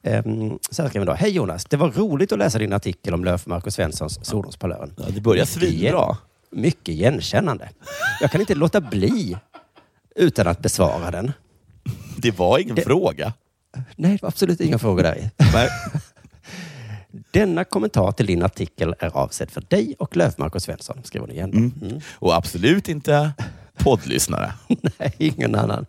Um, 0.07 0.59
så 0.71 0.81
här 0.81 0.89
skriver 0.89 1.05
han 1.07 1.15
då. 1.15 1.19
Hej 1.19 1.31
Jonas, 1.31 1.65
det 1.65 1.77
var 1.77 1.91
roligt 1.91 2.31
att 2.31 2.39
läsa 2.39 2.59
din 2.59 2.73
artikel 2.73 3.13
om 3.13 3.25
Löfmark 3.25 3.65
och 3.65 3.73
Svenssons 3.73 4.25
Svordomspalören. 4.25 4.93
Ja, 4.97 5.03
det 5.09 5.21
börjar 5.21 5.45
svinbra. 5.45 6.17
Mycket 6.51 6.89
igenkännande. 6.89 7.69
Jag 8.21 8.31
kan 8.31 8.41
inte 8.41 8.55
låta 8.55 8.81
bli 8.81 9.37
utan 10.15 10.47
att 10.47 10.59
besvara 10.59 11.11
den. 11.11 11.31
Det 12.17 12.31
var 12.39 12.59
ingen 12.59 12.75
Det- 12.75 12.81
fråga. 12.81 13.33
Nej, 13.95 14.11
det 14.11 14.21
var 14.21 14.29
absolut 14.29 14.61
inga 14.61 14.79
frågor 14.79 15.03
där. 15.03 15.29
Denna 17.31 17.63
kommentar 17.63 18.11
till 18.11 18.25
din 18.25 18.43
artikel 18.43 18.95
är 18.99 19.17
avsedd 19.17 19.51
för 19.51 19.61
dig 19.67 19.95
och 19.99 20.15
Löfmark 20.17 20.55
och 20.55 20.61
Svensson, 20.61 20.97
skriver 21.03 21.27
ni 21.27 21.33
igen. 21.33 21.51
då. 21.79 21.85
Mm. 21.87 22.01
Och 22.13 22.35
absolut 22.35 22.89
inte 22.89 23.31
poddlyssnare. 23.77 24.53
Nej, 24.99 25.13
ingen 25.17 25.55
annan. 25.55 25.85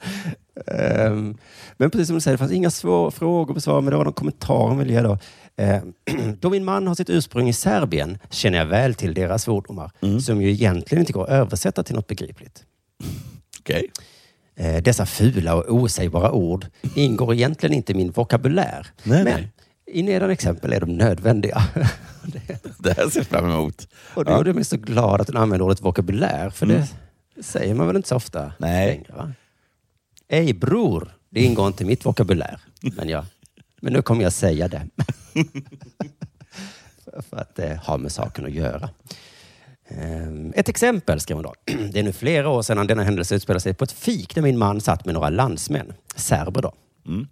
Ehm, 0.66 1.36
men 1.76 1.90
precis 1.90 2.06
som 2.06 2.14
du 2.16 2.20
säger, 2.20 2.34
det 2.34 2.38
fanns 2.38 2.52
inga 2.52 2.70
svå 2.70 3.10
frågor 3.10 3.50
att 3.50 3.54
besvara, 3.54 3.80
men 3.80 3.90
det 3.90 3.96
var 3.96 4.04
någon 4.04 4.12
kommentar 4.12 4.68
hon 4.68 4.78
ville 4.78 4.92
ge 4.92 5.00
då. 5.02 5.18
Ehm, 5.56 5.92
då 6.40 6.50
min 6.50 6.64
man 6.64 6.86
har 6.86 6.94
sitt 6.94 7.10
ursprung 7.10 7.48
i 7.48 7.52
Serbien 7.52 8.18
känner 8.30 8.58
jag 8.58 8.66
väl 8.66 8.94
till 8.94 9.14
deras 9.14 9.42
svordomar, 9.42 9.90
som 10.20 10.42
ju 10.42 10.50
egentligen 10.50 11.02
inte 11.02 11.12
går 11.12 11.22
att 11.24 11.30
översätta 11.30 11.82
till 11.82 11.94
något 11.94 12.06
begripligt. 12.06 12.64
Okej. 13.60 13.90
Eh, 14.56 14.82
dessa 14.82 15.06
fula 15.06 15.54
och 15.54 15.74
osägbara 15.74 16.32
ord 16.32 16.66
ingår 16.94 17.34
egentligen 17.34 17.74
inte 17.76 17.92
i 17.92 17.94
min 17.94 18.10
vokabulär. 18.10 18.86
Nej, 19.02 19.24
men 19.24 19.34
nej. 19.34 19.52
i 19.86 20.02
nedan 20.02 20.30
exempel 20.30 20.72
är 20.72 20.80
de 20.80 20.96
nödvändiga. 20.96 21.62
Det 22.78 22.96
här 22.96 23.08
ser 23.10 23.20
jag 23.20 23.26
fram 23.26 23.50
emot. 23.50 23.88
Och 24.14 24.24
det 24.24 24.30
Ja. 24.30 24.36
gjorde 24.36 24.52
mig 24.54 24.64
så 24.64 24.76
glad 24.76 25.20
att 25.20 25.28
hon 25.28 25.36
använde 25.36 25.64
ordet 25.64 25.80
vokabulär, 25.80 26.50
för 26.50 26.66
Mm. 26.66 26.82
det 27.36 27.42
säger 27.42 27.74
man 27.74 27.86
väl 27.86 27.96
inte 27.96 28.08
så 28.08 28.16
ofta 28.16 28.52
Nej. 28.58 28.86
längre? 28.86 29.12
Va? 29.16 29.32
Ej 30.28 30.54
bror, 30.54 31.16
det 31.30 31.40
ingår 31.44 31.66
inte 31.66 31.84
i 31.84 31.86
mitt 31.86 32.06
vokabulär. 32.06 32.60
Men, 32.80 33.08
jag, 33.08 33.24
men 33.80 33.92
nu 33.92 34.02
kommer 34.02 34.22
jag 34.22 34.32
säga 34.32 34.68
det. 34.68 34.88
för, 37.30 37.36
att 37.36 37.54
det 37.54 37.80
har 37.84 37.98
med 37.98 38.12
saken 38.12 38.44
att 38.44 38.52
göra. 38.52 38.90
Ehm, 39.88 40.52
Ett 40.56 40.68
exempel, 40.68 41.20
skrev 41.20 41.36
hon 41.36 41.42
då. 41.44 41.54
Det 41.92 41.98
är 41.98 42.02
nu 42.02 42.12
flera 42.12 42.48
år 42.48 42.62
sedan 42.62 42.86
denna 42.86 43.02
händelse 43.02 43.34
utspelade 43.34 43.60
sig 43.60 43.74
på 43.74 43.84
ett 43.84 43.92
fik 43.92 44.34
där 44.34 44.42
min 44.42 44.58
man 44.58 44.80
satt 44.80 45.04
med 45.04 45.14
några 45.14 45.30
landsmän, 45.30 45.92
serber 46.16 46.62
då. 46.62 46.72
Mm. 47.06 47.28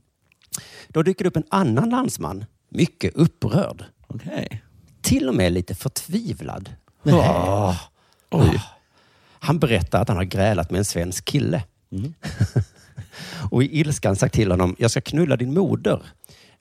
Då 0.88 1.02
dyker 1.02 1.24
det 1.24 1.28
upp 1.28 1.36
en 1.36 1.46
annan 1.48 1.90
landsman, 1.90 2.44
mycket 2.68 3.14
upprörd. 3.14 3.84
Okej. 4.06 4.62
Till 5.02 5.28
och 5.28 5.34
med 5.34 5.52
lite 5.52 5.74
förtvivlad. 5.74 6.70
Åh. 7.02 7.76
Han 9.38 9.58
berättar 9.58 10.02
att 10.02 10.08
han 10.08 10.16
har 10.16 10.24
grälat 10.24 10.70
med 10.70 10.78
en 10.78 10.84
svensk 10.84 11.24
kille. 11.24 11.62
Mm. 11.92 12.14
och 13.50 13.62
i 13.62 13.80
ilskan 13.80 14.16
sagt 14.16 14.34
till 14.34 14.50
honom, 14.50 14.76
jag 14.78 14.90
ska 14.90 15.00
knulla 15.00 15.36
din 15.36 15.54
moder. 15.54 16.02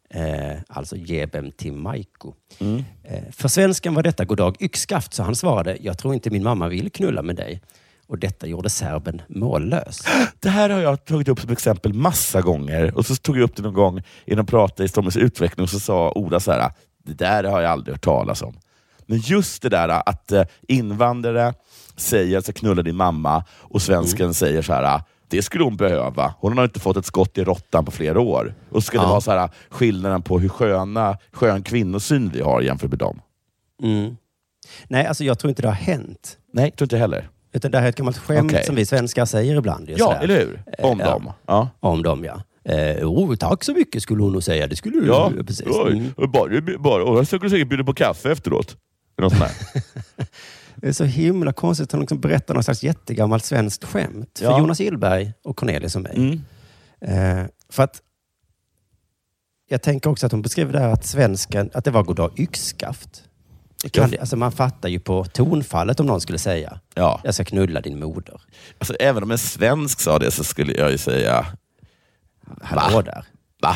Eh, 0.10 0.58
alltså 0.68 0.96
Jebem 0.96 1.52
Timaiko. 1.52 2.34
Mm. 2.60 2.84
Eh, 3.04 3.24
för 3.32 3.48
svensken 3.48 3.94
var 3.94 4.04
detta 4.04 4.26
goddag 4.26 4.56
yxskaft, 4.60 5.14
så 5.14 5.24
han 5.24 5.36
svarade, 5.36 5.78
jag 5.82 5.98
tror 5.98 6.14
inte 6.14 6.30
min 6.30 6.44
mamma 6.44 6.68
vill 6.68 6.92
knulla 6.92 7.22
med 7.22 7.36
dig. 7.36 7.62
Och 8.08 8.20
detta 8.20 8.48
gjorde 8.48 8.70
serben 8.70 9.22
mållös. 9.28 10.04
Det 10.40 10.50
här 10.50 10.70
har 10.70 10.80
jag 10.80 11.06
tagit 11.06 11.28
upp 11.28 11.40
som 11.40 11.50
exempel 11.50 11.94
massa 11.94 12.42
gånger. 12.42 12.98
Och 12.98 13.06
så 13.06 13.16
tog 13.16 13.38
jag 13.38 13.44
upp 13.44 13.56
det 13.56 13.64
någon 13.64 13.74
gång 13.74 14.02
i 14.26 14.36
någon 14.36 14.46
prata 14.46 14.84
i 14.84 14.88
Stormens 14.88 15.18
utveckling 15.18 15.64
och 15.64 15.70
så 15.70 15.80
sa 15.80 16.12
Ola 16.12 16.40
så 16.40 16.52
här, 16.52 16.72
det 17.04 17.14
där 17.14 17.44
har 17.44 17.62
jag 17.62 17.72
aldrig 17.72 17.94
hört 17.94 18.04
talas 18.04 18.42
om. 18.42 18.58
Men 19.06 19.18
just 19.18 19.62
det 19.62 19.70
där 19.70 20.10
att 20.10 20.32
eh, 20.32 20.44
invandrare 20.68 21.54
säger 21.96 22.26
att 22.26 22.32
jag 22.32 22.44
ska 22.44 22.54
knulla 22.54 22.82
din 22.82 22.96
mamma 22.96 23.44
och 23.52 23.82
svensken 23.82 24.34
säger 24.34 24.62
så 24.62 24.74
här, 24.74 25.02
det 25.34 25.42
skulle 25.42 25.64
hon 25.64 25.78
behöva. 25.78 26.34
Hon 26.40 26.58
har 26.58 26.64
inte 26.64 26.80
fått 26.80 26.98
ett 26.98 27.06
skott 27.06 27.38
i 27.38 27.44
råttan 27.44 27.86
på 27.86 27.92
flera 27.92 28.20
år. 28.20 28.54
Och 28.70 28.84
så 28.84 28.88
ska 28.88 28.98
det 28.98 29.04
Ja. 29.04 29.10
vara 29.10 29.22
så 29.22 29.32
här, 29.32 29.50
skillnaden 29.70 30.22
på 30.22 30.40
hur 30.40 30.50
sköna, 30.50 31.18
skön 31.32 31.64
kvinnosyn 31.64 32.30
vi 32.34 32.42
har 32.42 32.62
jämfört 32.62 32.90
med 32.90 33.00
dem. 33.00 33.22
Mm. 33.84 34.18
Nej, 34.88 35.06
alltså 35.06 35.24
jag 35.24 35.40
tror 35.40 35.50
inte 35.50 35.62
det 35.62 35.68
har 35.68 35.76
hänt. 35.76 36.38
Nej, 36.54 36.72
tror 36.72 36.86
inte 36.86 36.98
heller. 36.98 37.30
Utan 37.54 37.72
det 37.72 37.78
här 37.78 37.86
är 37.86 37.90
ett 37.90 37.96
gammalt 37.96 38.18
skämt 38.18 38.52
Okej. 38.52 38.66
som 38.66 38.76
vi 38.76 38.86
svenskar 38.86 39.26
säger 39.26 39.56
ibland. 39.58 39.90
Ja, 39.90 39.98
sådär. 39.98 40.20
eller 40.24 40.40
hur? 40.40 40.64
Om 40.84 41.02
Eh, 41.02 41.08
dem. 41.12 41.32
Ja. 41.48 41.70
Om 41.80 42.04
dem, 42.04 42.24
ja. 42.26 42.42
Eh, 42.74 43.08
oh, 43.10 43.36
tack 43.36 43.64
så 43.64 43.74
mycket 43.74 44.02
skulle 44.04 44.24
hon 44.24 44.32
nog 44.32 44.44
säga. 44.44 44.68
Det 44.68 44.76
skulle 44.76 45.00
du 45.00 45.08
Ja, 45.08 45.32
precis. 45.48 45.68
oj. 45.70 45.92
Mm. 46.18 46.32
Bara, 46.32 46.62
bara, 46.80 47.04
och 47.04 47.18
jag 47.18 47.28
skulle 47.28 47.50
säkert 47.50 47.68
bjuda 47.70 47.84
på 47.84 47.94
kaffe 47.94 48.32
efteråt. 48.32 48.78
Något 49.22 49.38
sånt. 49.38 49.52
Det 50.84 50.90
är 50.90 50.94
så 50.94 51.04
himla 51.04 51.54
konstigt 51.54 51.84
att 51.84 51.92
hon 51.92 52.02
liksom 52.02 52.20
berättar 52.22 52.54
något 52.56 52.66
slags 52.66 52.84
jättegammalt 52.84 53.46
svenskt 53.46 53.84
skämt 53.84 54.40
för 54.40 54.46
Ja. 54.46 54.60
Jonas 54.60 54.80
Gillberg 54.80 55.34
och 55.44 55.56
Cornelius 55.58 55.96
och 55.96 56.02
mig. 56.02 56.16
Mm. 56.16 56.42
Eh, 57.42 57.46
för 57.70 57.84
att 57.84 58.02
jag 59.70 59.82
tänker 59.82 60.10
också 60.10 60.26
att 60.26 60.32
hon 60.32 60.42
beskriver 60.42 60.74
där 60.74 60.88
att 60.90 61.06
svensken, 61.06 61.70
att 61.74 61.86
det 61.86 61.92
var 61.92 62.04
goddag 62.04 62.32
yxskaft. 62.40 63.24
Det 63.84 63.90
kan, 63.90 64.14
alltså 64.20 64.36
man 64.36 64.52
fattar 64.52 64.90
ju 64.90 65.00
på 65.00 65.26
tonfallet 65.26 66.00
om 66.00 66.06
någon 66.06 66.22
skulle 66.22 66.38
säga, 66.40 66.80
Ja. 66.94 67.22
jag 67.24 67.34
ska 67.34 67.44
knulla 67.46 67.82
din 67.82 68.00
moder. 68.00 68.42
Alltså, 68.78 68.94
även 69.00 69.24
om 69.24 69.32
en 69.32 69.38
svensk 69.38 70.00
sa 70.02 70.20
det 70.20 70.32
så 70.32 70.44
skulle 70.44 70.74
jag 70.74 70.92
ju 70.92 70.98
säga, 70.98 71.46
Hallå 72.62 72.96
Va? 72.96 73.02
där. 73.02 73.26
va? 73.62 73.76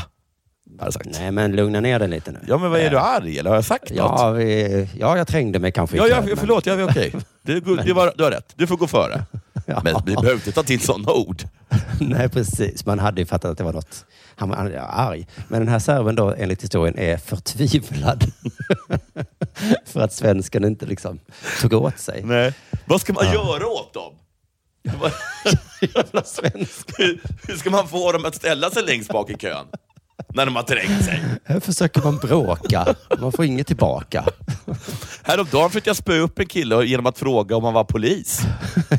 Har 0.80 0.86
jag 0.88 0.94
sagt. 0.94 1.06
Nej, 1.12 1.32
men 1.32 1.52
lugna 1.56 1.80
ner 1.80 2.00
dig 2.00 2.08
lite 2.08 2.32
nu. 2.32 2.40
Ja, 2.48 2.58
men 2.58 2.72
vad 2.72 2.80
är 2.80 2.86
Eh, 2.86 2.92
du 2.92 2.98
arg 2.98 3.40
eller 3.40 3.50
har 3.50 3.58
jag 3.58 3.66
sagt 3.66 3.90
något? 3.90 3.98
Ja, 3.98 4.30
vi, 4.32 4.88
ja, 5.00 5.18
jag 5.18 5.28
trängde 5.28 5.60
mig 5.60 5.72
kanske 5.72 5.98
Ja, 5.98 6.08
ja, 6.08 6.16
kläderna. 6.16 6.36
förlåt, 6.40 6.66
ja, 6.66 6.84
okej. 6.84 7.14
Det, 7.42 7.60
det 7.60 7.94
var, 7.94 8.14
du 8.18 8.24
har 8.24 8.32
rätt, 8.32 8.54
du 8.56 8.68
får 8.68 8.78
gå 8.78 8.88
före. 8.88 9.24
Ja. 9.70 9.82
Men 9.84 9.96
vi 10.06 10.16
behöver 10.16 10.34
inte 10.34 10.52
ta 10.52 10.64
till 10.64 10.80
sådana 10.82 11.12
ord. 11.12 11.44
Nej, 12.00 12.30
precis. 12.30 12.86
Man 12.86 13.00
hade 13.00 13.22
ju 13.22 13.26
fattat 13.26 13.52
att 13.52 13.58
det 13.58 13.64
var 13.64 13.74
något. 13.74 14.06
Han 14.36 14.50
var 14.50 14.58
arg. 14.90 15.28
Men 15.48 15.60
den 15.60 15.68
här 15.70 15.80
serven 15.80 16.16
då, 16.16 16.34
enligt 16.38 16.64
historien, 16.64 17.00
är 17.00 17.18
förtvivlad. 17.18 18.24
För 19.86 20.00
att 20.02 20.14
svensken 20.14 20.66
inte 20.66 20.86
liksom 20.86 21.20
tog 21.62 21.74
åt 21.74 22.00
sig. 22.00 22.22
Nej. 22.24 22.54
Vad 22.86 23.02
ska 23.02 23.14
man 23.14 23.26
Ja. 23.26 23.34
göra 23.34 23.68
åt 23.68 23.94
dem? 23.94 24.14
Jävla 25.82 26.24
svensk. 26.24 26.88
hur 27.48 27.58
ska 27.58 27.70
man 27.70 27.88
få 27.88 28.12
dem 28.12 28.26
att 28.26 28.36
ställa 28.36 28.70
sig 28.70 28.84
längst 28.84 29.10
bak 29.10 29.30
i 29.30 29.34
kön? 29.38 29.66
När 30.34 30.46
de 30.46 30.56
har 30.56 30.64
trängt 30.64 31.06
sig. 31.06 31.24
Här 31.46 31.60
försöker 31.60 32.02
man 32.02 32.18
bråka. 32.18 32.96
Man 33.20 33.32
får 33.32 33.46
inget 33.46 33.68
tillbaka. 33.68 34.26
Häromdagen 35.24 35.70
försökte 35.70 35.90
jag 35.90 35.98
spöa 35.98 36.20
upp 36.20 36.40
en 36.40 36.46
kille 36.46 36.84
genom 36.86 37.06
att 37.06 37.18
fråga 37.18 37.56
om 37.56 37.64
han 37.64 37.74
var 37.74 37.84
polis. 37.84 38.42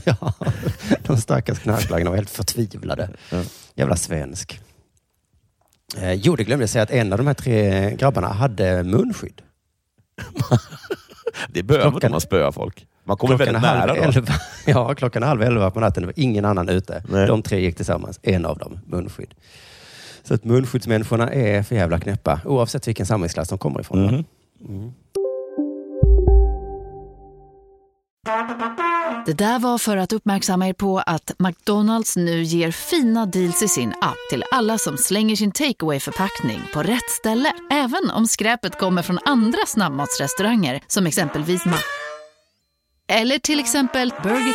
Ja, 0.04 0.33
de 1.02 1.16
stackars 1.16 1.59
knarklangare 1.59 2.09
var 2.09 2.16
helt 2.16 2.31
förtvivlade. 2.31 3.11
Jävla 3.74 3.96
svensk. 3.96 4.61
Eh, 5.96 6.12
jo, 6.12 6.37
det 6.37 6.44
glömde 6.44 6.62
jag 6.62 6.70
säga 6.70 6.83
att 6.83 6.90
en 6.90 7.12
av 7.12 7.18
de 7.18 7.26
här 7.26 7.35
tre 7.35 7.90
grabbarna 7.96 8.28
hade 8.28 8.83
munskydd. 8.83 9.42
Det 11.48 11.62
behöver 11.62 11.90
Klockan- 11.90 12.11
man 12.11 12.20
spöar 12.20 12.52
folk. 12.52 12.87
Man 13.04 13.16
kommer 13.16 13.37
väldigt 13.37 13.62
nära 13.62 13.94
då. 13.94 14.02
elva. 14.02 14.35
Ja, 14.66 14.94
klockan 14.94 15.22
halv 15.22 15.42
elva 15.42 15.70
på 15.70 15.81
natten. 15.81 16.02
Det 16.02 16.07
var 16.07 16.14
ingen 16.16 16.44
annan 16.44 16.68
ute. 16.68 17.02
Nej. 17.09 17.26
De 17.26 17.42
tre 17.42 17.61
gick 17.61 17.76
tillsammans. 17.76 18.20
En 18.22 18.46
av 18.46 18.59
dem 18.59 18.78
munskydd. 18.87 19.35
Så 20.28 20.34
att 20.34 20.44
munskyddsmänniskorna 20.44 21.32
är 21.32 21.62
för 21.62 21.74
jävla 21.74 22.00
knäppa 22.00 22.40
oavsett 22.44 22.88
vilken 22.88 23.06
samhällsklass 23.06 23.48
de 23.48 23.58
kommer 23.58 23.80
ifrån. 23.80 24.04
Mhm. 24.04 24.24
Mm. 24.68 24.92
Det 29.26 29.32
där 29.32 29.58
var 29.58 29.78
för 29.78 29.96
att 29.96 30.12
uppmärksamma 30.12 30.68
er 30.68 30.72
på 30.72 30.98
att 30.98 31.32
McDonalds 31.38 32.16
nu 32.16 32.42
ger 32.42 32.70
fina 32.70 33.26
deals 33.26 33.62
i 33.62 33.68
sin 33.68 33.88
app 33.88 34.16
till 34.30 34.44
alla 34.52 34.78
som 34.78 34.96
slänger 34.96 35.36
sin 35.36 35.52
takeaway 35.52 36.00
förpackning 36.00 36.60
på 36.74 36.82
rätt 36.82 37.10
ställe. 37.10 37.52
Även 37.70 38.10
om 38.10 38.26
skräpet 38.26 38.78
kommer 38.78 39.02
från 39.02 39.18
andra 39.24 39.66
snabbmatsrestauranger 39.66 40.80
som 40.86 41.06
exempelvis 41.06 41.64
Ma... 41.64 41.76
Eller 43.08 43.38
till 43.38 43.60
exempel 43.60 44.12
Burger... 44.22 44.54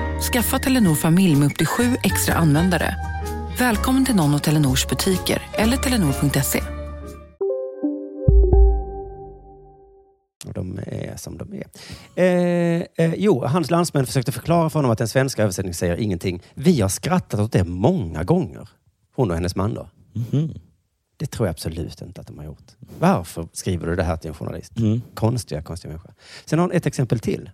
Skaffa 0.21 0.59
Telenor 0.59 0.95
familj 0.95 1.35
med 1.35 1.45
upp 1.45 1.57
till 1.57 1.67
sju 1.67 1.83
extra 2.03 2.35
användare. 2.35 2.95
Välkommen 3.59 4.05
till 4.05 4.15
någon 4.15 4.33
av 4.33 4.39
Telenors 4.39 4.87
butiker 4.87 5.41
eller 5.53 5.77
telenor.se. 5.77 6.61
Och 10.45 10.53
de 10.53 10.79
är 10.85 11.17
som 11.17 11.37
de 11.37 11.53
är. 11.53 11.65
Eh, 12.15 12.85
eh, 12.97 13.13
jo, 13.17 13.45
hans 13.45 13.71
landsmän 13.71 14.05
försökte 14.05 14.31
förklara 14.31 14.69
för 14.69 14.79
honom 14.79 14.91
att 14.91 14.97
den 14.97 15.07
svenska 15.07 15.43
översättningen 15.43 15.73
säger 15.73 15.97
ingenting. 15.97 16.41
Vi 16.53 16.81
har 16.81 16.89
skrattat 16.89 17.39
åt 17.39 17.51
det 17.51 17.63
många 17.63 18.23
gånger. 18.23 18.69
Hon 19.15 19.29
och 19.29 19.35
hennes 19.35 19.55
man 19.55 19.73
då. 19.73 19.89
Det 21.17 21.25
tror 21.25 21.47
jag 21.47 21.53
absolut 21.53 22.01
inte 22.01 22.21
att 22.21 22.27
de 22.27 22.37
har 22.37 22.45
gjort. 22.45 22.71
Varför 22.99 23.47
skriver 23.53 23.87
du 23.87 23.95
det 23.95 24.03
här 24.03 24.17
till 24.17 24.27
en 24.27 24.33
journalist? 24.33 24.73
Konstiga, 25.13 25.61
konstiga 25.61 25.89
människor. 25.89 26.13
Sen 26.45 26.59
har 26.59 26.67
hon 26.67 26.75
ett 26.75 26.85
exempel 26.85 27.19
till. 27.19 27.49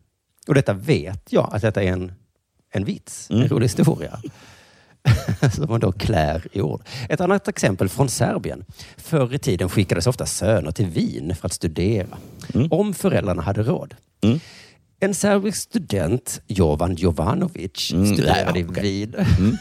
Och 0.47 0.53
detta 0.53 0.73
vet 0.73 1.33
jag 1.33 1.49
att 1.53 1.61
detta 1.61 1.83
är 1.83 1.91
en, 1.91 2.13
en 2.77 2.85
vits, 2.85 3.27
en 3.29 3.47
rolig 3.47 3.65
historia. 3.65 4.19
Som 5.55 5.69
man 5.69 5.79
då 5.79 5.91
klär 5.91 6.47
i 6.51 6.61
ord. 6.61 6.81
Ett 7.09 7.21
annat 7.21 7.47
exempel 7.47 7.89
från 7.89 8.09
Serbien. 8.09 8.65
Förr 8.97 9.33
i 9.33 9.39
tiden 9.39 9.69
skickades 9.69 10.07
ofta 10.07 10.25
söner 10.25 10.71
till 10.71 10.85
Wien 10.87 11.35
för 11.35 11.45
att 11.45 11.53
studera. 11.53 12.17
Om 12.69 12.93
föräldrarna 12.93 13.41
hade 13.41 13.63
råd. 13.63 13.95
En 14.99 15.15
serbisk 15.15 15.57
student, 15.61 16.41
Jovan 16.47 16.95
Jovanovic, 16.95 17.91
Mm, 17.93 18.13
studerade 18.13 18.41
ja, 18.41 18.57
i 18.57 18.65
okej. 18.65 18.83
Wien. 18.83 19.57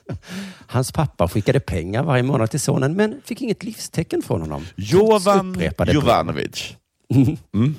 Hans 0.66 0.92
pappa 0.92 1.28
skickade 1.28 1.60
pengar 1.60 2.02
varje 2.02 2.22
månad 2.22 2.50
till 2.50 2.60
sonen, 2.60 2.94
men 2.94 3.20
fick 3.24 3.42
inget 3.42 3.62
livstecken 3.62 4.22
från 4.22 4.40
honom. 4.40 4.64
Jovan. 4.76 5.62
Jovanovic. 5.86 6.76
Mm. 7.54 7.74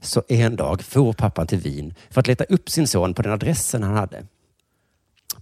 Så 0.00 0.22
en 0.28 0.56
dag 0.56 0.82
for 0.82 1.12
pappan 1.12 1.46
till 1.46 1.58
Wien 1.58 1.94
för 2.10 2.20
att 2.20 2.26
leta 2.26 2.44
upp 2.44 2.70
sin 2.70 2.86
son 2.86 3.14
på 3.14 3.22
den 3.22 3.32
adressen 3.32 3.82
han 3.82 3.96
hade. 3.96 4.26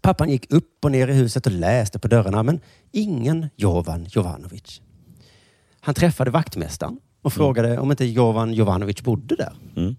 Pappan 0.00 0.30
gick 0.30 0.52
upp 0.52 0.84
och 0.84 0.90
ner 0.90 1.08
i 1.08 1.12
huset 1.12 1.46
och 1.46 1.52
läste 1.52 1.98
på 1.98 2.08
dörrarna, 2.08 2.42
men 2.42 2.60
ingen 2.92 3.48
Jovan 3.56 4.04
Jovanovic. 4.04 4.80
Han 5.80 5.94
träffade 5.94 6.30
vaktmästaren 6.30 6.98
och 7.22 7.32
frågade 7.32 7.78
om 7.78 7.90
inte 7.90 8.04
Jovan 8.04 8.54
Jovanovic 8.54 9.02
bodde 9.02 9.36
där. 9.36 9.52
Mm. 9.76 9.96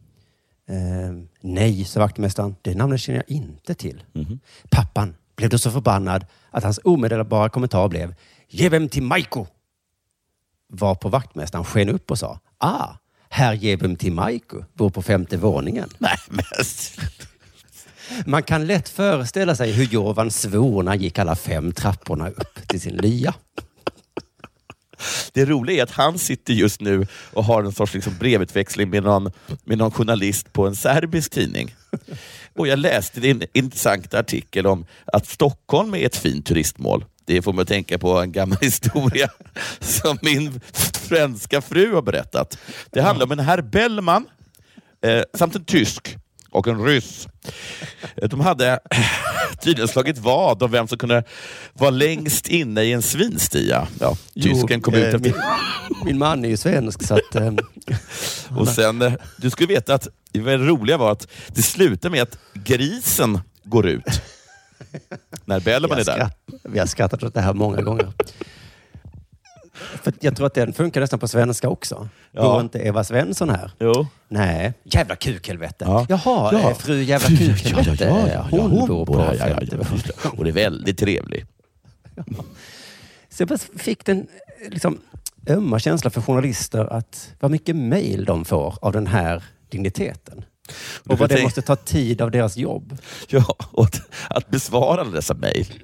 Eh, 0.70 1.28
nej, 1.42 1.84
sa 1.86 2.00
vaktmästaren. 2.00 2.56
Det 2.62 2.76
namnet 2.76 3.02
känner 3.02 3.24
jag 3.28 3.36
inte 3.38 3.74
till. 3.74 4.04
Mhm. 4.14 4.40
Pappan 4.70 5.16
blev 5.36 5.50
då 5.50 5.58
så 5.58 5.72
förbannad 5.72 6.26
att 6.52 6.64
hans 6.64 6.80
omedelbara 6.84 7.50
kommentar 7.50 7.88
blev 7.88 8.16
Ge 8.48 8.70
vem 8.70 8.90
till 8.90 9.04
Maiko! 9.04 9.46
Var 10.68 10.96
på 10.96 11.10
vaktmästaren 11.10 11.66
sken 11.66 11.90
upp 11.90 12.12
och 12.12 12.20
sa 12.20 12.40
Ah, 12.58 12.90
herr 13.30 14.10
Maiko 14.10 14.64
bor 14.74 14.90
på 14.90 15.02
femte 15.02 15.38
våningen. 15.38 15.90
Nej, 15.98 16.18
men... 16.30 16.44
Man 18.26 18.44
kan 18.44 18.68
lätt 18.68 18.90
föreställa 18.90 19.56
sig 19.56 19.72
hur 19.72 19.86
Jovan 19.86 20.32
svor 20.32 20.84
när 20.84 20.92
han 20.92 21.02
gick 21.02 21.20
alla 21.20 21.36
fem 21.36 21.72
trapporna 21.72 22.30
upp 22.30 22.68
till 22.68 22.82
sin 22.82 22.96
lya. 22.96 23.34
Det 25.34 25.46
roliga 25.46 25.80
är 25.80 25.84
att 25.84 25.92
han 25.92 26.20
sitter 26.20 26.54
just 26.54 26.82
nu 26.82 27.08
och 27.34 27.44
har 27.44 27.64
en 27.64 27.72
sorts 27.72 27.94
liksom 27.94 28.18
brevutväxling 28.20 28.90
med 28.90 29.04
någon, 29.04 29.32
med 29.64 29.78
någon 29.78 29.92
journalist 29.92 30.54
på 30.54 30.68
en 30.68 30.76
serbisk 30.76 31.32
tidning. 31.32 31.76
Och 32.56 32.68
Jag 32.68 32.80
läste 32.80 33.30
en 33.30 33.44
intressant 33.54 34.14
artikel 34.14 34.68
om 34.68 34.86
att 35.06 35.28
Stockholm 35.28 35.96
är 35.96 36.06
ett 36.06 36.16
fint 36.16 36.46
turistmål. 36.46 37.06
Det 37.26 37.42
får 37.42 37.54
mig 37.54 37.62
att 37.62 37.68
tänka 37.68 37.98
på 37.98 38.20
en 38.20 38.32
gammal 38.32 38.58
historia 38.62 39.30
som 39.80 40.18
min 40.22 40.62
svenska 41.10 41.62
fru 41.62 41.94
har 41.94 42.02
berättat. 42.02 42.58
Det 42.92 43.02
handlar 43.02 43.26
om 43.26 43.32
en 43.32 43.40
herr 43.40 43.62
Bellman 43.62 44.26
eh, 45.06 45.22
samt 45.38 45.56
en 45.56 45.66
tysk 45.66 46.18
och 46.52 46.68
en 46.68 46.86
ryss. 46.86 47.28
Eh, 48.16 48.30
De 48.30 48.40
hade 48.40 48.80
tydligen 49.62 49.88
slagit 49.88 50.18
vad 50.18 50.64
om 50.64 50.72
vem 50.72 50.88
som 50.88 50.98
kunde 50.98 51.24
vara 51.74 51.90
längst 51.90 52.48
inne 52.48 52.84
i 52.84 52.94
en 52.94 53.02
svinstia. 53.02 53.88
Ja, 54.00 54.18
tysken 54.42 54.82
kom 54.82 54.94
Jo, 54.94 55.00
ut 55.00 55.06
eh, 55.08 55.16
efter... 55.16 55.20
min, 55.20 56.06
min 56.06 56.18
man 56.18 56.46
är 56.46 56.50
ju 56.50 56.58
svensk 56.58 57.04
så 57.04 57.14
att... 57.14 57.36
Eh, 57.36 57.54
Och 58.58 58.68
sen, 58.68 59.02
eh, 59.02 59.14
du 59.38 59.50
skulle 59.50 59.68
veta 59.74 59.94
att 59.94 60.08
det 60.32 60.58
roliga 60.58 60.98
var 60.98 61.12
att 61.12 61.28
det 61.48 61.62
slutar 61.62 62.10
med 62.10 62.22
att 62.22 62.38
grisen 62.54 63.40
går 63.64 63.88
ut. 63.88 64.22
När 65.46 65.60
Bellman 65.60 66.00
är 66.00 66.04
där. 66.06 66.30
vi 66.64 66.80
har 66.80 66.86
skrattat 66.86 67.24
åt 67.24 67.34
det 67.34 67.42
här 67.42 67.54
många 67.54 67.82
gånger. 67.82 68.12
För 70.04 70.14
jag 70.20 70.36
tror 70.36 70.48
att 70.48 70.54
den 70.54 70.74
funkar 70.74 71.02
nästan 71.02 71.20
på 71.20 71.28
svenska 71.28 71.70
också. 71.70 72.10
Ja. 72.32 72.42
Går 72.52 72.62
inte 72.62 72.80
Eva 72.80 73.04
Svensson 73.04 73.50
här? 73.50 73.72
Jo. 73.80 74.08
Nej. 74.28 74.74
Jävla 74.84 75.16
kukhelvete. 75.16 75.86
Ja. 75.88 76.06
Jaha, 76.10 76.50
Ja. 76.54 76.70
eh, 76.70 76.78
fru 76.78 77.04
jävla 77.04 77.28
kukhelvete. 77.28 78.04
ja, 78.04 78.20
ja, 78.20 78.28
ja, 78.34 78.48
ja, 78.52 78.62
hon, 78.62 78.88
bor 78.88 79.06
på 79.06 79.22
här, 79.22 79.34
ja, 79.34 79.50
ja, 79.50 79.58
ja, 79.60 80.44
det 80.44 80.50
är 80.50 80.54
väldigt 80.54 80.98
trevlig. 80.98 81.46
Så 83.30 83.44
jag 83.44 83.62
fick 83.62 84.06
den 84.06 84.18
eh, 84.66 84.70
liksom, 84.70 84.98
ömma 85.50 85.80
känsla 85.80 86.10
för 86.10 86.22
journalister 86.22 86.94
att 86.94 87.34
vad 87.40 87.52
mycket 87.52 87.76
mejl 87.76 88.26
de 88.26 88.46
får 88.46 88.78
av 88.82 88.92
den 88.94 89.08
här 89.08 89.44
digniteten. 89.70 90.46
Och 91.06 91.20
vad 91.20 91.30
det 91.30 91.44
måste 91.44 91.62
ta 91.62 91.76
tid 91.76 92.22
av 92.22 92.32
deras 92.32 92.58
jobb. 92.58 92.98
Ja, 93.28 93.56
och 93.72 93.86
att, 93.86 94.02
att 94.30 94.50
besvara 94.50 95.04
dessa 95.04 95.34
mejl. 95.34 95.84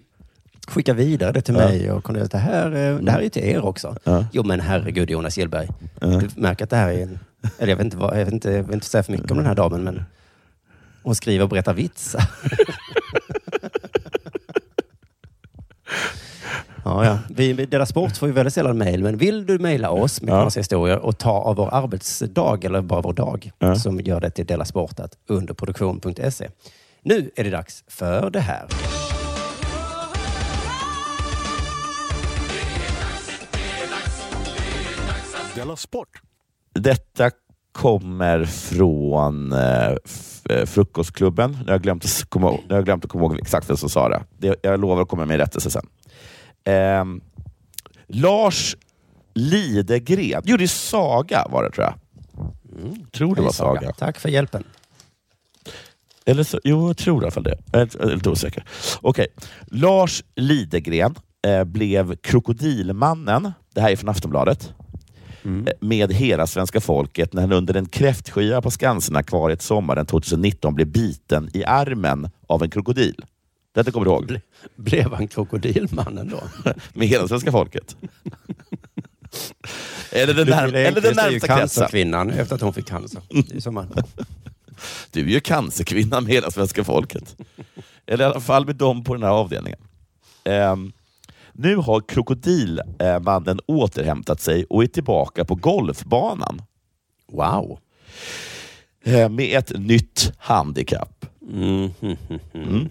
Skicka 0.67 0.93
vidare 0.93 1.31
det 1.31 1.41
till 1.41 1.55
Ja. 1.55 1.59
mig 1.67 1.91
och 1.91 2.03
Cornelis, 2.03 2.29
det 2.29 2.37
här, 2.37 2.65
eh, 2.65 2.95
det 2.97 3.11
här 3.11 3.19
är 3.19 3.23
ju 3.23 3.29
till 3.29 3.43
er 3.43 3.65
också. 3.65 3.97
Ja. 4.03 4.25
Jo 4.31 4.43
men 4.43 4.59
herregud 4.59 5.09
Jonas 5.09 5.37
Gillberg. 5.37 5.67
Ja. 5.99 6.07
Du 6.07 6.29
märker 6.35 6.63
att 6.63 6.69
det 6.69 6.75
här 6.75 6.89
är 6.93 7.01
en... 7.03 7.19
Eller 7.59 7.69
jag 7.71 7.77
vet 7.77 7.85
inte, 7.85 7.97
jag 7.97 8.15
vet 8.25 8.31
inte, 8.33 8.51
jag 8.51 8.63
vill 8.63 8.73
inte 8.73 8.85
säga 8.87 9.03
för 9.03 9.11
mycket 9.11 9.31
om 9.31 9.37
den 9.37 9.45
här 9.45 9.55
damen 9.55 9.83
men 9.83 10.03
hon 11.03 11.15
skriver 11.15 11.43
och 11.43 11.49
berättar 11.49 11.73
vitsar. 11.73 12.23
Ja, 16.87 17.05
ja. 17.05 17.19
Vi 17.29 17.53
Dela 17.53 17.85
Sport 17.85 18.17
får 18.17 18.27
ju 18.27 18.33
väldigt 18.33 18.53
sällan 18.53 18.77
mejl, 18.77 19.03
men 19.03 19.17
vill 19.17 19.45
du 19.45 19.59
mejla 19.59 19.89
oss 19.89 20.21
med 20.21 20.33
Ja. 20.33 20.49
historier 20.55 20.97
och 20.99 21.17
ta 21.17 21.31
av 21.31 21.55
vår 21.55 21.73
arbetsdag, 21.73 22.59
eller 22.65 22.81
bara 22.81 23.01
vår 23.01 23.13
dag, 23.13 23.51
Ja. 23.59 23.75
som 23.75 23.99
gör 23.99 24.19
det 24.21 24.29
till 24.29 24.45
delasportat 24.45 25.11
underproduktion.se. 25.27 26.49
Nu 27.03 27.31
är 27.35 27.43
det 27.43 27.49
dags 27.49 27.83
för 27.87 28.29
det 28.29 28.39
här. 28.39 28.65
Sport! 35.75 36.21
Detta 36.73 37.31
kommer 37.71 38.45
från 38.45 39.53
eh, 39.53 39.95
eh, 40.49 40.65
Frukostklubben. 40.65 41.51
Nu 41.51 41.65
har 41.65 41.71
jag 41.71 41.81
glömt, 41.81 42.05
att 42.05 42.29
komma, 42.29 42.51
nu 42.51 42.57
har 42.69 42.75
jag 42.75 42.85
glömt 42.85 43.05
att 43.05 43.11
komma 43.11 43.23
ihåg 43.23 43.39
exakt 43.39 43.69
vem 43.69 43.77
som 43.77 43.89
sa 43.89 44.09
det. 44.09 44.23
det. 44.37 44.55
Jag 44.61 44.79
lovar 44.79 45.01
att 45.01 45.09
komma 45.09 45.25
med 45.25 45.37
rättelse 45.37 45.69
sen. 45.69 45.87
Ehm, 46.63 47.21
Lars 48.07 48.75
Lidegren. 49.33 50.41
Jo, 50.45 50.57
det 50.57 50.63
är 50.63 50.67
Saga 50.67 51.47
var 51.49 51.63
det 51.63 51.71
tror 51.71 51.85
jag. 51.85 51.95
tror 53.11 53.35
det 53.35 53.41
var 53.41 53.51
Saga. 53.51 53.79
Saga. 53.79 53.93
Tack 53.93 54.19
för 54.19 54.29
hjälpen. 54.29 54.63
Eller 56.25 56.43
så, 56.43 56.59
jo, 56.63 56.87
jag 56.87 56.97
tror 56.97 57.23
i 57.23 57.25
alla 57.25 57.31
fall 57.31 57.43
det. 57.43 57.57
Jag 57.71 57.81
är 57.81 58.15
lite 58.15 58.29
osäker. 58.29 58.63
Okej. 59.01 59.27
Lars 59.67 60.23
Lidegren 60.35 61.15
eh, 61.47 61.63
blev 61.63 62.15
Krokodilmannen, 62.15 63.51
det 63.73 63.81
här 63.81 63.89
är 63.89 63.95
från 63.95 64.09
Aftonbladet, 64.09 64.73
Mm. 65.45 65.67
med 65.79 66.13
hela 66.13 66.47
svenska 66.47 66.81
folket 66.81 67.33
när 67.33 67.41
han 67.41 67.51
under 67.51 67.73
en 67.73 67.85
kräftskiva 67.85 68.61
på 68.61 68.71
Skansen-akvariet 68.71 69.61
sommaren 69.61 70.05
2019 70.05 70.75
blev 70.75 70.87
biten 70.87 71.49
i 71.53 71.65
armen 71.65 72.29
av 72.47 72.63
en 72.63 72.69
krokodil. 72.69 73.25
Detta 73.75 73.91
kommer 73.91 74.05
du 74.05 74.11
ihåg? 74.11 74.25
Ble, 74.25 74.41
blev 74.75 75.13
han 75.13 75.27
krokodilmannen 75.27 76.29
då? 76.29 76.43
Med 76.93 77.07
hela 77.07 77.27
svenska 77.27 77.51
folket. 77.51 77.95
eller 80.11 80.33
den, 80.33 80.47
när, 80.47 80.73
eller 80.73 81.01
den 81.01 81.15
närmsta 81.15 81.47
kretsen. 81.47 81.57
cancerkvinnan 81.57 82.29
efter 82.29 82.55
att 82.55 82.61
hon 82.61 82.73
fick 82.73 82.87
cancer. 82.87 83.21
Det 83.29 83.55
är 83.55 83.59
som 83.59 83.73
man, 83.73 83.87
Du 85.11 85.19
är 85.19 85.25
ju 85.25 85.39
cancerkvinnan 85.39 86.23
med 86.23 86.33
hela 86.33 86.51
svenska 86.51 86.83
folket. 86.83 87.35
Eller 88.05 88.23
i 88.23 88.27
alla 88.27 88.41
fall 88.41 88.65
med 88.65 88.75
dem 88.75 89.03
på 89.03 89.13
den 89.13 89.23
här 89.23 89.29
avdelningen. 89.29 89.79
Ehm, 90.43 90.91
nu 91.57 91.75
har 91.75 92.01
krokodilmannen 92.01 93.59
återhämtat 93.65 94.41
sig 94.41 94.65
och 94.69 94.83
är 94.83 94.87
tillbaka 94.87 95.45
på 95.45 95.55
golfbanan. 95.55 96.61
wow. 97.31 97.79
Eh, 99.03 99.29
med 99.29 99.57
ett 99.57 99.79
nytt 99.79 100.31
handikapp. 100.37 101.25
Mm, 101.51 101.91
mm, 102.01 102.17
mm, 102.29 102.39
mm. 102.53 102.89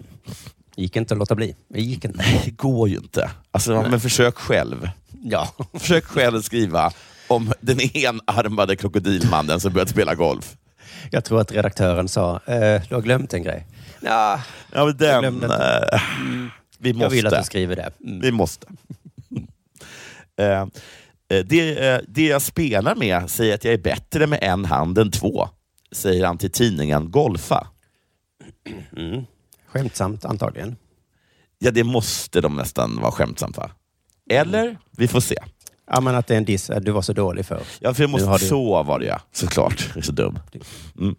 Gick 0.75 0.95
inte 0.95 1.13
att 1.13 1.17
låta 1.17 1.35
bli. 1.35 1.55
Det 1.67 1.81
gick 1.81 2.05
inte. 2.05 2.25
Det 2.45 2.51
går 2.51 2.89
ju 2.89 2.95
inte. 2.95 3.31
Alltså, 3.51 3.81
men 3.89 3.99
försök 3.99 4.35
själv. 4.35 4.89
Ja. 5.23 5.49
Försök 5.73 6.05
själv 6.05 6.41
skriva 6.41 6.91
om 7.27 7.53
den 7.61 7.79
enarmade 7.97 8.75
krokodilmannen 8.75 9.59
som 9.59 9.73
börjat 9.73 9.89
spela 9.89 10.15
golf. 10.15 10.57
Jag 11.11 11.25
tror 11.25 11.41
att 11.41 11.51
redaktören 11.51 12.07
sa, 12.07 12.39
eh, 12.45 12.81
du 12.89 12.95
har 12.95 13.01
glömt 13.01 13.33
en 13.33 13.43
grej. 13.43 13.67
Ja, 13.99 14.39
Ja, 14.71 14.85
men 14.85 14.97
den, 14.97 15.21
glömde 15.21 15.89
eh, 15.91 15.99
vi 16.79 16.89
jag 16.91 17.09
vill 17.09 17.27
att 17.27 17.31
måste. 17.31 17.39
du 17.41 17.45
skriver 17.45 17.75
det. 17.75 17.91
Mm. 18.03 18.19
Vi 18.21 18.31
måste. 18.31 18.67
Eh, 20.37 20.61
eh, 21.29 21.45
det, 21.45 21.87
eh, 21.89 21.99
det 22.07 22.25
jag 22.27 22.41
spelar 22.41 22.95
med 22.95 23.29
säger 23.29 23.55
att 23.55 23.63
jag 23.63 23.73
är 23.73 23.77
bättre 23.77 24.27
med 24.27 24.39
en 24.41 24.65
hand 24.65 24.97
än 24.97 25.11
två, 25.11 25.49
säger 25.91 26.25
han 26.25 26.37
till 26.37 26.51
tidningen 26.51 27.11
Golfa. 27.11 27.67
Mm. 28.97 29.23
Skämtsamt 29.67 30.25
antagligen. 30.25 30.75
Ja, 31.59 31.71
det 31.71 31.83
måste 31.83 32.41
de 32.41 32.55
nästan 32.55 33.01
vara 33.01 33.11
skämtsamt 33.11 33.57
va? 33.57 33.71
Eller? 34.29 34.77
Vi 34.91 35.07
får 35.07 35.19
se. 35.19 35.35
Ja, 35.91 36.01
men 36.01 36.15
att 36.15 36.27
det 36.27 36.33
är 36.33 36.37
en 36.37 36.45
diss. 36.45 36.69
att 36.69 36.85
Du 36.85 36.91
var 36.91 37.01
så 37.01 37.13
dålig 37.13 37.45
för. 37.45 37.61
Ja, 37.79 37.93
för 37.93 38.03
jag 38.03 38.09
måste, 38.09 38.31
du- 38.33 38.37
Så 38.49 38.83
var 38.83 38.99
det 38.99 39.05
ja, 39.05 39.21
såklart. 39.31 39.85
Jag 39.89 39.97
är 39.97 40.01
så 40.01 40.11
dum. 40.11 40.39
Mm. 40.99 41.15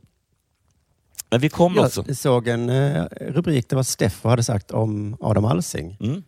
Men 1.30 1.40
vi 1.40 1.48
kommer 1.48 1.84
också... 1.84 2.04
Jag 2.06 2.16
såg 2.16 2.48
en 2.48 2.70
eh, 2.70 3.04
rubrik, 3.20 3.68
det 3.68 3.76
var 3.76 3.82
Steffo 3.82 4.28
hade 4.28 4.42
sagt 4.42 4.70
om 4.70 5.16
Adam 5.20 5.44
Alsing. 5.44 5.96
Mm. 6.00 6.22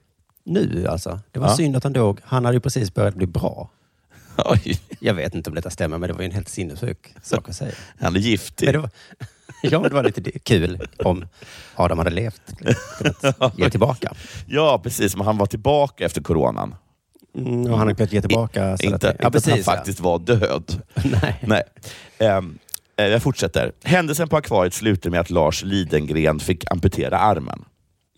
Nu 0.45 0.87
alltså. 0.89 1.21
Det 1.33 1.41
var 1.41 1.49
Ja. 1.49 1.57
synd 1.57 1.77
att 1.77 1.85
han 1.85 1.93
dog. 1.93 2.21
Han 2.25 2.45
hade 2.45 2.57
ju 2.57 2.61
precis 2.61 2.95
börjat 2.95 3.15
bli 3.15 3.27
bra. 3.27 3.71
Oj, 4.45 4.81
Jag 5.01 5.15
vet 5.15 5.35
inte 5.35 5.51
om 5.51 5.57
detta 5.57 5.71
stämmer, 5.71 5.99
men 5.99 6.09
det 6.09 6.13
var 6.15 6.21
ju 6.21 6.27
en 6.27 6.33
helt 6.33 6.49
sinnessjuk 6.49 7.15
sak 7.23 7.49
att 7.49 7.57
säga. 7.57 7.73
han 8.01 8.17
är 8.17 8.21
giftig. 8.21 8.67
Men 8.67 8.73
det 8.73 8.79
var, 8.79 8.91
ja, 9.63 9.81
men 9.81 9.89
det 9.89 9.95
var 9.95 10.03
lite 10.03 10.39
kul 10.39 10.87
om 11.05 11.27
Adam 11.75 11.99
hade 11.99 12.11
levt. 12.11 12.43
Kunnat 12.99 13.59
ge 13.59 13.71
tillbaka. 13.71 14.13
Ja, 14.47 14.81
precis. 14.83 15.17
Men 15.17 15.27
han 15.27 15.39
var 15.39 15.47
tillbaka 15.47 16.05
efter 16.05 16.21
coronan. 16.23 16.75
Mm, 17.37 17.73
och 17.73 17.79
han 17.79 17.87
har 17.89 17.95
kunnat 17.95 18.13
ge 18.13 18.21
tillbaka. 18.21 18.77
så 18.77 18.83
Inte, 18.85 18.95
att 18.97 19.01
det- 19.01 19.25
inte 19.27 19.39
att 19.39 19.47
han 19.49 19.63
faktiskt 19.63 20.01
var 20.01 20.19
död. 20.19 20.83
Nej. 21.05 21.39
Nej. 21.47 21.63
Ehm, 22.19 22.59
eh, 22.59 22.68
jag 23.07 23.23
fortsätter. 23.23 23.73
Händelsen 23.85 24.29
på 24.29 24.37
akvariet 24.37 24.75
slutade 24.75 25.11
med 25.11 25.21
att 25.21 25.31
Lars 25.31 25.65
Lidengren 25.65 26.41
fick 26.41 26.73
amputera 26.73 27.19
armen. 27.19 27.65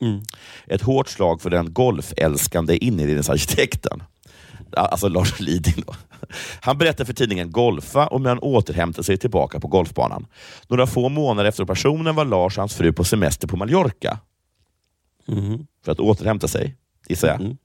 Mm. 0.00 0.20
Ett 0.66 0.82
hårt 0.82 1.08
slag 1.08 1.42
för 1.42 1.50
den 1.50 1.72
golfälskande 1.72 2.76
inredningsarkitekten. 2.76 4.02
Alltså 4.76 5.08
Lars 5.08 5.40
Liding. 5.40 5.84
Då. 5.86 5.94
Han 6.60 6.78
berättar 6.78 7.04
för 7.04 7.12
tidningen 7.12 7.52
Golfa 7.52 8.06
om 8.06 8.22
hur 8.22 8.28
han 8.28 8.38
återhämtade 8.38 9.04
sig 9.04 9.16
tillbaka 9.16 9.60
på 9.60 9.68
golfbanan. 9.68 10.26
Några 10.68 10.86
få 10.86 11.08
månader 11.08 11.48
efter 11.48 11.62
operationen 11.62 12.14
var 12.14 12.24
Lars 12.24 12.58
och 12.58 12.62
hans 12.62 12.74
fru 12.74 12.92
på 12.92 13.04
semester 13.04 13.48
på 13.48 13.56
Mallorca. 13.56 14.18
för 15.84 15.92
att 15.92 16.00
återhämta 16.00 16.48
sig, 16.48 16.76
gissar 17.08 17.28
jag. 17.28 17.56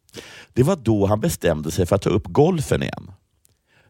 Det 0.53 0.63
var 0.63 0.75
då 0.75 1.05
han 1.05 1.19
bestämde 1.19 1.71
sig 1.71 1.85
för 1.85 1.95
att 1.95 2.01
ta 2.01 2.09
upp 2.09 2.25
golfen 2.27 2.83
igen, 2.83 3.11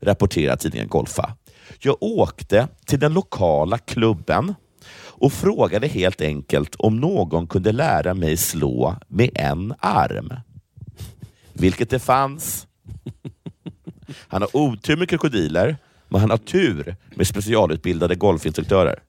rapporterar 0.02 0.56
tidningen 0.56 0.88
Golfa. 0.88 1.36
Jag 1.80 1.98
åkte 2.00 2.68
till 2.86 3.00
den 3.00 3.14
lokala 3.14 3.78
klubben 3.78 4.56
och 4.98 5.34
frågade 5.34 5.88
helt 5.88 6.22
enkelt 6.22 6.76
om 6.76 7.00
någon 7.00 7.48
kunde 7.48 7.72
lära 7.72 8.14
mig 8.14 8.38
slå 8.38 8.96
med 9.08 9.30
en 9.36 9.74
arm. 9.80 10.34
Vilket 11.54 11.90
det 11.90 12.00
fanns. 12.00 12.68
Han 14.28 14.42
har 14.42 14.56
otur 14.56 14.98
med 14.98 15.10
krokodiler, 15.10 15.78
men 16.10 16.22
han 16.22 16.30
har 16.30 16.38
tur 16.38 16.96
med 17.16 17.28
specialutbildade 17.28 18.16
golfinstruktörer. 18.16 19.00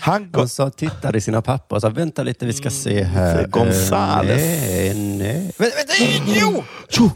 Han 0.00 0.34
Och 0.34 0.50
så 0.50 0.70
tittade 0.70 1.18
i 1.18 1.20
sina 1.20 1.42
papper 1.42 1.76
och 1.76 1.82
sa, 1.82 1.88
vänta 1.88 2.22
lite, 2.22 2.46
vi 2.46 2.52
ska 2.52 2.70
se 2.70 3.02
här. 3.02 3.38
Mm, 3.38 3.50
Gonzales. 3.50 4.42
Eh, 4.42 4.96
nej, 4.96 5.16
nej. 5.18 5.52
Vänta, 5.58 5.92
jo! 6.26 6.64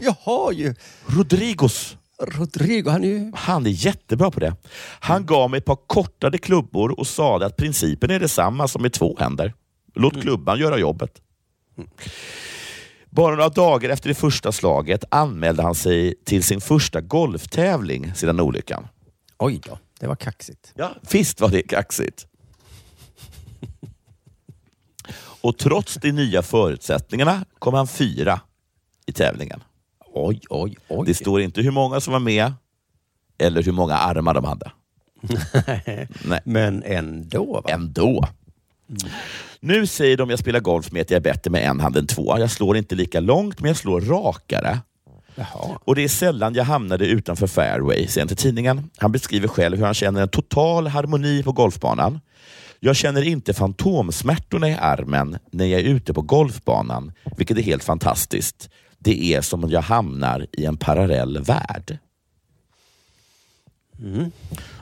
Jag 0.01 0.15
har 0.21 0.51
ju... 0.51 0.75
Rodrigos. 1.05 1.97
Rodrigo, 2.21 2.89
han 2.89 3.03
är 3.03 3.07
ju... 3.07 3.31
Han 3.35 3.65
är 3.65 3.69
jättebra 3.69 4.31
på 4.31 4.39
det. 4.39 4.55
Han 4.99 5.25
gav 5.25 5.49
mig 5.49 5.57
ett 5.57 5.65
par 5.65 5.77
kortade 5.87 6.37
klubbor 6.37 6.99
och 6.99 7.07
sade 7.07 7.45
att 7.45 7.57
principen 7.57 8.11
är 8.11 8.19
detsamma 8.19 8.67
som 8.67 8.81
med 8.81 8.93
två 8.93 9.17
händer. 9.19 9.53
Låt 9.95 10.21
klubban 10.21 10.59
göra 10.59 10.77
jobbet. 10.77 11.21
Bara 13.09 13.35
några 13.35 13.49
dagar 13.49 13.89
efter 13.89 14.09
det 14.09 14.15
första 14.15 14.51
slaget 14.51 15.03
anmälde 15.11 15.63
han 15.63 15.75
sig 15.75 16.15
till 16.25 16.43
sin 16.43 16.61
första 16.61 17.01
golftävling 17.01 18.13
sedan 18.15 18.39
olyckan. 18.39 18.87
Oj 19.37 19.61
då, 19.63 19.79
det 19.99 20.07
var 20.07 20.15
kaxigt. 20.15 20.73
Ja, 20.75 20.95
visst 21.11 21.41
var 21.41 21.49
det 21.49 21.61
kaxigt. 21.61 22.27
Och 25.41 25.57
trots 25.57 25.93
de 25.93 26.11
nya 26.11 26.41
förutsättningarna 26.41 27.45
kom 27.59 27.73
han 27.73 27.87
fyra 27.87 28.41
i 29.05 29.11
tävlingen. 29.11 29.63
Oj, 30.13 30.41
oj, 30.49 30.75
oj. 30.87 31.07
Det 31.07 31.13
står 31.13 31.41
inte 31.41 31.61
hur 31.61 31.71
många 31.71 31.99
som 31.99 32.13
var 32.13 32.19
med 32.19 32.53
eller 33.37 33.63
hur 33.63 33.71
många 33.71 33.95
armar 33.95 34.33
de 34.33 34.45
hade. 34.45 34.71
Nej. 36.25 36.41
Men 36.43 36.83
ändå. 36.83 37.61
Va? 37.61 37.69
Ändå. 37.69 38.27
Nu 39.59 39.87
säger 39.87 40.17
de 40.17 40.29
jag 40.29 40.39
spelar 40.39 40.59
golf 40.59 40.91
med 40.91 41.01
att 41.01 41.11
jag 41.11 41.17
är 41.17 41.21
bättre 41.21 41.51
med 41.51 41.63
en 41.63 41.79
hand 41.79 41.97
än 41.97 42.07
två. 42.07 42.39
Jag 42.39 42.51
slår 42.51 42.77
inte 42.77 42.95
lika 42.95 43.19
långt, 43.19 43.59
men 43.59 43.67
jag 43.67 43.77
slår 43.77 44.01
rakare. 44.01 44.79
Jaha. 45.35 45.79
Och 45.85 45.95
det 45.95 46.03
är 46.03 46.07
sällan 46.07 46.53
jag 46.53 46.63
hamnade 46.63 47.05
utanför 47.05 47.47
fairway, 47.47 48.07
säger 48.07 48.21
han 48.21 48.27
till 48.27 48.37
tidningen. 48.37 48.89
Han 48.97 49.11
beskriver 49.11 49.47
själv 49.47 49.77
hur 49.77 49.85
han 49.85 49.93
känner 49.93 50.21
en 50.21 50.29
total 50.29 50.87
harmoni 50.87 51.43
på 51.43 51.51
golfbanan. 51.51 52.19
Jag 52.79 52.95
känner 52.95 53.21
inte 53.21 53.53
fantomsmärtorna 53.53 54.69
i 54.69 54.77
armen 54.79 55.37
när 55.51 55.65
jag 55.65 55.81
är 55.81 55.85
ute 55.85 56.13
på 56.13 56.21
golfbanan, 56.21 57.11
vilket 57.37 57.57
är 57.57 57.61
helt 57.61 57.83
fantastiskt. 57.83 58.69
Det 58.99 59.33
är 59.33 59.41
som 59.41 59.63
om 59.63 59.69
jag 59.69 59.81
hamnar 59.81 60.45
i 60.51 60.65
en 60.65 60.77
parallell 60.77 61.41
värld. 61.41 61.97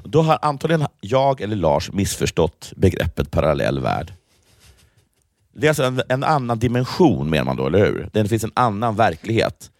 Då 0.04 0.22
har 0.22 0.40
antagligen 0.42 0.88
jag 1.02 1.42
eller 1.42 1.56
Lars 1.56 1.92
missförstått 1.92 2.74
begreppet 2.76 3.32
parallell 3.32 3.80
värld. 3.80 4.14
Det 5.54 5.68
är 5.68 5.70
alltså 5.70 5.84
en, 5.84 6.02
en 6.10 6.24
annan 6.24 6.60
dimension 6.60 7.30
menar 7.30 7.44
man 7.46 7.56
då, 7.56 7.68
eller 7.68 7.80
hur? 7.86 8.10
Det 8.14 8.28
finns 8.28 8.44
en 8.44 8.52
annan 8.54 8.96
verklighet. 8.96 9.72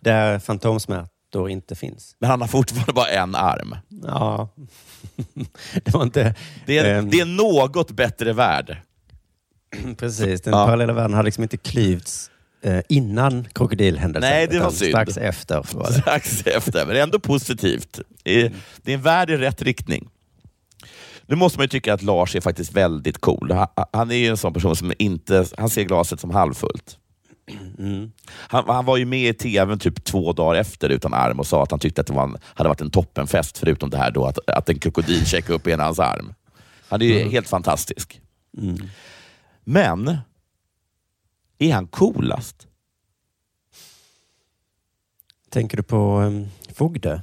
Där 0.00 0.38
fantomsmärtor 0.38 1.50
inte 1.50 1.74
finns. 1.74 2.16
Men 2.18 2.30
han 2.30 2.40
har 2.40 2.48
fortfarande 2.48 2.92
bara 2.92 3.08
en 3.08 3.34
arm. 3.34 3.76
Ja. 4.02 4.48
det 5.84 5.94
var 5.94 6.02
inte... 6.02 6.34
Det 6.66 6.78
är, 6.78 6.98
ehm, 6.98 7.10
det 7.10 7.20
är 7.20 7.24
något 7.24 7.90
bättre 7.90 8.32
värld. 8.32 8.76
Precis, 9.98 10.40
den 10.40 10.52
Ja. 10.54 10.66
parallella 10.66 10.92
världen 10.92 11.14
har 11.14 11.22
liksom 11.22 11.42
inte 11.42 11.56
klyvts 11.56 12.30
eh, 12.62 12.80
innan 12.88 13.48
krokodilhändelsen. 13.54 14.30
Nej, 14.30 14.46
det 14.46 14.60
var 14.60 14.70
synd. 14.70 14.90
Strax 14.90 15.16
efter. 15.16 15.66
Var 15.72 15.86
det. 15.86 15.92
Strax 15.92 16.46
efter, 16.46 16.86
men 16.86 16.96
ändå 16.96 17.18
positivt. 17.18 18.00
Det 18.22 18.40
är- 18.42 18.52
en 18.84 19.02
värld 19.02 19.30
i 19.30 19.36
rätt 19.36 19.62
riktning. 19.62 20.08
Nu 21.26 21.36
måste 21.36 21.58
man 21.58 21.64
ju 21.64 21.68
tycka 21.68 21.94
att 21.94 22.02
Lars 22.02 22.36
är 22.36 22.40
faktiskt 22.40 22.72
väldigt 22.72 23.18
cool. 23.18 23.52
Han, 23.92 24.10
är 24.10 24.14
ju 24.14 24.26
en 24.26 24.36
sån 24.36 24.52
person 24.52 24.76
som 24.76 24.92
inte 24.98 25.46
han 25.58 25.70
ser 25.70 25.82
glaset 25.82 26.20
som 26.20 26.30
halvfullt. 26.30 26.96
Han, 28.28 28.64
han 28.66 28.84
var 28.84 28.96
ju 28.96 29.04
med 29.04 29.28
i 29.30 29.34
tvn 29.34 29.78
typ 29.78 30.04
två 30.04 30.32
dagar 30.32 30.60
efter 30.60 30.88
utan 30.88 31.14
arm 31.14 31.40
och 31.40 31.46
sa 31.46 31.62
att 31.62 31.70
han 31.70 31.80
tyckte 31.80 32.00
att 32.00 32.06
det 32.06 32.14
en, 32.14 32.36
hade 32.44 32.68
varit 32.68 32.80
en 32.80 32.90
toppenfest, 32.90 33.58
förutom 33.58 33.90
det 33.90 33.96
här 33.96 34.10
då 34.10 34.26
att, 34.26 34.38
att 34.50 34.68
en 34.68 34.78
krokodil 34.78 35.26
checkade 35.26 35.54
upp 35.54 35.66
ena 35.66 35.84
hans 35.84 35.98
arm. 35.98 36.34
Han 36.88 37.02
är 37.02 37.06
ju 37.06 37.28
helt 37.28 37.48
fantastisk. 37.48 38.20
Men, 39.64 40.18
är 41.60 41.74
han 41.74 41.86
coolast? 41.86 42.66
Tänker 45.50 45.76
du 45.76 45.82
på 45.82 46.20
um, 46.20 46.48
Fogde? 46.74 47.22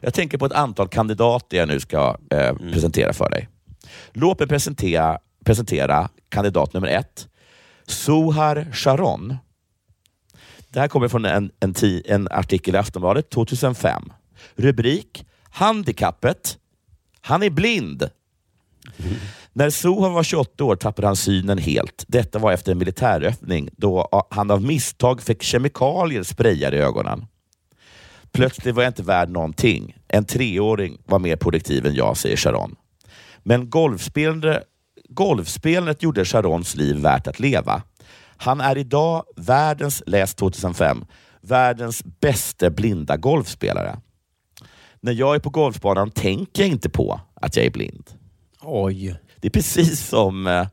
Jag 0.00 0.14
tänker 0.14 0.38
på 0.38 0.46
ett 0.46 0.52
antal 0.52 0.88
kandidater 0.88 1.56
jag 1.56 1.68
nu 1.68 1.80
ska 1.80 2.16
eh, 2.30 2.54
presentera 2.56 3.12
för 3.12 3.30
dig. 3.30 3.48
Låt 4.12 4.38
mig 4.38 4.48
presentera, 4.48 5.18
presentera 5.44 6.08
kandidat 6.28 6.72
nummer 6.72 6.88
ett. 6.88 7.28
Sohar 7.86 8.68
Sharon. 8.72 9.36
Det 10.68 10.80
här 10.80 10.88
kommer 10.88 11.08
från 11.08 11.24
en, 11.24 11.50
en, 11.60 11.74
en 12.04 12.28
artikel 12.30 12.74
i 12.74 12.78
Aftonbladet 12.78 13.30
2005. 13.30 14.12
Rubrik 14.54 15.26
Handikappet. 15.50 16.58
Han 17.20 17.42
är 17.42 17.50
blind. 17.50 18.10
När 19.54 19.70
Sohan 19.70 20.12
var 20.12 20.22
28 20.22 20.64
år 20.64 20.76
tappade 20.76 21.06
han 21.08 21.16
synen 21.16 21.58
helt. 21.58 22.04
Detta 22.08 22.38
var 22.38 22.52
efter 22.52 22.72
en 22.72 22.78
militärövning 22.78 23.68
då 23.72 24.08
han 24.30 24.50
av 24.50 24.62
misstag 24.62 25.22
fick 25.22 25.42
kemikalier 25.42 26.22
sprayade 26.22 26.76
i 26.76 26.80
ögonen. 26.80 27.26
Plötsligt 28.32 28.74
var 28.74 28.82
jag 28.82 28.90
inte 28.90 29.02
värd 29.02 29.30
någonting. 29.30 29.96
En 30.08 30.24
treåring 30.24 30.98
var 31.06 31.18
mer 31.18 31.36
produktiv 31.36 31.86
än 31.86 31.94
jag, 31.94 32.16
säger 32.16 32.36
Sharon. 32.36 32.76
Men 33.42 33.70
golfspelande, 33.70 34.62
golfspelandet 35.08 36.02
gjorde 36.02 36.24
Sharons 36.24 36.74
liv 36.74 36.96
värt 36.96 37.26
att 37.26 37.40
leva. 37.40 37.82
Han 38.36 38.60
är 38.60 38.78
idag 38.78 39.24
världens, 39.36 40.02
läs 40.06 40.34
2005, 40.34 41.04
världens 41.40 42.04
bästa 42.04 42.70
blinda 42.70 43.16
golfspelare. 43.16 43.98
När 45.00 45.12
jag 45.12 45.34
är 45.34 45.38
på 45.38 45.50
golfbanan 45.50 46.10
tänker 46.10 46.62
jag 46.62 46.70
inte 46.70 46.90
på 46.90 47.20
att 47.34 47.56
jag 47.56 47.66
är 47.66 47.70
blind. 47.70 48.10
Oj. 48.60 49.16
Det 49.42 49.48
är 49.48 49.50
precis 49.50 50.06
som 50.08 50.46
eh, 50.46 50.66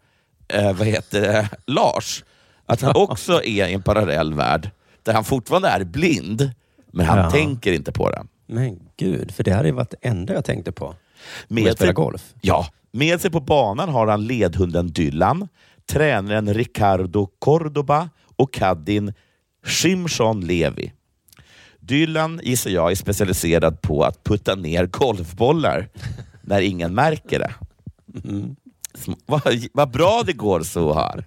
eh, 0.47 0.73
vad 0.73 0.87
heter 0.87 1.21
det, 1.21 1.49
Lars, 1.67 2.23
att 2.65 2.81
han 2.81 2.95
också 2.95 3.43
är 3.43 3.67
i 3.67 3.73
en 3.73 3.81
parallell 3.81 4.33
värld 4.33 4.69
där 5.03 5.13
han 5.13 5.23
fortfarande 5.23 5.67
är 5.67 5.83
blind, 5.83 6.51
men 6.91 7.05
han 7.05 7.17
Ja. 7.17 7.31
tänker 7.31 7.73
inte 7.73 7.91
på 7.91 8.09
det. 8.09 8.23
Men 8.47 8.79
gud, 8.97 9.31
för 9.31 9.43
det 9.43 9.51
hade 9.51 9.67
ju 9.67 9.73
varit 9.73 9.89
det 10.01 10.07
enda 10.07 10.33
jag 10.33 10.45
tänkte 10.45 10.71
på. 10.71 10.95
Med 11.47 11.77
sig- 11.77 11.93
golf. 11.93 12.33
Ja, 12.41 12.67
med 12.91 13.21
sig 13.21 13.31
på 13.31 13.39
banan 13.39 13.89
har 13.89 14.07
han 14.07 14.25
ledhunden 14.27 14.87
Dylan, 14.87 15.47
tränaren 15.91 16.53
Ricardo 16.53 17.27
Cordoba 17.39 18.09
och 18.35 18.53
caddien 18.53 19.13
Shimshon 19.65 20.41
Levi. 20.41 20.93
Dylan 21.79 22.39
gissar 22.43 22.69
jag 22.69 22.91
är 22.91 22.95
specialiserad 22.95 23.81
på 23.81 24.03
att 24.03 24.23
putta 24.23 24.55
ner 24.55 24.85
golfbollar 24.85 25.89
när 26.41 26.61
ingen 26.61 26.93
märker 26.95 27.39
det. 27.39 27.53
Sm- 28.13 29.15
Vad, 29.25 29.41
vad 29.73 29.91
bra 29.91 30.23
det 30.25 30.33
går 30.33 30.61
så 30.63 30.93
här. 30.93 31.25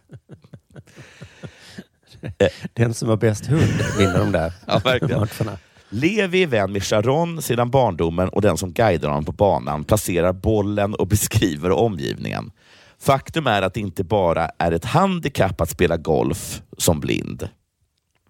Den 2.73 2.95
som 2.95 3.09
har 3.09 3.17
bäst 3.17 3.47
hund 3.47 3.83
vinner 3.99 4.19
de 4.19 4.33
där 4.33 4.53
Ja, 4.67 4.79
verkligen. 4.85 5.19
matcherna. 5.21 5.59
Levi 5.89 6.43
är 6.43 6.47
vän 6.47 6.73
med 6.73 6.83
Sharon 6.85 7.43
sedan 7.43 7.71
barndomen 7.71 8.29
och 8.29 8.43
den 8.43 8.57
som 8.57 8.73
guidar 8.73 9.09
honom 9.09 9.25
på 9.25 9.33
banan 9.33 9.85
placerar 9.85 10.33
bollen 10.33 10.95
och 10.95 11.07
beskriver 11.07 11.71
omgivningen. 11.71 12.51
Faktum 12.99 13.47
är 13.47 13.63
att 13.63 13.75
det 13.75 13.81
inte 13.81 14.05
bara 14.05 14.49
är 14.59 14.73
ett 14.73 14.85
handikapp 14.85 15.61
att 15.61 15.71
spela 15.71 15.97
golf 15.97 16.63
som 16.79 17.01
blind, 17.01 17.49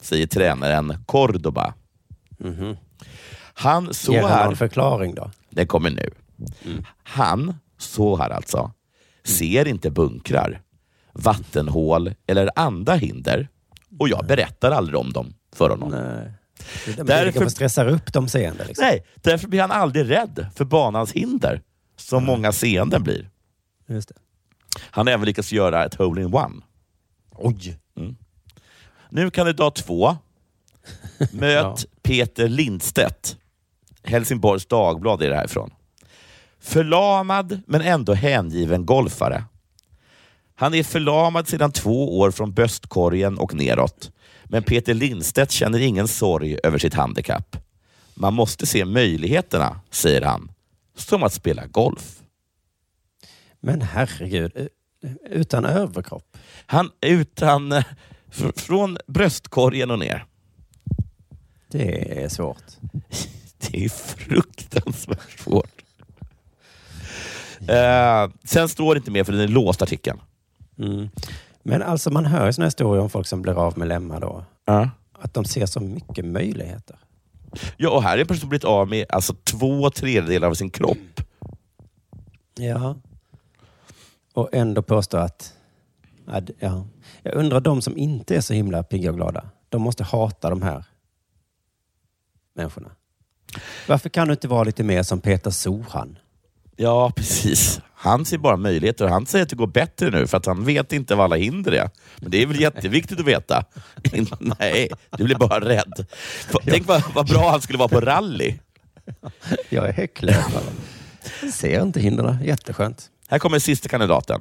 säger 0.01 0.27
tränaren 0.27 1.05
Cordoba. 1.07 1.75
Han 3.55 3.95
så 3.95 4.13
Ger 4.13 4.23
han 4.23 4.31
här... 4.31 4.45
någon 4.45 4.57
förklaring 4.57 5.15
då? 5.15 5.31
Den 5.51 5.67
kommer 5.67 5.91
nu. 5.91 6.11
Han, 7.03 7.55
så 7.83 8.17
här 8.17 8.31
alltså, 8.31 8.73
ser 9.25 9.69
inte 9.69 9.91
bunkrar, 9.91 10.63
vattenhål 11.13 12.15
eller 12.27 12.51
andra 12.57 12.95
hinder 12.95 13.49
och 13.99 14.09
jag 14.09 14.27
berättar 14.27 14.71
aldrig 14.71 14.99
om 14.99 15.13
dem 15.13 15.35
för 15.53 15.71
honom. 15.71 15.91
Nej. 15.91 16.33
Är 16.99 17.05
Därför- 17.05 17.49
stressar 17.49 17.89
upp 17.89 18.13
de 18.13 18.29
seende. 18.29 18.65
Liksom. 18.65 18.85
Nej, 18.85 19.07
därför 19.15 19.49
blir 19.49 19.61
han 19.61 19.71
aldrig 19.71 20.11
rädd 20.11 20.47
för 20.55 20.65
banans 20.65 21.13
hinder, 21.13 21.63
som 21.97 22.25
många 22.25 22.53
seende 22.53 23.01
blir. 23.01 23.31
Just 23.87 24.09
det. 24.09 24.15
Han 24.81 25.07
har 25.07 25.15
även 25.15 25.27
lyckats 25.27 25.53
göra 25.53 25.85
ett 25.85 25.95
hole-in-one. 25.95 26.63
Oj! 27.31 27.79
Nu 29.11 29.31
kandidat 29.31 29.75
två. 29.75 30.17
Möt 31.33 31.87
Peter 32.03 32.49
Lindstedt. 32.49 33.37
Helsingborgs 34.03 34.67
Dagblad 34.67 35.23
är 35.23 35.31
det 35.31 35.37
härifrån. 35.37 35.71
Förlamad 36.63 37.61
men 37.67 37.81
ändå 37.81 38.15
hängiven 38.15 38.87
golfare. 38.87 39.45
Han 40.55 40.75
är 40.75 40.83
förlamad 40.83 41.49
sedan 41.49 41.73
två 41.73 42.19
år 42.19 42.31
från 42.31 42.53
bröstkorgen 42.53 43.39
och 43.39 43.55
neråt. 43.55 44.11
Men 44.45 44.63
Peter 44.63 44.95
Lindstedt 44.95 45.51
känner 45.51 45.79
ingen 45.81 46.09
sorg 46.09 46.59
över 46.63 46.79
sitt 46.79 46.95
handikapp. 46.95 47.57
Man 48.15 48.35
måste 48.35 48.67
se 48.67 48.85
möjligheterna, 48.85 49.81
säger 49.91 50.23
han. 50.23 50.51
Som 50.97 51.23
att 51.23 51.33
spela 51.33 51.67
golf. 51.67 52.19
Men 53.61 53.83
herregud, 53.83 54.53
u- 54.57 54.69
utan 55.31 55.65
överkropp? 55.65 56.37
Han 56.67 56.91
utan... 57.01 57.73
eh, 57.73 57.85
fr- 58.31 58.59
Från 58.61 58.99
bröstkorgen 59.07 59.91
och 59.91 59.99
ner. 59.99 60.25
Det 61.69 62.23
är 62.25 62.29
svårt. 62.29 62.63
Det 63.71 63.85
är 63.85 63.89
fruktansvärt 63.89 65.39
svårt. 65.41 65.82
Eh, 67.69 68.31
sen 68.45 68.69
står 68.69 68.95
det 68.95 68.99
inte 68.99 69.11
mer 69.11 69.25
för 69.25 69.33
den 69.33 69.41
är 69.41 69.49
låst 69.49 69.83
artikeln. 69.83 70.21
Mm. 70.79 71.09
Men 71.63 71.83
alltså 71.83 72.11
man 72.11 72.27
hör 72.27 72.47
ju 72.47 72.53
såna 72.53 72.67
historier 72.67 73.03
om 73.03 73.11
folk 73.11 73.27
som 73.27 73.43
blir 73.43 73.59
av 73.59 73.79
med 73.79 73.89
lemmar 73.89 74.21
då. 74.21 74.45
Ja. 74.65 74.91
Att 75.13 75.35
de 75.35 75.45
ser 75.45 75.67
så 75.67 75.81
mycket 75.81 76.25
möjligheter. 76.25 76.97
Ja, 77.77 77.91
och 77.91 78.03
här 78.03 78.17
är 78.17 78.21
en 78.21 78.27
person 78.27 78.41
som 78.41 78.49
blivit 78.49 78.65
av 78.65 78.89
med 78.89 79.07
alltså, 79.09 79.35
två 79.35 79.91
tredjedelar 79.91 80.49
av 80.49 80.55
sin 80.55 80.71
kropp. 80.71 81.21
Ja. 82.55 82.97
Och 84.35 84.49
ändå 84.53 84.83
påstå 84.83 85.17
att... 85.17 85.55
D- 86.43 86.53
ja. 86.59 86.87
Jag 87.23 87.35
undrar 87.35 87.61
de 87.61 87.83
som 87.83 87.97
inte 87.97 88.37
är 88.37 88.41
så 88.41 88.55
himla 88.55 88.83
pigga 88.83 89.11
och 89.11 89.17
glada. 89.17 89.45
De 89.69 89.83
måste 89.83 90.05
hata 90.05 90.51
de 90.51 90.63
här 90.63 90.85
människorna. 92.55 92.91
Varför 93.89 94.09
kan 94.09 94.29
du 94.29 94.33
inte 94.33 94.49
vara 94.49 94.65
lite 94.65 94.85
mer 94.85 95.03
som 95.03 95.21
Peter 95.21 95.51
Sohan? 95.51 96.19
Ja, 96.83 97.13
precis. 97.17 97.81
Han 97.95 98.25
ser 98.25 98.39
bara 98.39 98.57
möjligheter 98.57 99.07
han 99.07 99.27
säger 99.27 99.43
att 99.43 99.49
det 99.49 99.57
går 99.57 99.67
bättre 99.67 100.11
nu 100.11 100.27
för 100.27 100.37
att 100.37 100.47
han 100.47 100.65
vet 100.65 100.93
inte 100.93 101.15
vad 101.15 101.25
alla 101.25 101.37
hinder 101.37 101.73
är. 101.73 101.91
Men 102.17 102.31
det 102.31 102.43
är 102.43 102.47
väl 102.47 102.61
jätteviktigt 102.61 103.21
att 103.21 103.27
veta? 103.27 103.65
Nej, 104.41 104.89
du 105.17 105.25
blir 105.25 105.37
bara 105.37 105.61
rädd. 105.61 106.07
Tänk 106.65 106.87
vad, 106.87 107.03
vad 107.15 107.29
bra 107.29 107.51
han 107.51 107.61
skulle 107.61 107.79
vara 107.79 107.89
på 107.89 108.01
rally. 108.01 108.55
Jag 109.69 109.89
är 109.89 109.93
häcklöpare. 109.93 110.65
Jag 111.43 111.53
ser 111.53 111.83
inte 111.83 112.01
hindren. 112.01 112.45
Jätteskönt. 112.45 113.11
Här 113.29 113.39
kommer 113.39 113.59
sista 113.59 113.89
kandidaten. 113.89 114.41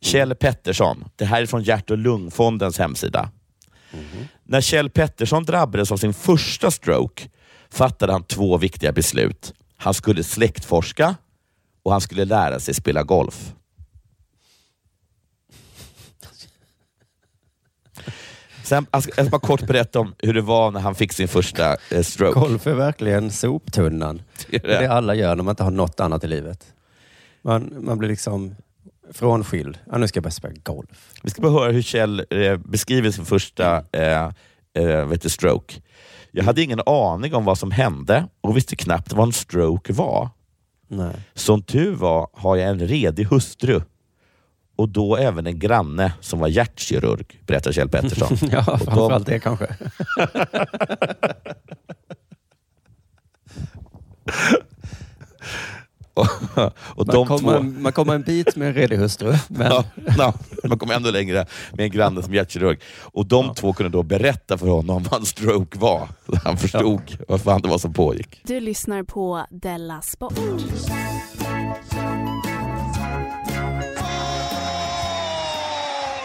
Kjell 0.00 0.34
Pettersson. 0.34 1.04
Det 1.16 1.24
här 1.24 1.42
är 1.42 1.46
från 1.46 1.62
Hjärt 1.62 1.90
och 1.90 1.98
lungfondens 1.98 2.78
hemsida. 2.78 3.30
När 4.44 4.60
Kjell 4.60 4.90
Pettersson 4.90 5.44
drabbades 5.44 5.92
av 5.92 5.96
sin 5.96 6.14
första 6.14 6.70
stroke 6.70 7.28
fattade 7.70 8.12
han 8.12 8.24
två 8.24 8.58
viktiga 8.58 8.92
beslut. 8.92 9.52
Han 9.76 9.94
skulle 9.94 10.24
släktforska 10.24 11.14
och 11.86 11.92
han 11.92 12.00
skulle 12.00 12.24
lära 12.24 12.60
sig 12.60 12.74
spela 12.74 13.02
golf. 13.02 13.52
Sen, 18.62 18.86
jag 18.92 19.02
ska 19.02 19.24
bara 19.24 19.40
kort 19.40 19.66
berätta 19.66 20.00
om 20.00 20.14
hur 20.18 20.34
det 20.34 20.40
var 20.40 20.70
när 20.70 20.80
han 20.80 20.94
fick 20.94 21.12
sin 21.12 21.28
första 21.28 21.76
eh, 21.90 22.02
stroke. 22.02 22.40
Golf 22.40 22.66
är 22.66 22.74
verkligen 22.74 23.30
soptunnan. 23.30 24.22
Det 24.50 24.56
är 24.56 24.80
Det 24.80 24.86
alla 24.86 25.14
gör 25.14 25.36
när 25.36 25.42
man 25.42 25.52
inte 25.52 25.62
har 25.62 25.70
något 25.70 26.00
annat 26.00 26.24
i 26.24 26.26
livet. 26.26 26.74
Man, 27.42 27.76
man 27.80 27.98
blir 27.98 28.08
liksom 28.08 28.54
frånskild. 29.12 29.78
Ja, 29.90 29.98
nu 29.98 30.08
ska 30.08 30.18
jag 30.18 30.22
börja 30.22 30.32
spela 30.32 30.54
golf. 30.62 31.10
Vi 31.22 31.30
ska 31.30 31.42
bara 31.42 31.52
höra 31.52 31.72
hur 31.72 31.82
Kjell 31.82 32.24
eh, 32.30 32.56
beskriver 32.56 33.10
sin 33.10 33.24
första 33.24 33.84
eh, 33.92 34.30
eh, 34.78 35.06
vet 35.06 35.22
du, 35.22 35.28
stroke. 35.28 35.74
Jag 36.30 36.44
hade 36.44 36.62
ingen 36.62 36.80
aning 36.86 37.34
om 37.34 37.44
vad 37.44 37.58
som 37.58 37.70
hände 37.70 38.24
och 38.40 38.56
visste 38.56 38.76
knappt 38.76 39.12
vad 39.12 39.26
en 39.26 39.32
stroke 39.32 39.92
var. 39.92 40.30
Nej. 40.88 41.14
Som 41.34 41.62
tur 41.62 41.94
var 41.94 42.28
har 42.32 42.56
jag 42.56 42.68
en 42.70 42.78
redig 42.78 43.24
hustru 43.24 43.80
och 44.76 44.88
då 44.88 45.16
även 45.16 45.46
en 45.46 45.58
granne 45.58 46.12
som 46.20 46.38
var 46.38 46.48
hjärtkirurg, 46.48 47.40
berättar 47.46 47.72
Kjell 47.72 47.88
Pettersson. 47.88 48.36
ja, 48.50 48.58
Och 48.72 48.78
de- 48.78 48.84
framförallt 48.84 49.26
det 49.26 49.38
kanske. 49.40 49.66
och 56.80 57.06
man, 57.06 57.26
kommer, 57.26 57.58
två... 57.58 57.62
man 57.62 57.92
kommer 57.92 58.14
en 58.14 58.22
bit 58.22 58.56
med 58.56 58.68
en 58.68 58.74
redig 58.74 58.96
hustru. 58.96 59.34
Men 59.48 59.66
Ja, 59.72 59.84
ja, 60.18 60.34
man 60.64 60.78
kom 60.78 60.90
ändå 60.90 61.10
längre 61.10 61.46
med 61.72 61.84
en 61.84 61.90
granne 61.90 62.22
som 62.22 62.34
hjärtkirurg. 62.34 62.78
Och 63.02 63.26
de 63.26 63.54
två 63.54 63.72
kunde 63.72 63.90
då 63.92 64.02
berätta 64.02 64.58
för 64.58 64.66
honom 64.66 65.02
vad 65.10 65.20
en 65.20 65.26
stroke 65.26 65.78
var. 65.78 66.08
Han 66.44 66.56
förstod 66.56 67.16
vad 67.28 67.40
fan 67.40 67.62
det 67.62 67.68
var 67.68 67.78
som 67.78 67.92
pågick. 67.92 68.40
Du 68.44 68.60
lyssnar 68.60 69.02
på 69.02 69.46
Della 69.50 70.00
Sport. 70.02 70.34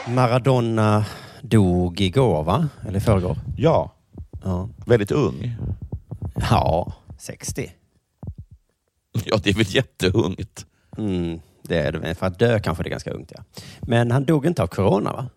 Maradona 0.08 1.06
dog 1.42 2.02
igår, 2.02 2.44
va? 2.44 2.68
Eller 2.88 2.98
i 2.98 3.02
förrgår? 3.02 3.38
Ja, 3.58 3.96
Ja. 4.44 4.70
väldigt 4.86 5.12
ung. 5.12 5.56
ja, 6.50 6.94
60. 7.18 7.72
Ja, 9.26 9.38
det 9.44 9.50
är 9.50 9.54
väl 9.54 9.76
jätteungt. 9.76 10.66
Mm, 10.98 11.40
det 11.64 11.78
är 11.78 11.92
det. 11.92 12.16
För 12.16 12.26
att 12.26 12.40
dö 12.40 12.60
kanske 12.60 12.84
det 12.84 12.88
är 12.88 12.92
ganska 12.92 13.12
ungt, 13.12 13.32
ja. 13.36 13.44
Men 13.82 14.12
han 14.12 14.26
dog 14.26 14.46
inte 14.46 14.64
av 14.64 14.68
corona, 14.68 15.14
va? 15.14 15.30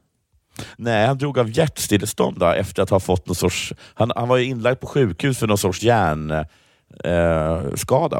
Nej, 0.77 1.07
han 1.07 1.19
drog 1.19 1.39
av 1.39 1.51
hjärtstillestånd 1.59 2.39
då, 2.39 2.47
efter 2.47 2.83
att 2.83 2.91
ha 2.91 3.01
fått 3.01 3.27
någon 3.27 3.35
sorts... 3.35 3.73
Han, 3.95 4.13
han 4.17 4.29
var 4.29 4.37
ju 4.37 4.45
inlagd 4.45 4.81
på 4.81 4.87
sjukhus 4.87 5.39
för 5.39 5.47
någon 5.47 5.59
sorts 5.59 5.83
hjärnskada 5.83 6.47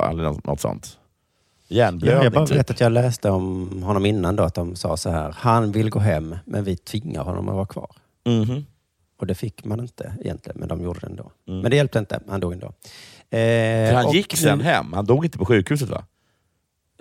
eh, 0.05 0.11
eller 0.11 0.23
något, 0.45 0.61
sånt. 0.61 0.99
Ja, 1.69 1.77
Hjärnblödning. 1.77 2.25
jag 2.25 2.33
bara 2.33 2.47
typ. 2.47 2.57
vet 2.57 2.71
att 2.71 2.81
jag 2.81 2.93
läste 2.93 3.31
om 3.31 3.83
honom 3.83 4.07
innan 4.07 4.37
då, 4.37 4.43
att 4.43 4.55
de 4.55 4.77
sa 4.77 4.97
så 4.97 5.11
här. 5.11 5.35
Han 5.39 5.73
vill 5.73 5.91
gå 5.91 5.99
hem, 5.99 6.37
men 6.45 6.65
vi 6.65 6.77
tvingar 6.77 7.23
honom 7.23 7.49
att 7.49 7.55
vara 7.55 7.67
kvar. 7.67 7.91
Mhm. 8.27 8.65
Och 9.17 9.27
det 9.27 9.35
fick 9.35 9.65
man 9.65 9.81
inte 9.81 10.15
egentligen, 10.21 10.61
men 10.61 10.69
de 10.69 10.83
gjorde 10.83 11.01
det 11.01 11.07
ändå. 11.07 11.31
Mm. 11.49 11.61
Men 11.61 11.71
det 11.71 11.77
hjälpte 11.77 11.99
inte, 11.99 12.21
han 12.29 12.41
dog 12.41 12.53
ändå. 12.53 12.73
Eh, 13.31 13.95
han 13.95 14.13
gick 14.13 14.37
sen 14.37 14.59
nu- 14.59 14.65
hem. 14.65 14.93
Han 14.93 15.07
dog 15.07 15.25
inte 15.25 15.39
på 15.39 15.45
sjukhuset 15.45 15.89
va? 15.89 16.05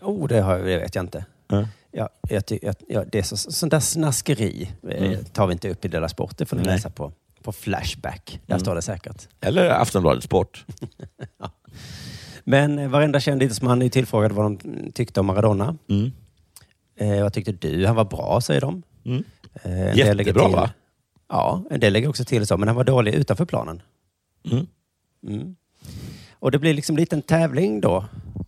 Oh, 0.01 0.28
det, 0.28 0.41
har, 0.41 0.59
det 0.59 0.78
vet 0.78 0.95
jag 0.95 1.03
inte. 1.03 1.26
Ja. 1.47 1.67
Ja, 1.91 2.09
jag, 2.30 2.43
jag, 2.61 2.76
ja, 2.88 3.03
det 3.11 3.17
är 3.19 3.24
så, 3.24 3.38
sånt 3.38 3.71
där 3.71 3.80
snaskeri 3.80 4.71
eh, 4.89 5.03
Mm. 5.03 5.24
tar 5.26 5.47
vi 5.47 5.53
inte 5.53 5.69
upp 5.69 5.86
i 5.86 5.88
Della 5.88 6.09
Sport. 6.09 6.38
Det 6.38 6.45
får 6.45 6.57
ni 6.57 6.63
Nej. 6.63 6.76
läsa 6.76 6.89
på, 6.89 7.11
på 7.43 7.51
Flashback. 7.51 8.39
Där 8.45 8.53
Mm. 8.55 8.59
står 8.59 8.76
det 8.76 8.82
säkert. 8.82 9.28
Eller 9.41 9.69
Aftonbladet 9.69 10.24
Sport. 10.24 10.65
Men 12.43 12.80
eh, 12.80 12.89
varenda 12.89 13.19
känd 13.19 13.43
idrottsman 13.43 13.82
är 13.82 13.89
tillfrågad 13.89 14.32
vad 14.32 14.45
de 14.45 14.59
mm, 14.69 14.91
tyckte 14.91 15.19
om 15.19 15.26
Maradona. 15.26 15.78
Mm. 15.89 16.11
Eh, 16.95 17.24
vad 17.24 17.34
tyckte 17.34 17.51
du? 17.51 17.86
Han 17.86 17.95
var 17.95 18.05
bra, 18.05 18.41
säger 18.41 18.61
de. 18.61 18.84
Mm. 19.05 19.24
Eh, 19.63 19.95
Jättebra 19.97 20.45
till- 20.45 20.55
va? 20.55 20.69
Ja, 21.30 21.63
en 21.69 21.80
del 21.80 21.93
lägger 21.93 22.09
också 22.09 22.26
till 22.26 22.47
så, 22.47 22.57
men 22.57 22.67
han 22.67 22.76
var 22.78 22.84
dålig 22.84 23.13
utanför 23.13 23.45
planen. 23.45 23.82
Mm. 24.51 25.55
Och 26.43 26.51
det 26.51 26.59
blir 26.59 26.73
liksom 26.73 26.95
en 26.95 26.99
liten 26.99 27.21
tävling 27.21 27.81
då, 27.81 28.05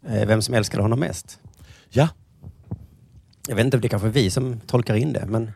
eh, 0.08 0.28
vem 0.28 0.42
som 0.42 0.54
älskade 0.54 0.84
honom 0.84 1.00
mest. 1.00 1.40
Ja. 1.90 2.10
Jag 3.48 3.56
vet 3.56 3.66
inte 3.66 3.78
om 3.78 3.82
det 3.82 3.88
är 3.88 3.90
kanske 3.90 4.10
vi 4.10 4.30
som 4.30 4.60
tolkar 4.60 4.96
in 4.96 5.14
det, 5.14 5.26
men 5.26 5.52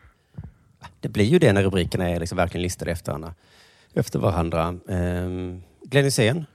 det 1.00 1.08
blir 1.08 1.24
ju 1.24 1.38
det 1.38 1.52
när 1.52 1.62
rubrikerna 1.62 2.08
är 2.08 2.20
liksom 2.20 2.36
verkligen 2.36 2.62
listade 2.62 2.90
efter 2.90 3.12
varandra. 3.12 3.34
Efter 3.94 4.18
varandra. 4.18 4.78
Ehm, 4.88 5.62
Glenn 5.84 6.04
Hysén, 6.04 6.46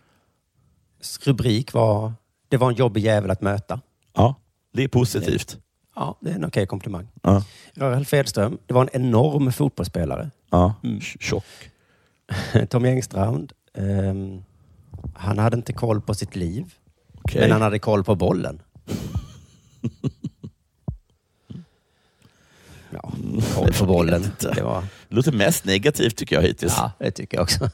rubrik 1.23 1.73
var 1.73 2.13
Det 2.49 2.57
var 2.57 2.69
en 2.69 2.75
jobbig 2.75 3.01
jävel 3.01 3.31
att 3.31 3.41
möta. 3.41 3.81
ja, 4.13 4.35
det 4.73 4.83
är 4.83 4.87
positivt. 4.87 5.57
Ja, 5.95 6.17
det 6.21 6.29
är 6.31 6.35
en 6.35 6.45
okej 6.45 6.67
komplimang. 6.67 7.07
Ja. 7.21 7.43
Ralf 7.75 8.13
Edström, 8.13 8.57
det 8.65 8.73
var 8.73 8.81
en 8.81 9.01
enorm 9.01 9.51
fotbollsspelare. 9.51 10.31
Ja. 10.49 10.73
Mm. 10.83 11.01
Tjock. 11.01 11.71
Tom 12.69 12.85
Engstrand, 12.85 13.53
ehm, 13.73 14.41
han 15.13 15.37
hade 15.39 15.57
inte 15.57 15.73
koll 15.73 16.01
på 16.01 16.13
sitt 16.13 16.35
liv, 16.35 16.73
Okej. 17.21 17.41
men 17.41 17.51
han 17.51 17.61
hade 17.61 17.79
koll 17.79 18.03
på 18.03 18.15
bollen. 18.15 18.61
Ja, 22.89 23.11
koll 23.55 23.73
på 23.73 23.85
bollen. 23.85 24.23
Det 24.39 24.61
var... 24.63 24.81
Det 25.09 25.15
låter 25.15 25.31
mest 25.31 25.65
negativt 25.65 26.15
tycker 26.15 26.35
jag 26.35 26.43
hittills. 26.43 26.73
Ja, 26.77 26.91
det 26.99 27.11
tycker 27.11 27.37
jag 27.37 27.43
också. 27.43 27.69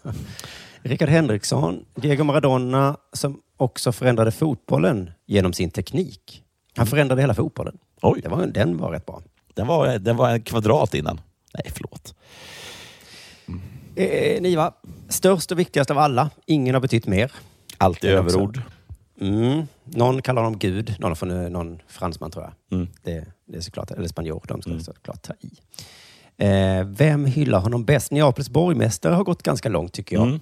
Rickard 0.82 1.10
Henriksson, 1.10 1.86
Diego 1.96 2.24
Maradona, 2.24 2.98
som 3.14 3.42
också 3.58 3.92
förändrade 3.92 4.32
fotbollen 4.32 5.12
genom 5.26 5.54
sin 5.54 5.72
teknik. 5.72 6.44
Han 6.76 6.88
förändrade 6.88 7.22
hela 7.22 7.34
fotbollen. 7.34 7.78
Oj, 8.02 8.22
Det 8.24 8.30
var, 8.30 8.46
den 8.48 8.78
var 8.78 8.92
rätt 8.92 9.06
bra. 9.06 9.22
den 9.54 9.68
var, 9.68 10.00
den 10.00 10.18
var 10.18 10.30
en 10.30 10.42
kvadrat 10.42 10.94
innan. 10.94 11.22
Nej, 11.54 11.72
förlåt. 11.76 12.16
Eh, 13.96 14.42
Niva, 14.42 14.74
störst 15.10 15.52
och 15.52 15.60
viktigast 15.60 15.92
av 15.92 15.98
alla. 15.98 16.30
Ingen 16.46 16.74
har 16.76 16.82
betytt 16.82 17.08
mer. 17.08 17.32
Alltid 17.78 18.10
överord. 18.10 18.62
Mm. 19.22 19.62
Någon 19.84 20.22
kallar 20.22 20.42
honom 20.44 20.60
Gud, 20.60 20.96
någon 21.00 21.16
från 21.16 21.54
någon 21.54 21.80
fransman 21.88 22.32
tror 22.32 22.44
jag. 22.46 22.78
Mm. 22.80 22.92
Det, 23.04 23.26
det 23.46 23.58
är 23.58 23.62
såklart, 23.62 23.92
eller 23.92 24.08
spanjor, 24.08 24.44
de 24.48 24.62
ska 24.62 24.80
såklart 24.80 25.22
ta 25.22 25.34
i. 25.40 25.52
Eh, 26.38 26.84
vem 26.86 27.26
hyllar 27.26 27.60
honom 27.60 27.86
bäst? 27.86 28.12
Neapels 28.12 28.50
borgmästare 28.50 29.14
har 29.14 29.24
gått 29.24 29.44
ganska 29.44 29.70
långt 29.70 29.94
tycker 29.94 30.16
jag. 30.16 30.28
Mm. 30.28 30.40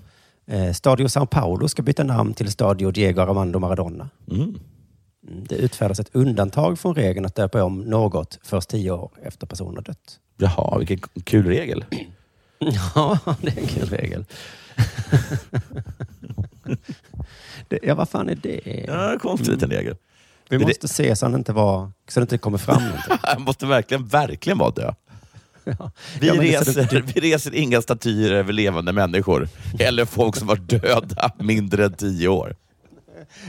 Eh, 0.48 0.74
Stadio 0.74 1.08
Sao 1.08 1.26
Paulo 1.26 1.68
ska 1.68 1.82
byta 1.82 2.04
namn 2.04 2.34
till 2.34 2.52
Stadio 2.52 2.92
Diego 2.92 3.22
Armando 3.22 3.60
Maradona. 3.60 4.10
Mm. 4.32 4.42
Mm, 5.28 5.44
Det 5.50 5.56
utfärdas 5.56 6.00
ett 6.00 6.10
undantag 6.16 6.80
från 6.80 6.96
regeln 6.96 7.26
att 7.26 7.36
döpa 7.36 7.64
om 7.64 7.82
något 7.82 8.40
först 8.44 8.70
tio 8.70 8.92
år 8.92 9.12
efter 9.24 9.48
personen 9.48 9.76
har 9.76 9.84
dött. 9.84 10.20
Jaha, 10.38 10.78
vilken 10.78 11.00
kul 11.24 11.46
regel. 11.46 11.86
Ja, 12.96 13.20
det 13.42 13.48
är 13.48 13.58
en 13.62 13.68
kul 13.68 13.90
regel. 13.90 14.26
det, 17.68 17.80
ja, 17.84 17.96
vad 17.96 18.10
fan 18.10 18.30
är 18.30 18.36
det? 18.36 18.84
Ja, 18.88 19.18
konstig 19.22 19.52
liten 19.52 19.70
regel. 19.70 19.96
Vi 20.50 20.58
Det- 20.58 20.66
måste 20.66 20.88
se 20.88 21.16
så, 21.16 21.26
han 21.26 21.36
inte 21.36 21.54
var, 21.54 21.92
så 22.08 22.20
det 22.20 22.22
inte 22.24 22.38
kommer 22.38 22.58
fram 22.58 22.84
någonting. 22.84 23.18
Han 23.24 23.42
måste 23.42 23.66
verkligen, 23.66 24.08
verkligen 24.08 24.58
vara 24.58 24.72
död. 24.72 24.96
Ja. 25.64 25.92
Vi, 26.20 26.28
Ja, 26.28 26.34
det- 26.34 26.40
reser, 26.40 26.88
det- 26.92 27.02
vi 27.16 27.22
reser 27.34 27.56
inga 27.56 27.82
statyer 27.82 28.32
över 28.32 28.54
levande 28.54 28.94
människor. 28.94 29.48
Eller 29.80 30.06
folk 30.06 30.36
som 30.36 30.48
var 30.48 30.56
döda 30.56 31.32
mindre 31.40 31.86
än 31.86 31.94
tio 31.94 32.28
år. 32.28 32.56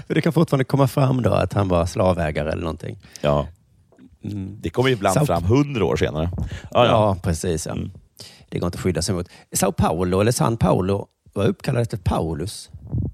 För 0.06 0.14
det 0.14 0.20
kan 0.20 0.32
fortfarande 0.32 0.64
komma 0.64 0.88
fram 0.88 1.22
då 1.22 1.30
att 1.30 1.52
han 1.52 1.68
var 1.68 1.86
slavägare 1.86 2.50
eller 2.52 2.62
någonting. 2.62 2.98
Ja. 3.20 3.46
Det 4.60 4.70
kommer 4.70 4.88
ju 4.88 4.94
ibland 4.94 5.16
Sao- 5.18 5.26
fram 5.26 5.44
hundra 5.44 5.84
år 5.84 5.96
senare. 5.96 6.30
Ja, 6.38 6.46
Ja, 6.70 6.84
ja. 6.86 7.16
precis. 7.22 7.66
Ja. 7.66 7.76
Det 8.50 8.58
går 8.58 8.66
inte 8.66 8.76
att 8.76 8.82
skydda 8.82 9.02
sig 9.02 9.14
mot. 9.14 9.28
Sao 9.52 9.72
Paulo, 9.72 10.20
eller 10.20 10.32
San 10.32 10.56
Paulo, 10.56 11.06
var 11.32 11.44
uppkallad 11.44 11.82
efter 11.82 11.96
Paulus. 11.96 12.70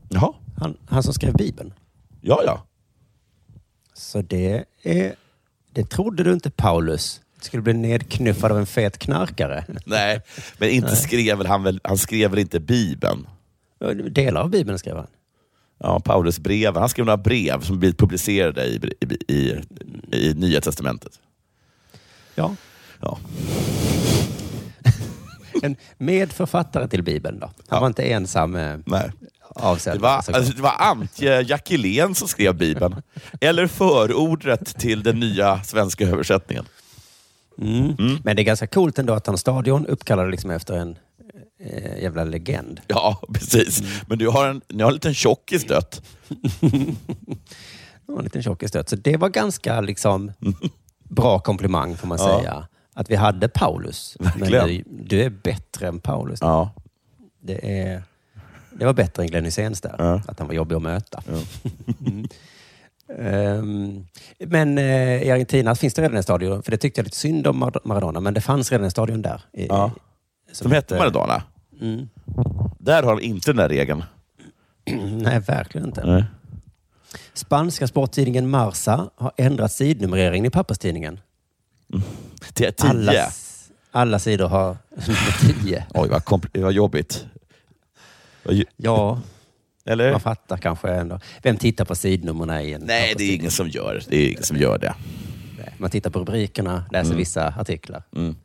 Jaha. 0.09 0.33
Han, 0.57 0.77
han 0.89 1.03
som 1.03 1.15
skrev 1.15 1.35
Bibeln. 1.35 1.73
Ja, 2.21 2.43
ja. 2.45 2.63
Så 3.95 4.23
det 4.23 4.65
är... 4.83 5.15
Det 5.71 5.91
trodde 5.91 6.23
du 6.23 6.33
inte 6.33 6.51
Paulus. 6.51 7.21
Skulle 7.41 7.63
bli 7.63 7.73
nedknuffad 7.73 8.53
av 8.53 8.59
en 8.59 8.67
fet 8.67 8.99
knarkare. 8.99 9.65
Nej, 9.85 10.21
men 10.59 10.71
inte 10.71 10.97
skrev 10.97 11.47
han 11.47 11.63
väl, 11.63 11.81
han 11.85 11.99
skrev 11.99 12.31
väl 12.31 12.39
inte 12.39 12.61
Bibeln? 12.61 13.27
Delar 14.11 14.41
av 14.41 14.51
Bibeln 14.51 14.79
skrev 14.79 14.97
han. 14.97 15.07
Ja, 15.79 16.01
Paulus 16.01 16.39
brev. 16.39 16.77
Han 16.77 16.89
skrev 16.89 17.07
några 17.07 17.17
brev 17.17 17.61
som 17.61 17.79
blivit 17.79 17.99
publicerade 17.99 18.65
i, 18.65 18.81
i, 19.01 19.35
i, 19.35 19.63
i 20.13 20.35
Nya 20.35 20.61
Testamentet. 20.61 21.21
Ja. 22.35 22.57
Ja. 23.01 23.19
En 25.63 25.77
medförfattare 25.99 26.89
till 26.89 27.03
Bibeln 27.03 27.39
då. 27.41 27.51
Han 27.69 27.81
var 27.81 27.87
inte 27.87 28.03
ensam 28.03 28.55
eh, 28.57 28.77
Nej. 28.87 29.11
avsedd. 29.55 29.95
Det 29.97 29.99
var, 30.03 30.11
alltså, 30.11 30.33
det 30.33 30.63
var 30.63 30.75
Antje 30.79 31.43
Jackelén 31.43 32.15
som 32.15 32.29
skrev 32.29 32.55
Bibeln. 32.57 33.03
Eller 33.41 33.67
förordet 33.67 34.79
till 34.79 35.03
den 35.03 35.21
nya 35.21 35.63
svenska 35.65 36.05
översättningen. 36.09 36.65
Mm. 37.61 38.19
Men 38.25 38.37
det 38.37 38.43
är 38.43 38.45
ganska 38.45 38.67
coolt 38.67 38.99
ändå 38.99 39.13
att 39.15 39.27
han 39.27 39.39
stadion 39.39 39.87
uppkallade 39.87 40.31
liksom 40.31 40.51
efter 40.51 40.75
en 40.75 40.99
eh, 41.61 42.03
jävla 42.03 42.25
legend. 42.25 42.81
Ja, 42.87 43.23
precis. 43.35 43.83
Men 44.07 44.19
du 44.19 44.29
har 44.29 44.47
en, 44.49 44.61
ni 44.69 44.83
har 44.83 44.91
en 44.91 44.95
liten 44.95 45.15
tjockis 45.15 45.65
dött. 45.65 46.03
Var 48.07 48.19
en 48.19 48.25
liten 48.25 48.43
tjockis 48.43 48.73
dött. 48.73 48.89
Så 48.89 48.97
det 48.97 49.17
var 49.17 49.29
ganska 49.29 49.81
liksom 49.81 50.33
bra 51.09 51.39
komplimang 51.39 51.97
får 51.97 52.09
man 52.09 52.19
Ja. 52.21 52.39
säga. 52.39 52.67
Att 52.99 53.11
vi 53.11 53.15
hade 53.17 53.49
Paulus. 53.49 54.17
Men 54.21 54.33
Verkligen. 54.51 54.67
du, 54.67 55.05
du 55.05 55.23
är 55.23 55.31
bättre 55.31 55.89
än 55.89 56.01
Paulus. 56.01 56.39
Ja. 56.41 56.71
Det, 57.41 57.81
är, 57.89 58.03
det 58.73 58.85
var 58.85 58.93
bättre 58.93 59.23
än 59.23 59.29
Glenn 59.29 59.45
Hyséns 59.45 59.81
där. 59.81 59.95
Ja. 59.99 60.23
Att 60.29 60.39
han 60.39 60.49
var 60.49 60.55
jobbig 60.55 60.77
att 60.77 60.83
möta. 60.83 61.23
Mm. 62.07 62.27
Ehm, 63.19 64.07
men 64.39 64.79
eh, 64.79 65.23
i 65.23 65.31
Argentina 65.31 65.75
finns 65.75 65.95
det 65.95 66.03
redan 66.03 66.17
en 66.17 66.23
stadion, 66.23 66.63
för 66.63 66.71
det 66.71 66.77
tyckte 66.77 66.99
jag 67.01 67.05
lite 67.05 67.17
synd 67.17 67.47
om 67.47 67.65
Mar- 67.65 67.81
Maradona, 67.85 68.21
men 68.21 68.35
det 68.35 68.41
fanns 68.41 68.73
redan 68.73 68.85
en 68.85 68.91
stadion 68.91 69.23
där. 69.23 69.41
I, 69.53 69.67
Ja. 69.67 69.91
Som 70.53 70.73
hette 70.73 70.99
Maradona. 70.99 71.43
Mm. 71.81 72.09
Där 72.79 73.03
har 73.03 73.17
de 73.17 73.23
inte 73.23 73.51
den 73.51 73.57
där 73.57 73.69
regeln. 73.69 74.05
Nej, 75.23 75.41
verkligen 75.41 75.87
inte. 75.87 76.07
Nej. 76.07 76.25
Spanska 77.35 77.87
sporttidningen 77.87 78.51
Marsa 78.51 79.11
har 79.17 79.33
ändrat 79.37 79.73
sidnumreringen 79.73 80.47
i 80.47 80.51
papperstidningen. 80.51 81.21
Till 82.53 82.73
tio. 82.73 82.89
Alla, 82.91 83.31
alla 83.91 84.19
sidor 84.19 84.49
har 84.49 84.77
tio. 85.63 85.87
Oj, 85.95 86.09
vad, 86.09 86.23
kompl- 86.23 86.63
vad 86.63 86.73
jobbigt. 86.73 87.27
Vad 88.43 88.63
Ja, 88.77 89.21
Eller? 89.85 90.11
man 90.13 90.21
fattar 90.21 90.57
kanske 90.57 90.89
ändå. 90.91 91.21
Vem 91.43 91.57
tittar 91.57 91.85
på 91.85 91.95
sidnumren 91.95 92.61
i 92.61 92.73
en 92.73 92.81
Nej, 92.81 93.15
det 93.19 93.25
är 93.25 93.35
ingen 93.35 93.51
som 93.51 93.69
gör 93.69 94.03
det. 94.09 94.17
är 94.17 94.29
ingen 94.31 94.43
som 94.43 94.57
gör 94.57 94.79
det. 94.79 94.95
Man 95.79 95.91
tittar 95.91 96.11
på 96.11 96.19
rubrikerna, 96.19 96.85
läser 96.91 97.07
Mm. 97.11 97.19
vissa 97.19 97.55
artiklar. 97.59 98.03
Mm. 98.17 98.37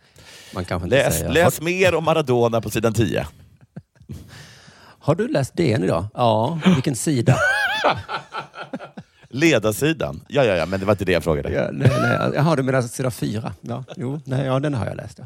Man 0.53 0.65
kanske 0.65 0.85
inte 0.85 0.95
Läs, 1.03 1.13
säger... 1.17 1.31
läs 1.31 1.61
mer 1.61 1.95
om 1.95 2.03
Maradona 2.03 2.61
på 2.61 2.69
sidan 2.69 2.93
10. 2.93 3.19
Har, 3.19 3.27
har 4.99 5.15
du 5.15 5.27
läst 5.27 5.57
DN 5.57 5.83
idag? 5.83 6.05
Ja, 6.13 6.59
vilken 6.65 6.95
sida? 6.95 7.35
Ledarsidan. 9.31 10.21
Ja, 10.27 10.43
ja, 10.45 10.55
ja, 10.55 10.65
men 10.65 10.79
det 10.79 10.85
var 10.85 10.93
inte 10.93 11.05
det 11.05 11.11
jag 11.11 11.23
frågade. 11.23 11.51
Ja, 11.51 11.69
nej, 11.71 11.91
nej. 12.01 12.31
Jaha, 12.35 12.55
du 12.55 12.63
menar 12.63 12.81
sida 12.81 13.11
fyra? 13.11 13.53
Ja, 13.61 13.83
jo, 13.95 14.19
nej, 14.25 14.45
ja, 14.45 14.59
den 14.59 14.73
har 14.73 14.85
jag 14.85 14.95
läst. 14.97 15.19
Ja. 15.19 15.25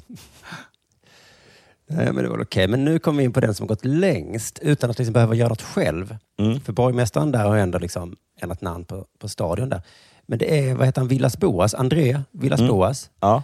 Nej, 1.88 2.06
men 2.14 2.24
det 2.24 2.30
var 2.30 2.41
okej. 2.41 2.68
Men 2.68 2.86
nu 2.86 2.99
kommer 2.99 3.18
vi 3.18 3.24
in 3.24 3.34
på 3.34 3.39
den 3.39 3.53
som 3.56 3.68
gått 3.68 3.86
längst 3.86 4.60
utan 4.62 4.89
att 4.89 4.97
liksom 4.97 5.14
behöva 5.14 5.36
göra 5.36 5.49
något 5.49 5.62
själv. 5.62 6.18
Mm. 6.39 6.60
För 6.60 6.74
borgmästaren 6.74 7.32
där 7.32 7.43
har 7.45 7.58
ändå 7.58 7.80
liksom 7.80 8.16
ändrat 8.41 8.62
namn 8.62 8.86
på, 8.86 9.06
på 9.20 9.28
stadion 9.28 9.70
där. 9.70 9.82
Men 10.26 10.39
det 10.39 10.60
är, 10.60 10.76
vad 10.76 10.86
heter 10.86 11.01
han, 11.01 11.08
Villas 11.08 11.38
Boas? 11.38 11.74
André 11.74 12.22
Villas 12.32 12.60
Mm. 12.60 12.72
Boas. 12.72 13.10
Ja. 13.20 13.43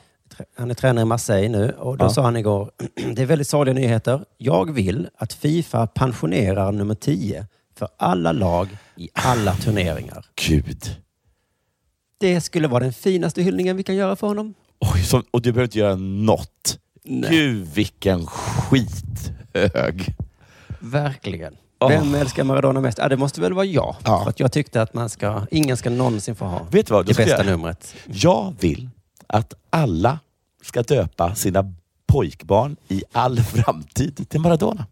Han 0.57 0.69
är 0.71 0.75
tränare 0.75 1.01
i 1.01 1.05
Marseille 1.05 1.49
nu 1.49 1.71
och 1.71 1.97
då 1.97 2.05
Ja. 2.05 2.09
sa 2.09 2.21
han 2.21 2.37
igår, 2.37 2.71
det 3.15 3.21
är 3.21 3.25
väldigt 3.25 3.47
sorgliga 3.47 3.75
nyheter. 3.75 4.25
Jag 4.37 4.71
vill 4.71 5.07
att 5.17 5.33
Fifa 5.33 5.87
pensionerar 5.87 6.71
nummer 6.71 6.95
10 6.95 7.45
för 7.77 7.87
alla 7.97 8.31
lag 8.31 8.77
i 8.95 9.09
alla 9.13 9.55
turneringar. 9.55 10.25
Gud. 10.47 10.95
Det 12.17 12.41
skulle 12.41 12.67
vara 12.67 12.83
den 12.83 12.93
finaste 12.93 13.41
hyllningen 13.41 13.77
vi 13.77 13.83
kan 13.83 13.95
göra 13.95 14.15
för 14.15 14.27
honom. 14.27 14.53
Oj, 14.79 15.03
så, 15.03 15.23
och 15.31 15.41
du 15.41 15.51
behöver 15.51 15.67
inte 15.67 15.79
göra 15.79 15.95
något. 15.95 16.79
Nej. 17.03 17.29
Gud, 17.31 17.67
vilken 17.73 18.25
skithög. 18.27 20.15
Verkligen. 20.79 21.55
Åh. 21.79 21.89
Vem 21.89 22.15
älskar 22.15 22.43
Maradona 22.43 22.81
mest? 22.81 22.97
Ja, 22.97 23.09
det 23.09 23.17
måste 23.17 23.41
väl 23.41 23.53
vara 23.53 23.65
jag. 23.65 23.95
Ja. 24.05 24.23
För 24.23 24.29
att 24.29 24.39
jag 24.39 24.51
tyckte 24.51 24.81
att 24.81 24.93
man 24.93 25.09
ska, 25.09 25.47
ingen 25.51 25.77
ska 25.77 25.89
någonsin 25.89 26.35
få 26.35 26.45
ha 26.45 26.65
Vet 26.71 26.87
du 26.87 26.93
vad? 26.93 27.05
Det 27.05 27.17
bästa 27.17 27.37
jag- 27.37 27.45
numret. 27.45 27.95
Jag 28.05 28.55
vill 28.59 28.89
att 29.27 29.53
alla 29.69 30.19
ska 30.63 30.81
döpa 30.83 31.35
sina 31.35 31.73
pojkbarn 32.07 32.75
i 32.87 33.03
all 33.11 33.39
framtid 33.43 34.29
till 34.29 34.39
Maradona. 34.41 34.85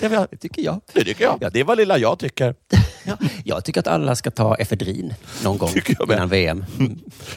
Det, 0.00 0.26
det 0.30 0.36
tycker 0.36 0.62
jag. 0.62 0.80
Det 0.92 1.04
tycker 1.04 1.24
jag. 1.24 1.38
Ja, 1.40 1.50
det 1.50 1.64
var 1.64 1.76
lilla 1.76 1.98
jag 1.98 2.18
tycker. 2.18 2.54
Jag 3.44 3.64
tycker 3.64 3.80
att 3.80 3.86
alla 3.86 4.16
ska 4.16 4.30
ta 4.30 4.54
efedrin 4.54 5.14
någon 5.44 5.58
gång 5.58 5.70
med. 6.08 6.16
innan 6.16 6.28
VM. 6.28 6.64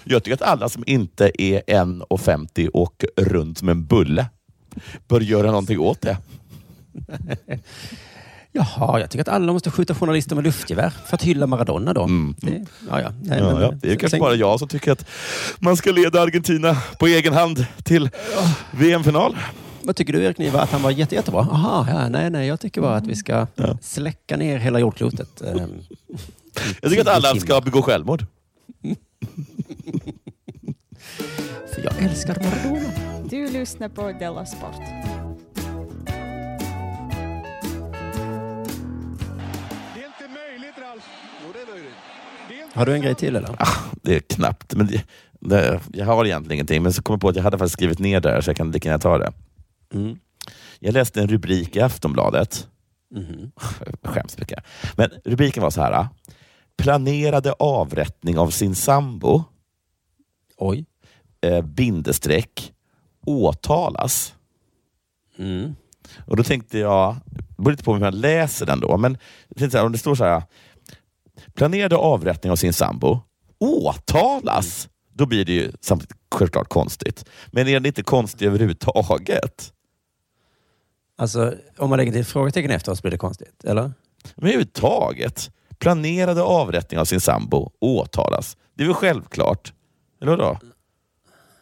Jag 0.04 0.24
tycker 0.24 0.34
att 0.36 0.42
alla 0.42 0.70
som 0.70 0.84
inte 0.88 1.32
är 1.42 1.62
1,50 1.68 2.68
och 2.68 3.06
runt 3.18 3.58
som 3.58 3.70
en 3.70 3.86
bulle 3.86 4.26
bör 5.08 5.22
göra 5.22 5.48
någonting 5.48 5.80
åt 5.80 6.02
det. 6.02 6.18
Jaha, 8.56 9.00
jag 9.00 9.10
tycker 9.10 9.22
att 9.22 9.28
alla 9.28 9.54
måste 9.54 9.72
skjuta 9.72 9.96
journalister 9.96 10.36
med 10.36 10.44
luftgevär 10.44 10.90
för 11.06 11.16
att 11.16 11.24
hylla 11.24 11.48
Maradona 11.48 11.94
då. 11.94 12.10
Det, 12.38 12.66
ja, 12.90 13.02
ja. 13.02 13.10
Nej, 13.24 13.40
Ja, 13.40 13.54
men- 13.54 13.62
ja. 13.62 13.72
Det 13.72 13.92
är 13.92 13.96
kanske 13.96 14.20
bara 14.20 14.36
jag 14.36 14.60
som 14.60 14.68
tycker 14.68 14.92
att 14.92 15.06
man 15.60 15.78
ska 15.78 15.92
leda 15.92 16.22
Argentina 16.22 16.78
på 17.00 17.08
egen 17.08 17.34
hand 17.34 17.66
till 17.84 18.10
VM-final. 18.72 19.38
Vad 19.86 19.96
tycker 19.96 20.14
du 20.14 20.24
Erik 20.24 20.38
Niva? 20.38 20.62
Att 20.62 20.70
han 20.70 20.82
var 20.82 20.92
jätte, 20.92 21.16
jättebra? 21.16 21.40
Aha, 21.42 21.88
ja, 21.90 22.10
nej, 22.10 22.30
nej, 22.30 22.48
jag 22.48 22.60
tycker 22.60 22.82
bara 22.82 22.96
att 22.96 23.08
vi 23.08 23.16
ska 23.16 23.48
släcka 23.82 24.38
ner 24.38 24.58
hela 24.58 24.80
jordklotet. 24.80 25.42
ehm, 25.46 25.72
Jag 26.82 26.92
tycker 26.92 27.02
att 27.02 27.16
alla 27.16 27.36
ska 27.40 27.62
begå 27.62 27.82
självmord. 27.82 28.26
För 31.76 31.84
jag 31.84 32.04
älskar 32.04 32.38
Maradona. 32.44 32.90
Du 33.30 33.48
lyssnar 33.50 33.90
på 33.90 34.12
Della 34.20 34.46
Sport. 34.46 34.76
Har 42.74 42.86
du 42.86 42.94
en 42.94 43.02
grej 43.02 43.16
till 43.16 43.36
eller? 43.36 43.56
Ah, 43.60 43.68
det 44.02 44.16
är 44.16 44.20
knappt. 44.20 44.76
Men 44.76 44.88
det, 44.88 45.04
det, 45.40 45.80
jag 45.94 46.06
har 46.06 46.26
egentligen 46.26 46.54
ingenting, 46.54 46.84
men 46.84 46.94
så 46.94 47.02
kom 47.02 47.14
jag 47.14 47.22
på 47.22 47.30
att 47.30 47.36
jag 47.36 47.44
hade 47.44 47.58
faktiskt 47.58 47.74
skrivit 47.74 48.00
ner 48.00 48.20
det, 48.20 48.42
så 48.42 48.50
jag 48.50 48.58
kan 48.58 48.72
lika 48.72 48.90
gärna 48.90 49.00
ta 49.00 49.18
det. 49.18 49.32
Mm. 49.94 50.20
Jag 50.80 50.94
läste 50.94 51.22
en 51.22 51.28
rubrik 51.28 51.76
i 51.76 51.82
Aftonbladet. 51.82 52.68
Jag 53.10 53.98
skäms 54.14 54.38
mycket. 54.38 54.64
Men 54.96 55.10
rubriken 55.26 55.64
var 55.64 55.70
så 55.70 55.82
här. 55.82 56.08
Planerade 56.78 57.52
avrättning 57.52 58.38
av 58.38 58.50
sin 58.50 58.76
sambo. 58.76 59.44
Oj. 60.58 60.86
Eh, 61.42 61.62
bindestreck. 61.62 62.74
Åtalas. 63.26 64.36
Mm. 65.38 65.76
Och 66.26 66.38
då 66.38 66.44
tänkte 66.44 66.80
jag, 66.80 67.16
det 67.26 67.64
beror 67.64 67.72
lite 67.72 67.84
på 67.84 67.94
hur 67.94 68.00
man 68.00 68.20
läser 68.20 68.66
den 68.66 68.80
då, 68.80 68.98
men 68.98 69.18
så 69.58 69.78
här, 69.78 69.86
om 69.86 69.92
det 69.92 69.98
står 69.98 70.16
så 70.16 70.24
här. 70.24 70.44
Planerade 71.54 71.96
avrättning 71.96 72.52
av 72.52 72.56
sin 72.56 72.74
sambo. 72.74 73.20
Åtalas. 73.60 74.90
Då 75.14 75.26
blir 75.26 75.46
det 75.46 75.54
ju 75.54 75.72
samtidigt 75.82 76.18
självklart 76.32 76.70
konstigt. 76.70 77.26
Men 77.48 77.68
är 77.68 77.80
det 77.80 77.88
inte 77.88 78.04
konstigt 78.04 78.42
överhuvudtaget? 78.42 79.74
Alltså, 81.18 81.54
om 81.78 81.90
man 81.90 81.98
lägger 81.98 82.12
till 82.12 82.22
ett 82.22 82.28
frågetecken 82.28 82.72
efter 82.72 82.96
så 82.96 83.02
blir 83.02 83.12
det 83.12 83.18
konstigt, 83.18 83.64
eller? 83.64 83.82
Men 83.82 83.94
överhuvudtaget. 84.36 85.52
planerade 85.80 86.42
avrättning 86.44 87.00
av 87.00 87.06
sin 87.06 87.22
sambo 87.22 87.72
åtalas. 87.80 88.58
Det 88.78 88.84
är 88.84 88.88
väl 88.88 88.96
självklart? 88.96 89.74
Eller 90.22 90.32
vadå? 90.32 90.58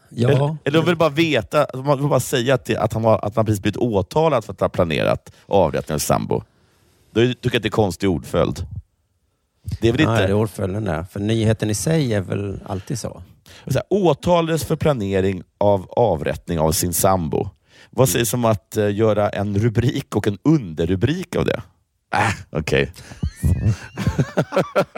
Ja. 0.09 0.29
Eller, 0.29 0.57
eller 0.63 0.79
de 0.79 0.85
vill 0.85 0.95
bara 0.95 1.09
veta, 1.09 1.67
man 1.73 1.99
vill 1.99 2.07
bara 2.07 2.19
säga 2.19 2.53
att, 2.53 2.75
att, 2.75 2.93
han 2.93 3.03
har, 3.03 3.25
att 3.25 3.35
man 3.35 3.45
precis 3.45 3.61
blivit 3.61 3.77
åtalad 3.77 4.45
för 4.45 4.53
att 4.53 4.59
ha 4.59 4.69
planerat 4.69 5.31
avrättning 5.45 5.95
av 5.95 5.99
sin 5.99 6.07
sambo. 6.07 6.43
Då 7.11 7.21
tycker 7.21 7.39
jag 7.43 7.55
att 7.55 7.63
det 7.63 7.67
är 7.67 7.71
konstig 7.71 8.09
ordföljd. 8.09 8.65
Det 9.81 9.87
är 9.87 9.91
väl 9.91 10.05
Nej, 10.05 10.13
inte... 10.13 10.27
det 10.27 10.31
är 10.31 10.33
ordföljden 10.33 10.85
där. 10.85 11.03
För 11.03 11.19
nyheten 11.19 11.69
i 11.69 11.75
sig 11.75 12.13
är 12.13 12.21
väl 12.21 12.59
alltid 12.65 12.99
så. 12.99 13.21
Så 13.67 13.73
här, 13.73 13.83
åtalades 13.89 14.63
för 14.63 14.75
planering 14.75 15.43
av 15.57 15.89
avrättning 15.89 16.59
av 16.59 16.71
sin 16.71 16.93
sambo. 16.93 17.49
Vad 17.91 18.09
sägs 18.09 18.33
om 18.33 18.45
att 18.45 18.77
eh, 18.77 18.95
göra 18.95 19.29
en 19.29 19.57
rubrik 19.59 20.15
och 20.15 20.27
en 20.27 20.37
underrubrik 20.43 21.35
av 21.35 21.45
det? 21.45 21.61
Äh, 22.13 22.29
okej. 22.49 22.91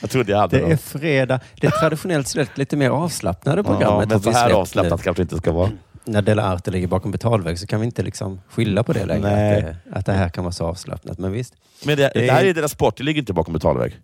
jag 0.00 0.10
trodde 0.10 0.32
jag 0.32 0.38
hade 0.38 0.58
Det 0.58 0.64
är 0.64 0.68
något. 0.70 0.80
fredag. 0.80 1.40
Det 1.60 1.66
är 1.66 1.70
traditionellt 1.70 2.28
sett 2.28 2.58
lite 2.58 2.76
mer 2.76 2.90
avslappnade 2.90 3.58
Ja, 3.58 3.62
programmet. 3.64 4.08
men 4.08 4.16
har 4.24 4.32
så 4.32 4.38
här 4.38 4.50
avslappnat 4.50 4.98
nu. 5.00 5.04
kanske 5.04 5.20
det 5.20 5.24
inte 5.24 5.36
ska 5.36 5.52
vara. 5.52 5.70
När 6.04 6.22
Dela 6.22 6.42
Arte 6.52 6.70
ligger 6.70 6.86
bakom 6.86 7.10
betalvägg 7.10 7.58
så 7.58 7.66
kan 7.66 7.80
vi 7.80 7.86
inte 7.86 8.02
liksom 8.02 8.40
skylla 8.48 8.82
på 8.82 8.92
det 8.92 9.04
längre. 9.06 9.30
Nej. 9.34 9.58
Att, 9.58 9.64
det, 9.64 9.76
att 9.98 10.06
det 10.06 10.12
här 10.12 10.28
kan 10.28 10.44
vara 10.44 10.52
så 10.52 10.66
avslappnat. 10.66 11.18
Men 11.18 11.32
visst. 11.32 11.54
Men 11.84 11.96
det, 11.96 12.10
Det 12.14 12.28
är- 12.28 12.32
här 12.32 12.44
är 12.44 12.54
deras 12.54 12.70
sport, 12.72 12.96
det 12.96 13.04
ligger 13.04 13.20
inte 13.22 13.32
bakom 13.32 13.52
betalvägg. 13.54 13.96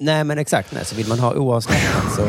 Nej, 0.00 0.24
men 0.24 0.38
exakt. 0.38 0.72
Nej. 0.74 0.84
Så 0.84 0.96
vill 0.96 1.08
man 1.08 1.18
ha 1.18 1.34
oavslappnat 1.34 2.12
så 2.16 2.28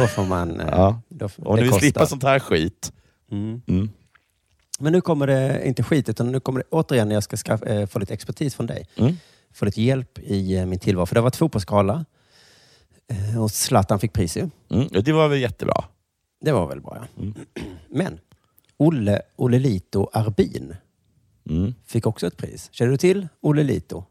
då 0.00 0.06
får 0.06 0.24
man... 0.24 0.60
eh, 0.60 0.66
Ja. 0.70 1.00
Då, 1.08 1.28
det 1.36 1.54
ni 1.54 1.62
vill 1.62 1.72
slippa 1.72 2.06
sånt 2.06 2.22
här 2.22 2.38
skit. 2.38 2.92
Mm. 3.30 3.62
Mm. 3.66 3.90
Men 4.78 4.92
nu 4.92 5.00
kommer 5.00 5.26
det 5.26 5.66
inte 5.66 5.82
skit, 5.82 6.08
utan 6.08 6.32
nu 6.32 6.40
kommer 6.40 6.60
det 6.60 6.66
återigen 6.70 7.08
när 7.08 7.14
jag 7.14 7.22
ska 7.22 7.36
skaffa, 7.36 7.66
eh, 7.66 7.86
få 7.86 7.98
lite 7.98 8.14
expertis 8.14 8.54
från 8.54 8.66
dig. 8.66 8.86
Mm. 8.96 9.14
Få 9.54 9.64
lite 9.64 9.82
hjälp 9.82 10.18
i 10.18 10.56
eh, 10.56 10.66
min 10.66 10.78
tillvaro. 10.78 11.06
För 11.06 11.14
det 11.14 11.20
har 11.20 11.24
varit 11.24 11.36
fotbollsgala 11.36 12.04
eh, 13.08 13.42
och 13.42 13.50
Zlatan 13.50 13.98
fick 13.98 14.12
pris 14.12 14.36
ju. 14.36 14.50
Mm. 14.70 14.88
Det 15.04 15.12
var 15.12 15.28
väl 15.28 15.38
jättebra. 15.40 15.84
Det 16.40 16.52
var 16.52 16.66
väl 16.68 16.80
bra 16.80 16.98
ja. 17.16 17.22
Mm. 17.22 17.34
Men 17.88 18.18
Olle 18.76 19.22
Olelito 19.36 20.08
Arbin 20.12 20.76
Mm. 21.50 21.74
fick 21.86 22.06
också 22.06 22.26
ett 22.26 22.36
pris. 22.36 22.68
Känner 22.72 22.90
du 22.90 22.96
till 22.96 23.28
Olelito? 23.40 24.04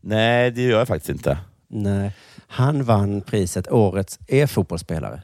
Nej, 0.00 0.50
det 0.50 0.62
gör 0.62 0.78
jag 0.78 0.88
faktiskt 0.88 1.10
inte. 1.10 1.38
Nej. 1.68 2.12
Han 2.46 2.84
vann 2.84 3.20
priset 3.20 3.72
Årets 3.72 4.18
e-fotbollsspelare. 4.28 5.22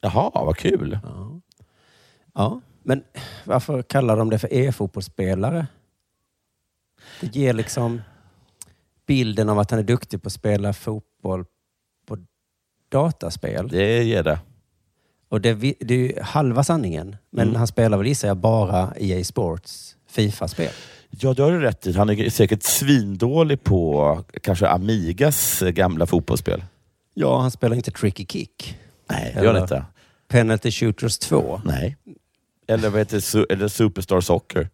Jaha, 0.00 0.30
vad 0.34 0.56
kul. 0.56 0.98
Ja. 1.02 1.40
Ja, 2.34 2.60
men 2.82 3.02
varför 3.44 3.82
kallar 3.82 4.16
de 4.16 4.30
det 4.30 4.38
för 4.38 4.52
e-fotbollsspelare? 4.54 5.66
Det 7.20 7.36
ger 7.36 7.52
liksom 7.52 8.00
bilden 9.06 9.48
av 9.48 9.58
att 9.58 9.70
han 9.70 9.80
är 9.80 9.84
duktig 9.84 10.22
på 10.22 10.26
att 10.26 10.32
spela 10.32 10.72
fotboll 10.72 11.44
på 12.06 12.18
dataspel. 12.88 13.68
Det 13.68 14.02
ger 14.02 14.22
det. 14.22 14.38
Och 15.28 15.40
det, 15.40 15.54
det 15.80 15.94
är 15.94 15.98
ju 15.98 16.20
halva 16.22 16.64
sanningen. 16.64 17.16
Men 17.30 17.48
Mm. 17.48 17.56
han 17.58 17.66
spelar 17.66 17.98
väl 17.98 18.06
gissar 18.06 18.28
jag 18.28 18.36
bara 18.36 18.92
EA 18.96 19.24
Sports 19.24 19.96
Fifa-spel. 20.08 20.72
Ja, 21.10 21.34
det 21.34 21.42
har 21.42 21.50
du 21.52 21.60
rätt 21.60 21.86
i. 21.86 21.92
Han 21.92 22.10
är 22.10 22.30
säkert 22.30 22.62
svindålig 22.62 23.64
på 23.64 24.24
kanske 24.42 24.68
Amigas 24.68 25.60
gamla 25.60 26.06
fotbollsspel. 26.06 26.64
Ja, 27.14 27.40
han 27.40 27.50
spelar 27.50 27.76
inte 27.76 27.90
Tricky 27.90 28.26
Kick. 28.26 28.78
Nej, 29.10 29.32
det 29.34 29.44
gör 29.44 29.52
han 29.54 29.62
inte. 29.62 29.84
Penalty 30.30 30.70
Shooters 30.70 31.18
2. 31.18 31.60
Nej. 31.64 31.96
Eller 32.66 32.90
vad 32.90 32.98
heter? 33.00 33.18
Su- 33.18 33.46
eller 33.50 33.68
Superstar 33.68 34.20
Soccer? 34.20 34.68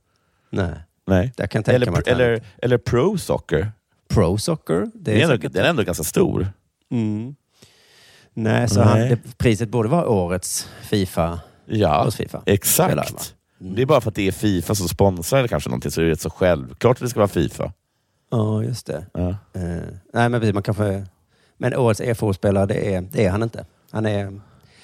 Nej. 0.51 0.75
Nej. 1.07 1.33
Där 1.37 1.47
kan 1.47 1.59
jag 1.59 1.65
tänka 1.65 1.77
Eller, 1.77 1.91
mig 1.91 2.03
eller, 2.07 2.43
eller 2.63 2.79
Pro 2.79 3.19
Soccer? 3.19 3.73
Pro 4.09 4.39
Soccer. 4.39 4.81
Det 4.81 4.91
Det 4.95 5.23
är, 5.23 5.31
ändå, 5.33 5.49
den 5.49 5.65
är 5.65 5.69
ändå 5.69 5.83
ganska 5.83 6.05
stor. 6.05 6.49
Mm. 6.91 7.35
Nej, 8.35 8.69
så 8.69 8.81
Nej. 8.85 8.89
Han, 8.89 8.99
det, 9.09 9.39
priset 9.39 9.69
borde 9.69 9.89
vara 9.89 10.09
årets 10.09 10.69
Fifa. 10.83 11.41
Ja, 11.67 12.11
FIFA. 12.11 12.41
Spelar, 12.63 12.97
va? 12.97 13.03
exakt. 13.03 13.35
Det 13.59 13.83
är 13.83 13.87
bara 13.87 14.01
för 14.01 14.11
att 14.11 14.15
det 14.15 14.29
är 14.29 14.33
Fifa 14.33 14.75
som 14.75 14.89
sponsrar 14.89 15.39
eller 15.39 15.49
kanske 15.49 15.71
någonting, 15.71 15.91
så 15.91 16.01
det 16.01 16.07
är 16.07 16.11
rätt 16.11 16.21
så 16.21 16.31
självklart 16.31 16.97
att 16.97 17.01
det 17.03 17.09
ska 17.09 17.21
vara 17.21 17.29
Fifa. 17.29 17.73
Ja, 18.31 18.63
just 18.63 18.87
det. 18.87 19.07
Ja. 19.13 19.29
Eh, 19.29 19.83
nej, 20.13 20.29
men 20.29 20.55
man 20.55 20.63
kanske... 20.63 21.07
Men 21.59 21.75
årets 21.77 22.01
e-fotbollsspelare, 22.01 22.67
det 22.67 22.95
är, 22.95 23.01
det 23.01 23.25
är 23.25 23.31
han 23.31 23.43
inte. 23.43 23.67
Han 23.91 24.07
är... 24.07 24.41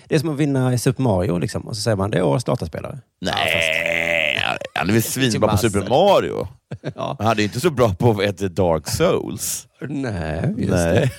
Det 0.08 0.14
är 0.14 0.18
som 0.18 0.28
att 0.28 0.36
vinna 0.36 0.74
i 0.74 0.78
Super 0.78 1.02
Mario 1.02 1.38
liksom. 1.38 1.62
Och 1.62 1.76
så 1.76 1.82
säger 1.82 1.96
man 1.96 2.10
det 2.10 2.18
är 2.18 2.22
årets 2.22 2.44
dataspelare. 2.44 2.98
Nej, 3.20 4.38
han 4.74 4.88
är 4.88 4.92
väl 4.92 5.02
svinbra 5.02 5.40
på 5.40 5.46
massor. 5.52 5.68
Super 5.68 5.88
Mario. 5.88 6.48
Ja. 6.94 7.16
Men 7.18 7.26
han 7.26 7.38
är 7.38 7.42
inte 7.42 7.60
så 7.60 7.70
bra 7.70 7.94
på 7.94 8.12
vad 8.12 8.26
heter 8.26 8.48
Dark 8.48 8.88
Souls. 8.88 9.68
Nej, 9.80 10.54
just 10.58 10.70
Nej. 10.70 10.94
det. 10.94 11.10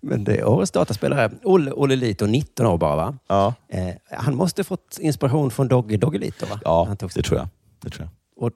Men 0.00 0.24
det 0.24 0.36
är 0.36 0.44
årets 0.48 0.70
dataspelare. 0.70 1.30
Olle, 1.42 1.70
Olle 1.72 1.96
Lito, 1.96 2.26
19 2.26 2.66
år 2.66 2.78
bara 2.78 2.96
va? 2.96 3.18
Ja, 3.28 3.54
Eh, 3.68 3.94
han 4.10 4.34
måste 4.36 4.64
fått 4.64 4.98
inspiration 5.00 5.50
från 5.50 5.68
Dogge 5.68 5.96
Doggelito 5.96 6.46
va? 6.46 6.60
ja 6.64 6.84
han 6.84 6.96
tog 6.96 7.10
det 7.14 7.22
tror 7.22 7.38
jag. 7.38 7.48
Det 7.82 7.90
tror 7.90 8.08
jag. 8.08 8.44
Och 8.44 8.50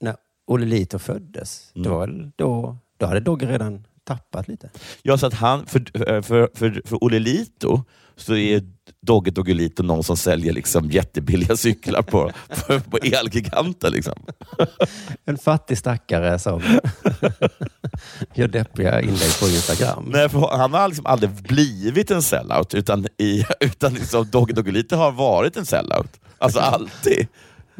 när 0.00 0.16
Olle 0.46 0.66
Lito 0.66 0.98
föddes, 0.98 1.72
Mm. 1.74 1.82
det 1.82 1.88
var 1.90 2.00
väl 2.06 2.30
då, 2.36 2.76
då 2.96 3.06
hade 3.06 3.20
Dogge 3.20 3.46
redan 3.46 3.84
tappat 4.04 4.48
lite. 4.48 4.70
Ja, 5.02 5.18
så 5.18 5.26
att 5.26 5.34
han, 5.34 5.66
för, 5.66 5.80
för, 6.22 6.50
för, 6.54 6.82
för 6.84 7.04
Olle 7.04 7.18
Lito 7.18 7.82
så 8.16 8.34
är 8.36 8.62
Dogge 9.06 9.30
Doggelito 9.30 9.82
någon 9.82 10.04
som 10.04 10.16
säljer 10.16 10.52
liksom 10.52 10.90
jättebilliga 10.90 11.56
cyklar 11.56 12.02
på, 12.02 12.32
på, 12.66 12.80
på 12.80 12.98
Elgiganten. 13.02 13.92
Liksom. 13.92 14.14
En 15.24 15.38
fattig 15.38 15.78
stackare 15.78 16.38
som 16.38 16.62
gör 18.34 18.48
deppiga 18.48 19.00
inlägg 19.00 19.38
på 19.40 19.46
Instagram. 19.48 20.04
Nej, 20.12 20.28
han 20.50 20.74
har 20.74 20.88
liksom 20.88 21.06
aldrig 21.06 21.30
blivit 21.30 22.10
en 22.10 22.22
sellout, 22.22 22.74
utan, 22.74 23.06
i, 23.18 23.44
utan 23.60 23.94
liksom 23.94 24.26
Dogge 24.30 24.52
Doggelito 24.52 24.96
har 24.96 25.12
varit 25.12 25.56
en 25.56 25.66
sellout. 25.66 26.10
Alltså 26.38 26.60
alltid. 26.60 27.26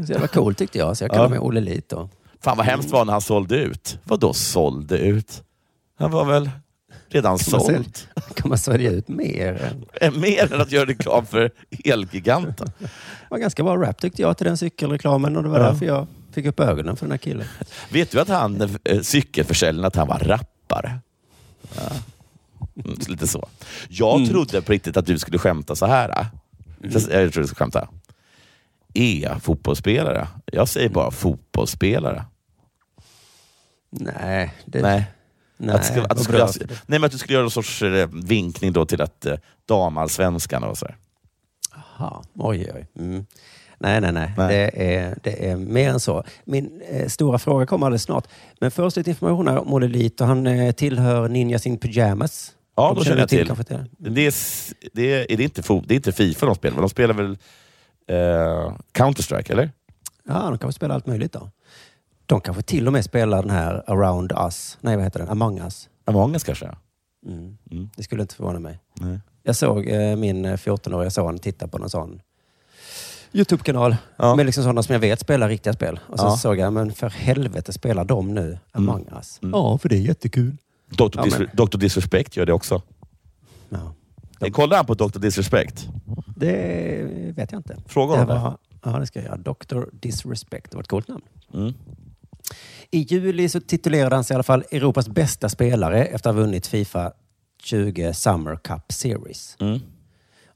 Så 0.07 0.13
jävla 0.13 0.27
coolt 0.29 0.59
tyckte 0.59 0.79
jag, 0.79 0.97
så 0.97 1.05
jag 1.05 1.11
kallar 1.11 1.25
Ja. 1.25 1.29
mig 1.29 1.39
Olle 1.39 1.61
Lito. 1.61 2.09
Fan 2.45 2.57
vad 2.57 2.67
hemskt 2.67 2.91
var 2.91 3.05
när 3.05 3.13
han 3.13 3.21
sålde 3.23 3.57
ut. 3.57 3.99
Vad 4.05 4.21
då 4.21 4.33
sålde 4.33 4.99
ut? 4.99 5.43
Han 5.99 6.11
var 6.11 6.25
väl 6.25 6.51
redan 7.17 7.39
Kan 7.39 7.51
man, 7.53 7.61
såld. 7.61 7.97
sälja, 7.97 8.23
kan 8.35 8.49
man 8.49 8.59
sälja 8.59 8.91
ut 8.91 9.09
mer? 9.09 9.53
än- 9.63 9.85
Eh, 10.01 10.21
Mer 10.21 10.53
än 10.55 10.61
att 10.61 10.73
göra 10.73 10.87
reklam 10.89 11.27
för 11.27 11.51
Elgiganten. 11.85 12.73
Det 12.79 12.89
var 13.31 13.39
ganska 13.39 13.63
bra 13.65 13.77
rap 13.77 14.01
tyckte 14.01 14.23
jag 14.23 14.37
till 14.37 14.47
den 14.47 14.57
cykelreklamen 14.57 15.37
och 15.37 15.43
det 15.43 15.49
var 15.49 15.59
Ja. 15.61 15.65
därför 15.71 15.87
jag 15.87 16.07
fick 16.33 16.47
upp 16.47 16.61
ögonen 16.61 16.97
för 16.97 17.05
den 17.07 17.11
här 17.11 17.19
killen. 17.19 17.47
Vet 17.91 18.11
du 18.11 18.21
att 18.21 18.29
han, 18.29 18.79
eh, 18.85 19.01
cykelförsäljaren, 19.01 19.85
att 19.85 19.97
han 19.97 20.09
var 20.09 20.19
rappare? 20.19 20.99
Ja. 21.77 21.83
Mm, 22.85 22.97
lite 23.09 23.27
så. 23.27 23.49
Jag 23.89 24.17
Mm. 24.17 24.29
trodde 24.29 24.63
på 24.63 24.73
riktigt 24.73 24.97
att 24.97 25.07
du 25.07 25.19
skulle 25.19 25.39
skämta 25.39 25.77
så 25.77 25.87
här. 25.87 26.09
äh. 26.21 26.27
Jag 26.93 27.03
trodde 27.03 27.27
du 27.27 27.31
skulle 27.33 27.47
skämta. 27.47 27.89
E-fotbollsspelare? 28.95 30.29
Jag 30.47 30.69
säger 30.69 30.89
bara 30.89 31.11
fotbollsspelare. 31.11 32.25
Nej, 33.91 34.55
det, 34.67 34.83
Nej. 34.83 35.05
Nej 35.57 35.75
att, 35.75 35.83
du 36.17 36.23
skulle, 36.23 36.45
att, 36.45 36.55
skulle, 36.55 36.69
nej, 36.69 36.99
men 36.99 37.05
att 37.05 37.13
du 37.13 37.19
skulle 37.19 37.35
göra 37.35 37.43
någon 37.43 37.51
sorts 37.51 37.83
eh, 37.83 38.09
vinkning 38.25 38.73
då 38.73 38.87
till 38.87 39.03
att 39.03 39.27
eh, 39.27 39.35
damallsvenskan 39.69 40.65
och 40.65 40.79
så. 40.79 40.87
här. 40.87 40.97
Jaha, 41.99 42.23
oj, 42.35 42.71
oj. 42.75 42.87
Mm. 42.99 43.27
Nej, 43.79 44.01
nej, 44.01 44.13
nej. 44.13 44.33
Nej. 44.37 44.49
Det, 44.49 44.95
är, 44.95 45.19
det 45.23 45.49
är 45.51 45.57
mer 45.57 45.91
än 45.91 46.01
så. 46.01 46.25
Min 46.45 46.83
eh, 46.91 47.09
stora 47.09 47.39
fråga 47.39 47.67
kommer 47.67 47.87
alldeles 47.87 48.03
snart. 48.03 48.29
Men 48.61 48.71
först 48.71 48.97
lite 48.97 49.11
information 49.11 49.49
här 49.49 49.59
om 49.59 49.73
Olle 49.75 49.89
Lito. 49.89 50.25
Han 50.25 50.47
eh, 50.47 50.73
tillhör 50.73 51.29
Ninjas 51.29 51.67
in 51.67 51.79
Pyjamas. 51.79 52.53
Ja, 52.77 52.89
De 52.89 52.97
då 52.99 53.05
känner 53.05 53.19
jag 53.19 53.29
till. 53.29 53.47
kanske 53.47 53.65
det. 53.65 53.87
Det 53.99 54.27
är, 54.27 54.35
det, 54.93 55.13
är, 55.13 55.33
är 55.33 55.37
det, 55.37 55.45
inte 55.45 55.63
det 55.87 55.95
är 55.95 55.97
inte 55.97 56.13
Fifa 56.13 56.47
de 56.47 56.55
spelar, 56.55 56.75
men 56.75 56.83
de 56.83 56.91
spelar 56.91 57.15
väl 57.15 57.39
eh, 58.09 58.75
Counter-Strike, 58.93 59.53
eller? 59.53 59.71
Ja, 60.29 60.35
de 60.35 60.59
kanske 60.59 60.73
spelar 60.77 60.95
allt 60.95 61.07
möjligt 61.07 61.33
då. 61.33 61.51
De 62.27 62.41
kanske 62.41 62.63
till 62.63 62.87
och 62.87 62.93
med 62.93 63.05
spelar 63.05 63.43
den 63.43 63.51
här 63.51 63.83
Around 63.87 64.33
Us. 64.33 64.79
Nej, 64.81 64.97
vad 64.97 65.05
heter 65.05 65.21
den? 65.21 65.29
Among 65.29 65.59
Us. 65.61 65.89
Among 66.05 66.33
Us 66.33 66.45
kanske? 66.45 66.71
Mm. 67.27 67.57
Mm. 67.71 67.91
Det 67.97 68.03
skulle 68.03 68.23
inte 68.23 68.35
förvåna 68.35 68.59
mig. 68.59 68.79
Nej. 68.95 69.21
Jag 69.43 69.57
såg 69.57 69.89
eh, 69.89 70.17
min 70.17 70.45
eh, 70.45 70.53
14-åriga 70.57 71.11
son 71.11 71.39
titta 71.39 71.69
på 71.69 71.79
någon 71.79 71.91
sån 71.91 72.21
Youtube-kanal 73.33 73.97
Ja. 74.17 74.35
med 74.37 74.47
liksom 74.47 74.63
sådana 74.65 74.83
som 74.83 74.93
jag 74.93 75.01
vet 75.01 75.21
spelar 75.21 75.49
riktiga 75.49 75.73
spel. 75.73 76.01
Och 76.09 76.19
så 76.19 76.27
Ja. 76.27 76.37
såg 76.37 76.59
jag, 76.59 76.73
men 76.73 76.93
för 76.93 77.09
helvete 77.09 77.73
spelar 77.73 78.05
de 78.05 78.35
nu 78.35 78.59
Among 78.73 79.09
Us? 79.17 79.39
Mm. 79.43 79.53
Ja, 79.53 79.79
för 79.79 79.89
det 79.89 79.97
är 79.97 80.01
jättekul. 80.01 80.57
Dr. 80.91 81.09
Ja, 81.15 81.23
Dis- 81.25 81.49
Dr. 81.67 81.79
Disrespect 81.79 82.37
gör 82.37 82.47
det 82.47 82.53
också. 82.53 82.83
Ja. 83.69 83.95
Ja. 84.41 84.51
Kollar 84.51 84.77
han 84.77 84.87
på 84.87 84.95
Dr. 84.95 85.19
Disrespect? 85.19 85.89
Det 86.37 87.33
vet 87.37 87.53
jag 87.53 87.59
inte. 87.59 87.77
Fråga 87.87 88.13
honom 88.13 88.27
det. 88.29 88.35
var, 88.41 88.57
Ja, 88.85 88.99
det 88.99 89.07
ska 89.07 89.19
jag 89.19 89.27
göra. 89.27 89.37
Dr. 89.37 89.85
Disrespect. 89.93 90.71
Det 90.71 90.77
var 90.77 90.83
ett 90.83 90.89
coolt 90.89 91.09
namn. 91.09 91.23
Mm. 91.55 91.75
I 92.91 92.99
juli 92.99 93.49
så 93.49 93.61
titulerade 93.61 94.15
han 94.15 94.25
sig 94.25 94.35
i 94.35 94.37
alla 94.37 94.43
fall 94.43 94.65
Europas 94.71 95.09
bästa 95.09 95.49
spelare 95.49 96.05
efter 96.05 96.31
att 96.31 96.37
ha 96.37 96.43
vunnit 96.43 96.67
Fifa 96.67 97.13
20 97.63 98.15
Summer 98.15 98.57
Cup 98.57 98.93
Series. 98.93 99.57
Mm. 99.61 99.81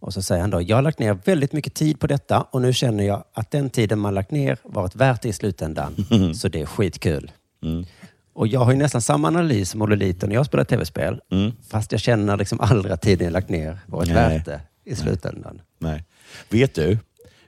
Och 0.01 0.14
så 0.14 0.22
säger 0.22 0.41
han 0.41 0.51
då, 0.51 0.62
jag 0.62 0.76
har 0.76 0.82
lagt 0.82 0.99
ner 0.99 1.18
väldigt 1.24 1.53
mycket 1.53 1.74
tid 1.74 2.01
på 2.01 2.07
detta 2.07 2.41
och 2.41 2.62
nu 2.62 2.72
känner 2.72 3.05
jag 3.05 3.24
att 3.32 3.51
den 3.51 3.70
tiden 3.70 3.99
man 3.99 4.14
lagt 4.14 4.30
ner 4.30 4.59
varit 4.62 4.95
värt 4.95 5.22
det 5.22 5.28
i 5.28 5.32
slutändan. 5.32 5.95
Så 6.34 6.49
det 6.49 6.61
är 6.61 6.66
skitkul. 6.66 7.32
Mm. 7.62 7.84
Och 8.32 8.47
jag 8.47 8.61
har 8.61 8.72
ju 8.72 8.78
nästan 8.78 9.03
samma 9.03 9.28
analys 9.28 9.70
som 9.70 9.82
Olle 9.82 9.97
Lito 9.97 10.26
när 10.26 10.34
jag 10.34 10.47
spelar 10.47 10.64
tv-spel. 10.64 11.20
Mm. 11.32 11.53
Fast 11.68 11.93
jag 11.93 12.01
känner 12.01 12.36
liksom 12.36 12.61
aldrig 12.61 12.93
att 12.93 13.03
tiden 13.03 13.24
jag 13.24 13.32
lagt 13.32 13.49
ner 13.49 13.78
varit 13.86 14.09
Nej. 14.09 14.16
värt 14.16 14.45
det 14.45 14.61
i 14.84 14.97
slutändan. 14.97 15.61
Nej. 15.78 16.05
Vet 16.49 16.74
du, 16.74 16.99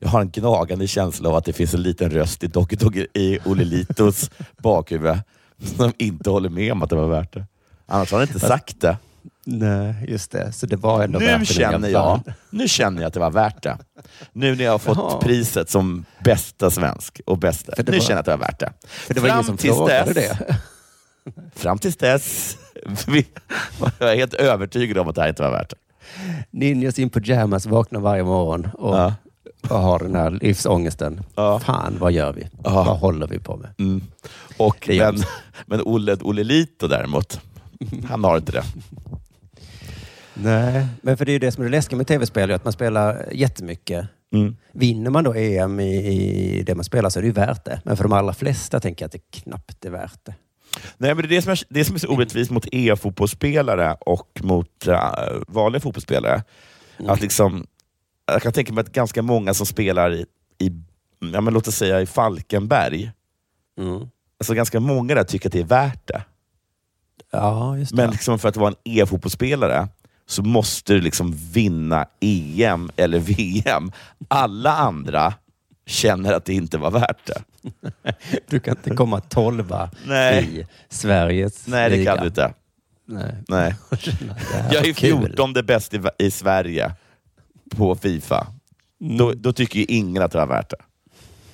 jag 0.03 0.09
har 0.09 0.21
en 0.21 0.31
gnagande 0.31 0.87
känsla 0.87 1.29
av 1.29 1.35
att 1.37 1.45
det 1.45 1.53
finns 1.53 1.75
en 1.75 1.83
liten 1.83 2.11
röst 2.11 2.45
i 2.45 2.47
Doki 2.47 3.07
i 3.15 3.39
Olle 3.45 3.65
Litos 3.65 4.31
bakhuvud 4.63 5.19
som 5.77 5.93
inte 5.99 6.31
håller 6.31 6.49
med 6.49 6.73
om 6.73 6.83
att 6.83 6.91
det 6.91 6.97
var 6.97 7.07
värt 7.09 7.33
det. 7.33 7.47
Annars 7.87 8.13
har 8.13 8.19
han 8.19 8.29
inte 8.29 8.41
sagt 8.41 8.81
det. 8.81 8.97
Nej, 9.45 9.95
just 10.09 10.31
det. 10.31 10.53
Så 10.53 10.67
det 10.67 10.77
var 10.77 11.03
ändå 11.05 11.19
värt 11.19 11.29
Nu 11.29 11.33
det 11.33 11.39
när 11.39 11.45
känner, 11.45 11.89
jag, 11.89 12.21
nu 12.51 12.69
känner 12.69 13.03
jag 13.03 13.09
att 13.09 13.15
det 13.15 13.21
var 13.21 13.31
värt 13.31 13.63
det. 13.63 13.79
Nu 14.33 14.57
när 14.57 14.65
jag 14.65 14.73
har 14.73 14.79
fått 14.79 14.99
Jaha. 14.99 15.21
priset 15.21 15.71
som 15.71 16.05
bästa 16.25 16.71
svensk 16.71 17.21
och 17.27 17.39
bästa. 17.39 17.73
Det 17.77 17.89
Nu 17.91 17.99
var- 17.99 18.05
känner 18.05 18.13
jag 18.13 18.19
att 18.21 18.25
det 18.27 18.31
var 18.31 18.39
värt 18.39 18.61
det. 18.61 18.73
För 18.89 19.15
det 19.15 19.21
var 19.21 19.29
ingen 19.29 19.45
som 19.45 19.59
frågade 19.59 20.13
dess- 20.13 20.15
det. 20.39 20.57
Fram 21.55 21.79
tills 21.79 21.97
dess 21.97 22.57
jag 23.99 24.13
är 24.13 24.17
helt 24.17 24.35
övertygad 24.35 24.99
om 24.99 25.09
att 25.09 25.15
det 25.15 25.21
här 25.21 25.29
inte 25.29 25.43
var 25.43 25.51
värt 25.51 25.71
det. 25.71 25.77
Ninjas 26.51 26.99
in 26.99 27.11
pyjamas 27.11 27.67
vaknar 27.67 28.01
varje 28.01 28.25
morgon 28.25 28.69
och, 28.75 28.97
Ja. 28.97 29.15
Och 29.71 29.79
har 29.79 29.99
den 29.99 30.15
här 30.15 30.31
livsångesten. 30.31 31.21
Ja. 31.35 31.61
Fan, 31.61 31.97
vad 32.01 32.13
gör 32.13 32.33
vi? 32.33 32.47
Ja. 32.65 32.85
Vad 32.85 32.99
håller 32.99 33.27
vi 33.27 33.39
på 33.39 33.57
med? 33.57 33.71
Mm. 33.79 34.03
Och, 34.57 34.91
men 34.99 35.17
men 35.67 35.81
Olle, 35.85 36.17
Olle 36.21 36.45
Lito 36.45 36.89
däremot, 36.89 37.41
han 38.09 38.25
har 38.25 38.37
inte 38.37 38.53
det. 38.53 38.65
Nej, 40.35 40.87
men 41.03 41.17
för 41.17 41.25
det 41.25 41.31
är 41.31 41.35
ju 41.35 41.39
det 41.39 41.53
som 41.53 41.63
är 41.63 41.65
det 41.65 41.71
läskiga 41.71 41.97
med 41.97 42.07
tv-spel, 42.07 42.51
att 42.51 42.65
man 42.65 42.73
spelar 42.73 43.29
jättemycket. 43.33 44.09
Mm. 44.35 44.57
Vinner 44.73 45.11
man 45.11 45.25
då 45.25 45.35
EM 45.35 45.81
i, 45.81 45.97
i 46.59 46.63
det 46.63 46.75
man 46.75 46.85
spelar 46.85 47.11
så 47.11 47.19
är 47.19 47.23
det 47.23 47.27
ju 47.27 47.33
värt 47.33 47.65
det. 47.65 47.81
Men 47.85 47.97
för 47.97 48.05
de 48.05 48.13
allra 48.13 48.35
flesta 48.35 48.81
tänker 48.81 49.03
jag 49.03 49.07
att 49.07 49.13
det 49.13 49.41
knappt 49.41 49.85
är 49.85 49.91
värt 49.91 50.25
det. 50.25 50.35
Nej, 50.97 51.15
men 51.15 51.29
det 51.29 51.35
är 51.35 51.37
det 51.37 51.43
som 51.43 51.53
är, 51.53 51.61
det 51.69 51.85
som 51.85 51.95
är 51.95 51.99
så 51.99 52.09
orättvist 52.09 52.51
mot 52.51 52.67
e-fotbollsspelare 52.73 53.97
och 54.01 54.41
mot 54.43 54.89
uh, 54.89 54.97
vanliga 55.49 55.81
fotbollsspelare. 55.81 56.43
Att 57.07 57.21
liksom, 57.21 57.67
jag 58.27 58.43
kan 58.43 58.53
tänka 58.53 58.73
mig 58.73 58.83
att 58.83 58.93
ganska 58.93 59.23
många 59.23 59.55
som 59.55 59.67
spelar 59.67 60.15
i, 60.15 60.27
i 60.59 60.71
ja, 61.33 61.41
men 61.41 61.55
låt 61.55 61.69
oss 61.69 61.77
säga 61.77 62.01
i 62.01 62.07
Falkenberg, 62.07 63.11
Mm. 63.79 64.09
alltså 64.41 64.55
ganska 64.55 64.81
många 64.81 65.15
där 65.15 65.25
tycker 65.25 65.49
att 65.49 65.53
det 65.53 65.61
är 65.61 65.65
värt 65.65 66.07
det. 66.09 66.23
Ja, 67.31 67.79
just 67.79 67.91
det. 67.91 67.97
Men 67.97 68.11
liksom 68.11 68.39
för 68.39 68.49
att 68.49 68.57
vara 68.57 68.69
en 68.69 68.77
e-fotbollsspelare 68.93 69.89
så 70.27 70.43
måste 70.43 70.93
du 70.93 71.01
liksom 71.01 71.33
vinna 71.53 72.07
EM 72.21 72.91
eller 72.97 73.19
VM. 73.19 73.93
Alla 74.29 74.73
andra 74.77 75.35
känner 75.87 76.33
att 76.33 76.45
det 76.45 76.55
inte 76.55 76.79
var 76.79 76.91
värt 76.91 77.27
det. 77.27 77.43
Du 78.49 78.61
kan 78.61 78.77
inte 78.77 78.91
komma 78.91 79.21
tolva 79.21 79.91
Nej. 80.07 80.61
i 80.61 80.67
Sveriges 80.95 81.67
Nej, 81.67 81.91
det 81.91 81.97
liga. 81.97 82.13
kan 82.15 82.21
du 82.23 82.27
inte. 82.29 82.55
Nej. 83.07 83.35
Nej. 83.49 83.75
Jag 84.73 84.87
är. 84.89 84.95
14 84.95 85.53
bäst 85.65 85.95
i, 85.95 86.01
i 86.19 86.31
Sverige 86.31 86.93
på 87.77 87.95
Fifa. 87.95 88.47
Då, 89.19 89.33
då 89.33 89.53
tycker 89.53 89.79
ju 89.79 89.85
ingen 89.85 90.23
att 90.23 90.33
det 90.33 90.39
var 90.39 90.47
värt 90.47 90.71
det. 90.71 90.77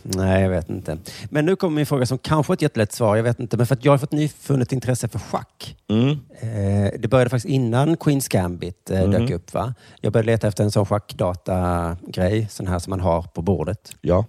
Nej, 0.02 0.42
jag 0.42 0.50
vet 0.50 0.70
inte. 0.70 0.98
Men 1.30 1.46
nu 1.46 1.56
kommer 1.56 1.76
min 1.76 1.86
fråga 1.86 2.06
som 2.06 2.18
kanske 2.18 2.52
är 2.52 2.54
ett 2.54 2.62
jättelätt 2.62 2.92
svar. 2.92 3.16
Jag 3.16 3.22
vet 3.22 3.40
inte. 3.40 3.56
Men 3.56 3.66
för 3.66 3.74
att 3.74 3.84
jag 3.84 3.92
har 3.92 3.98
fått 3.98 4.12
nyfunnet 4.12 4.72
intresse 4.72 5.08
för 5.08 5.18
schack. 5.18 5.76
Mm. 5.88 6.10
Eh, 6.40 6.92
det 7.00 7.08
började 7.08 7.30
faktiskt 7.30 7.50
innan 7.54 7.96
Queens 7.96 8.28
Gambit 8.28 8.90
eh, 8.90 9.00
Mhm. 9.00 9.10
dök 9.10 9.30
upp. 9.30 9.54
Va? 9.54 9.74
Jag 10.00 10.12
började 10.12 10.26
leta 10.32 10.48
efter 10.48 10.64
en 10.64 10.70
sån 10.70 10.86
schackdata-grej, 10.86 12.46
sån 12.50 12.66
här 12.66 12.78
som 12.78 12.90
man 12.90 13.00
har 13.00 13.22
på 13.22 13.42
bordet. 13.42 13.92
Ja. 14.00 14.24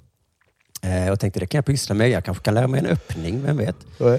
Eh, 0.82 1.12
och 1.12 1.20
tänkte 1.20 1.40
det 1.40 1.46
kan 1.48 1.58
jag 1.58 1.66
pyssla 1.66 1.96
med. 1.96 2.10
Jag 2.10 2.26
kanske 2.26 2.44
kan 2.44 2.54
lära 2.54 2.68
mig 2.68 2.80
en 2.80 2.86
öppning, 2.86 3.42
vem 3.44 3.58
vet? 3.58 3.76
Eh, 4.00 4.16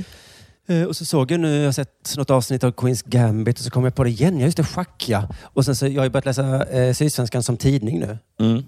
och 0.88 0.96
så 0.96 1.04
såg 1.04 1.30
jag 1.30 1.40
nu, 1.40 1.56
jag 1.58 1.64
har 1.64 1.72
sett 1.72 2.16
något 2.16 2.30
avsnitt 2.30 2.64
av 2.64 2.72
Queens 2.72 3.02
Gambit 3.02 3.58
och 3.58 3.64
så 3.64 3.70
kom 3.70 3.84
jag 3.84 3.94
på 3.94 4.04
det 4.04 4.10
igen. 4.10 4.38
Ja, 4.38 4.44
just 4.44 4.56
det, 4.56 4.64
schack 4.64 5.04
ja. 5.08 5.28
Och 5.42 5.64
sen 5.64 5.76
så, 5.76 5.86
jag 5.86 6.00
har 6.00 6.04
ju 6.04 6.10
börjat 6.10 6.24
läsa 6.26 6.64
eh, 6.66 6.92
Sydsvenskan 6.94 7.42
som 7.42 7.56
tidning 7.56 8.00
nu. 8.00 8.18
Mm. 8.40 8.62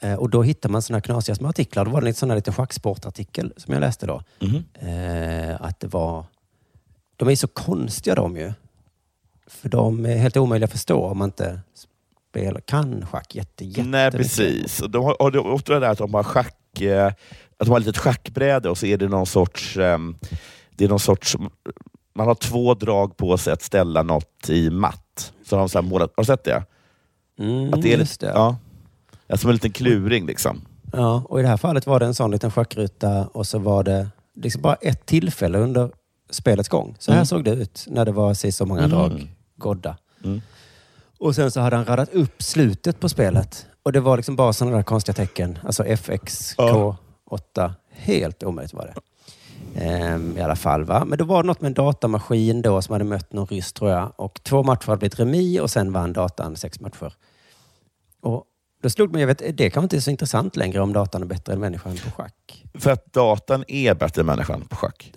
Eh, 0.00 0.14
och 0.14 0.30
då 0.30 0.42
hittar 0.42 0.68
man 0.68 0.82
såna 0.82 0.96
här 0.96 1.00
knasiga 1.02 1.34
små 1.34 1.48
artiklar. 1.48 1.84
Då 1.84 1.90
var 1.90 2.00
det 2.00 2.08
en 2.08 2.14
sån 2.14 2.30
här 2.30 2.36
liten 2.36 2.54
schacksportartikel 2.54 3.52
som 3.56 3.74
jag 3.74 3.80
läste 3.80 4.06
då. 4.06 4.22
Mhm. 4.40 4.64
Eh, 4.74 5.62
att 5.62 5.80
det 5.80 5.86
var... 5.86 6.24
De 7.16 7.28
är 7.28 7.36
så 7.36 7.48
konstiga 7.48 8.14
de 8.14 8.36
ju. 8.36 8.52
För 9.46 9.68
de 9.68 10.06
är 10.06 10.16
helt 10.16 10.36
omöjliga 10.36 10.64
att 10.64 10.72
förstå 10.72 11.04
om 11.04 11.18
man 11.18 11.28
inte 11.28 11.60
spelar, 12.30 12.60
kan 12.60 13.06
schack 13.06 13.34
jätte, 13.34 13.64
Nej, 13.64 13.72
jättemycket. 13.74 14.12
precis. 14.16 14.80
Och 14.80 14.90
De 14.90 15.04
har, 15.04 15.22
och 15.22 15.32
det, 15.32 15.38
är 15.38 15.74
det 15.74 15.80
där 15.80 15.90
att 15.90 15.98
de 15.98 16.14
har 16.14 16.22
schack, 16.22 16.80
eh, 16.80 17.06
att 17.06 17.14
de 17.58 17.68
har 17.70 17.78
ett 17.80 17.86
litet 17.86 18.02
schackbräde 18.02 18.70
och 18.70 18.78
så 18.78 18.86
är 18.86 18.96
det 18.96 19.08
någon 19.08 19.26
sorts... 19.26 19.76
ehm, 19.76 20.16
det 20.80 20.84
är 20.84 20.88
någon 20.88 21.00
sorts 21.00 21.36
man 22.14 22.26
har 22.26 22.34
två 22.34 22.74
drag 22.74 23.16
på 23.16 23.36
sig 23.38 23.52
att 23.52 23.62
ställa 23.62 24.02
något 24.02 24.48
i 24.50 24.70
matt. 24.70 25.32
Så 25.46 25.56
har 25.56 25.60
de 25.60 25.68
så 25.68 25.82
målat, 25.82 26.12
har 26.16 26.22
du 26.22 26.26
sett 26.26 26.44
det? 26.44 26.64
Mm, 27.38 27.74
att 27.74 27.82
det 27.82 27.92
är 27.92 27.96
lite, 27.98 28.26
det. 28.26 28.32
Ja, 28.32 28.56
ja, 29.26 29.36
som 29.36 29.50
en 29.50 29.54
liten 29.56 29.72
kluring. 29.72 30.26
Liksom. 30.26 30.60
Ja, 30.92 31.22
och 31.28 31.40
i 31.40 31.42
det 31.42 31.48
här 31.48 31.56
fallet 31.56 31.86
var 31.86 32.00
det 32.00 32.06
en 32.06 32.14
sån 32.14 32.30
liten 32.30 32.50
schackruta 32.50 33.26
och 33.26 33.46
så 33.46 33.58
var 33.58 33.84
det 33.84 34.08
liksom 34.34 34.62
bara 34.62 34.74
ett 34.74 35.06
tillfälle 35.06 35.58
under 35.58 35.90
spelets 36.30 36.68
gång. 36.68 36.96
Så 36.98 37.10
här 37.12 37.18
Mm. 37.18 37.26
såg 37.26 37.44
det 37.44 37.50
ut 37.50 37.84
när 37.88 38.04
det 38.04 38.12
var 38.12 38.50
så 38.50 38.66
många 38.66 38.80
Mm. 38.84 38.90
drag 38.90 39.34
godda. 39.56 39.96
Mm. 40.24 40.40
Och 41.18 41.34
sen 41.34 41.50
så 41.50 41.60
hade 41.60 41.76
han 41.76 41.84
radat 41.84 42.12
upp 42.14 42.42
slutet 42.42 43.00
på 43.00 43.08
spelet. 43.08 43.66
Och 43.82 43.92
det 43.92 44.00
var 44.00 44.16
liksom 44.16 44.36
bara 44.36 44.52
sådana 44.52 44.76
där 44.76 44.82
konstiga 44.82 45.14
tecken. 45.14 45.58
Alltså 45.64 45.84
FX, 45.84 46.54
Ja. 46.58 46.96
K8. 47.30 47.72
Helt 47.90 48.42
omöjligt 48.42 48.74
var 48.74 48.86
det. 48.86 48.94
Ehm, 49.76 50.38
I 50.38 50.40
alla 50.40 50.56
fall. 50.56 50.84
Va? 50.84 51.04
Men 51.04 51.18
det 51.18 51.24
var 51.24 51.42
något 51.42 51.60
med 51.60 51.68
en 51.68 51.74
datamaskin 51.74 52.62
då 52.62 52.82
som 52.82 52.92
hade 52.92 53.04
mött 53.04 53.32
någon 53.32 53.46
ryss 53.46 53.72
tror 53.72 53.90
jag. 53.90 54.12
Och 54.16 54.40
två 54.42 54.62
matcher 54.62 54.86
hade 54.86 54.98
blivit 54.98 55.20
remi 55.20 55.60
och 55.60 55.70
sen 55.70 55.92
vann 55.92 56.12
datan 56.12 56.56
sex 56.56 56.80
matcher. 56.80 57.12
Och 58.20 58.44
då 58.82 58.90
slog 58.90 59.12
mig, 59.12 59.20
jag 59.20 59.26
vet, 59.26 59.56
det 59.56 59.70
kanske 59.70 59.84
inte 59.84 59.96
är 59.96 60.00
så 60.00 60.10
intressant 60.10 60.56
längre 60.56 60.80
om 60.80 60.92
datan 60.92 61.22
är 61.22 61.26
bättre 61.26 61.52
än 61.52 61.60
människan 61.60 61.96
på 62.04 62.10
schack. 62.10 62.64
För 62.74 62.90
att 62.90 63.12
datan 63.12 63.64
är 63.68 63.94
bättre 63.94 64.20
än 64.20 64.26
människan 64.26 64.60
på 64.68 64.76
schack. 64.76 65.12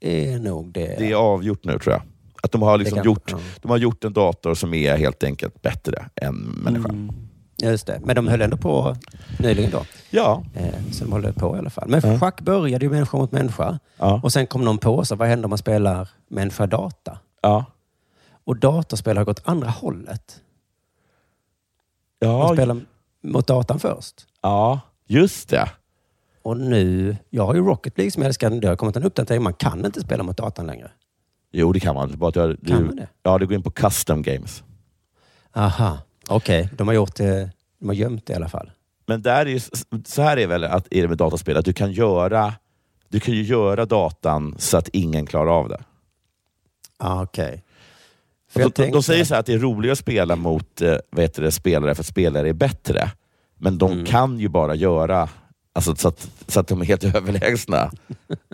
Är 0.00 0.38
nog 0.38 0.72
det. 0.72 0.96
Det 0.98 1.10
är 1.10 1.14
avgjort 1.14 1.64
nu 1.64 1.78
tror 1.78 1.92
jag. 1.92 2.02
Att 2.42 2.52
de 2.52 2.62
har, 2.62 2.78
liksom 2.78 2.96
kan- 2.96 3.04
gjort, 3.04 3.30
ja. 3.32 3.38
de 3.62 3.70
har 3.70 3.78
gjort 3.78 4.04
en 4.04 4.12
dator 4.12 4.54
som 4.54 4.74
är 4.74 4.96
helt 4.96 5.24
enkelt 5.24 5.62
bättre 5.62 6.08
än 6.16 6.34
människan. 6.34 6.90
Mm. 6.90 7.14
Just 7.62 7.86
det. 7.86 8.00
Men 8.04 8.16
de 8.16 8.28
höll 8.28 8.40
ändå 8.42 8.56
på 8.56 8.96
nyligen 9.38 9.70
då. 9.70 9.84
Ja. 10.10 10.42
Eh, 10.54 10.74
så 10.92 11.04
de 11.04 11.12
håller 11.12 11.32
på 11.32 11.56
i 11.56 11.58
alla 11.58 11.70
fall. 11.70 11.88
Men 11.88 12.00
Ja. 12.04 12.18
schack 12.18 12.40
började 12.40 12.84
ju 12.84 12.90
människa 12.90 13.18
mot 13.18 13.32
människa. 13.32 13.78
Ja. 13.98 14.20
Och 14.22 14.32
sen 14.32 14.46
kom 14.46 14.64
någon 14.64 14.78
på 14.78 15.04
så 15.04 15.16
vad 15.16 15.28
händer 15.28 15.46
om 15.46 15.50
man 15.50 15.58
spelar 15.58 16.08
människa-data? 16.28 17.18
Ja. 17.42 17.64
Och 18.44 18.56
datorspel 18.56 19.16
har 19.16 19.24
gått 19.24 19.40
andra 19.44 19.68
hållet. 19.70 20.40
Ja. 22.18 22.38
Man 22.38 22.56
spelar 22.56 22.80
mot 23.22 23.46
datan 23.46 23.78
först. 23.80 24.26
ja, 24.42 24.80
just 25.06 25.48
det. 25.48 25.70
Och 26.42 26.56
nu, 26.56 27.16
jag 27.30 27.46
har 27.46 27.54
ju 27.54 27.60
Rocket 27.60 27.98
League 27.98 28.10
som 28.10 28.22
jag 28.22 28.26
älskar. 28.28 28.50
Det 28.50 28.68
har 28.68 28.76
kommit 28.76 28.96
en 28.96 29.02
uppdatering. 29.04 29.42
Man 29.42 29.54
kan 29.54 29.84
inte 29.86 30.00
spela 30.00 30.22
mot 30.22 30.36
datan 30.36 30.66
längre. 30.66 30.90
Jo, 31.52 31.72
det 31.72 31.80
kan 31.80 31.94
man. 31.94 32.18
Bara 32.18 32.28
att 32.28 32.34
du, 32.34 32.56
du, 32.60 32.72
Kan 32.72 32.86
man 32.86 32.96
det? 32.96 33.08
Ja, 33.22 33.38
du 33.38 33.46
går 33.46 33.54
in 33.54 33.62
på 33.62 33.70
custom 33.70 34.22
games. 34.22 34.62
Aha, 35.52 35.98
okej. 36.28 36.68
De 36.76 36.88
har 36.88 36.94
gjort 36.94 37.14
det, 37.16 37.50
de 37.78 37.88
har 37.88 37.94
gömt 37.94 38.26
det 38.26 38.32
i 38.32 38.36
alla 38.36 38.48
fall. 38.48 38.70
Men 39.06 39.22
där 39.22 39.46
är 39.46 39.50
ju, 39.50 39.60
så 40.04 40.22
här 40.22 40.36
är 40.36 40.46
väl 40.46 40.64
att 40.64 40.86
är 40.90 41.02
det 41.02 41.08
med 41.08 41.18
dataspel, 41.18 41.56
att 41.56 41.64
du 41.64 41.72
kan 41.72 41.92
göra 41.92 42.54
du 43.08 43.20
kan 43.20 43.34
ju 43.34 43.42
göra 43.42 43.86
datan 43.86 44.54
så 44.58 44.76
att 44.76 44.88
ingen 44.88 45.26
klarar 45.26 45.50
av 45.50 45.68
det. 45.68 45.80
Ah, 46.98 47.22
okej. 47.22 47.62
Och 48.54 48.60
jag 48.60 48.62
de, 48.62 48.82
de, 48.82 48.82
de 48.82 48.82
tänkte 48.82 49.02
säger 49.02 49.24
så 49.24 49.34
här 49.34 49.40
att 49.40 49.46
det 49.46 49.52
är 49.52 49.58
roligare 49.58 49.92
att 49.92 49.98
spela 49.98 50.36
mot 50.36 50.80
eh, 50.80 50.96
vad 51.10 51.22
heter 51.22 51.42
det, 51.42 51.52
spelare 51.52 51.94
för 51.94 52.02
att 52.02 52.06
spelare 52.06 52.48
är 52.48 52.52
bättre. 52.52 53.10
Men 53.58 53.78
de 53.78 53.92
Mm. 53.92 54.04
kan 54.04 54.38
ju 54.38 54.48
bara 54.48 54.74
göra 54.74 55.28
alltså, 55.72 55.94
så, 55.96 56.08
att, 56.08 56.30
så 56.48 56.60
att 56.60 56.66
de 56.68 56.80
är 56.80 56.84
helt 56.84 57.04
överlägsna. 57.14 57.90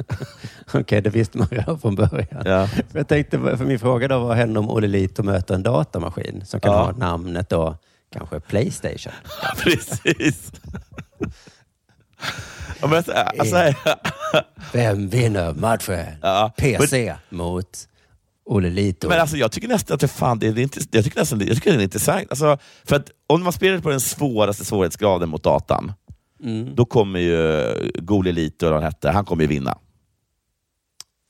Okej, 0.72 1.00
det 1.02 1.10
visste 1.10 1.38
man 1.38 1.48
redan 1.50 1.80
från 1.80 1.94
början. 1.94 2.42
Ja. 2.44 2.68
Jag 2.92 3.08
tänkte, 3.08 3.38
för 3.56 3.64
min 3.64 3.78
fråga 3.78 4.08
då, 4.08 4.18
vad 4.18 4.36
händer 4.36 4.60
om 4.60 4.70
Olle 4.70 4.86
Lito 4.86 5.22
möter 5.22 5.54
en 5.54 5.62
datamaskin 5.62 6.42
som 6.46 6.60
kan 6.60 6.72
Ja. 6.72 6.78
ha 6.84 6.92
namnet 6.92 7.48
då, 7.50 7.76
kanske 8.12 8.40
Playstation? 8.40 9.12
Precis. 9.58 10.52
Men, 12.90 13.02
så- 13.04 13.12
alltså, 13.12 13.56
Vem 14.72 15.08
vinner 15.08 15.52
matchen? 15.54 16.06
Ja, 16.22 16.52
PC 16.56 17.14
mot 17.30 17.88
Olle 18.44 18.70
Lito. 18.70 19.08
Men 19.08 19.20
alltså, 19.20 19.36
jag 19.36 19.52
tycker 19.52 19.68
nästan 19.68 19.94
att 19.94 20.00
det, 20.00 20.08
fan, 20.08 20.38
det 20.38 20.46
är, 20.46 20.58
inte, 20.58 20.80
jag 20.90 21.04
tycker 21.04 21.18
nästan, 21.20 21.40
jag 21.46 21.56
tycker 21.56 21.72
det 21.72 21.78
är 21.78 21.82
intressant. 21.82 22.26
Alltså, 22.30 22.58
för 22.84 22.96
att 22.96 23.10
om 23.26 23.42
man 23.42 23.52
spelar 23.52 23.78
på 23.78 23.90
den 23.90 24.00
svåraste 24.00 24.64
svårighetsgraden 24.64 25.28
mot 25.28 25.42
datan, 25.42 25.92
Mm. 26.42 26.74
då 26.74 26.84
kommer 26.84 27.20
ju 27.20 27.90
Goli 27.98 28.32
Lito, 28.32 28.66
eller 28.66 28.74
vad 28.74 28.82
han 28.82 28.92
hette, 28.92 29.10
han 29.10 29.24
kommer 29.24 29.42
ju 29.42 29.48
vinna. 29.48 29.78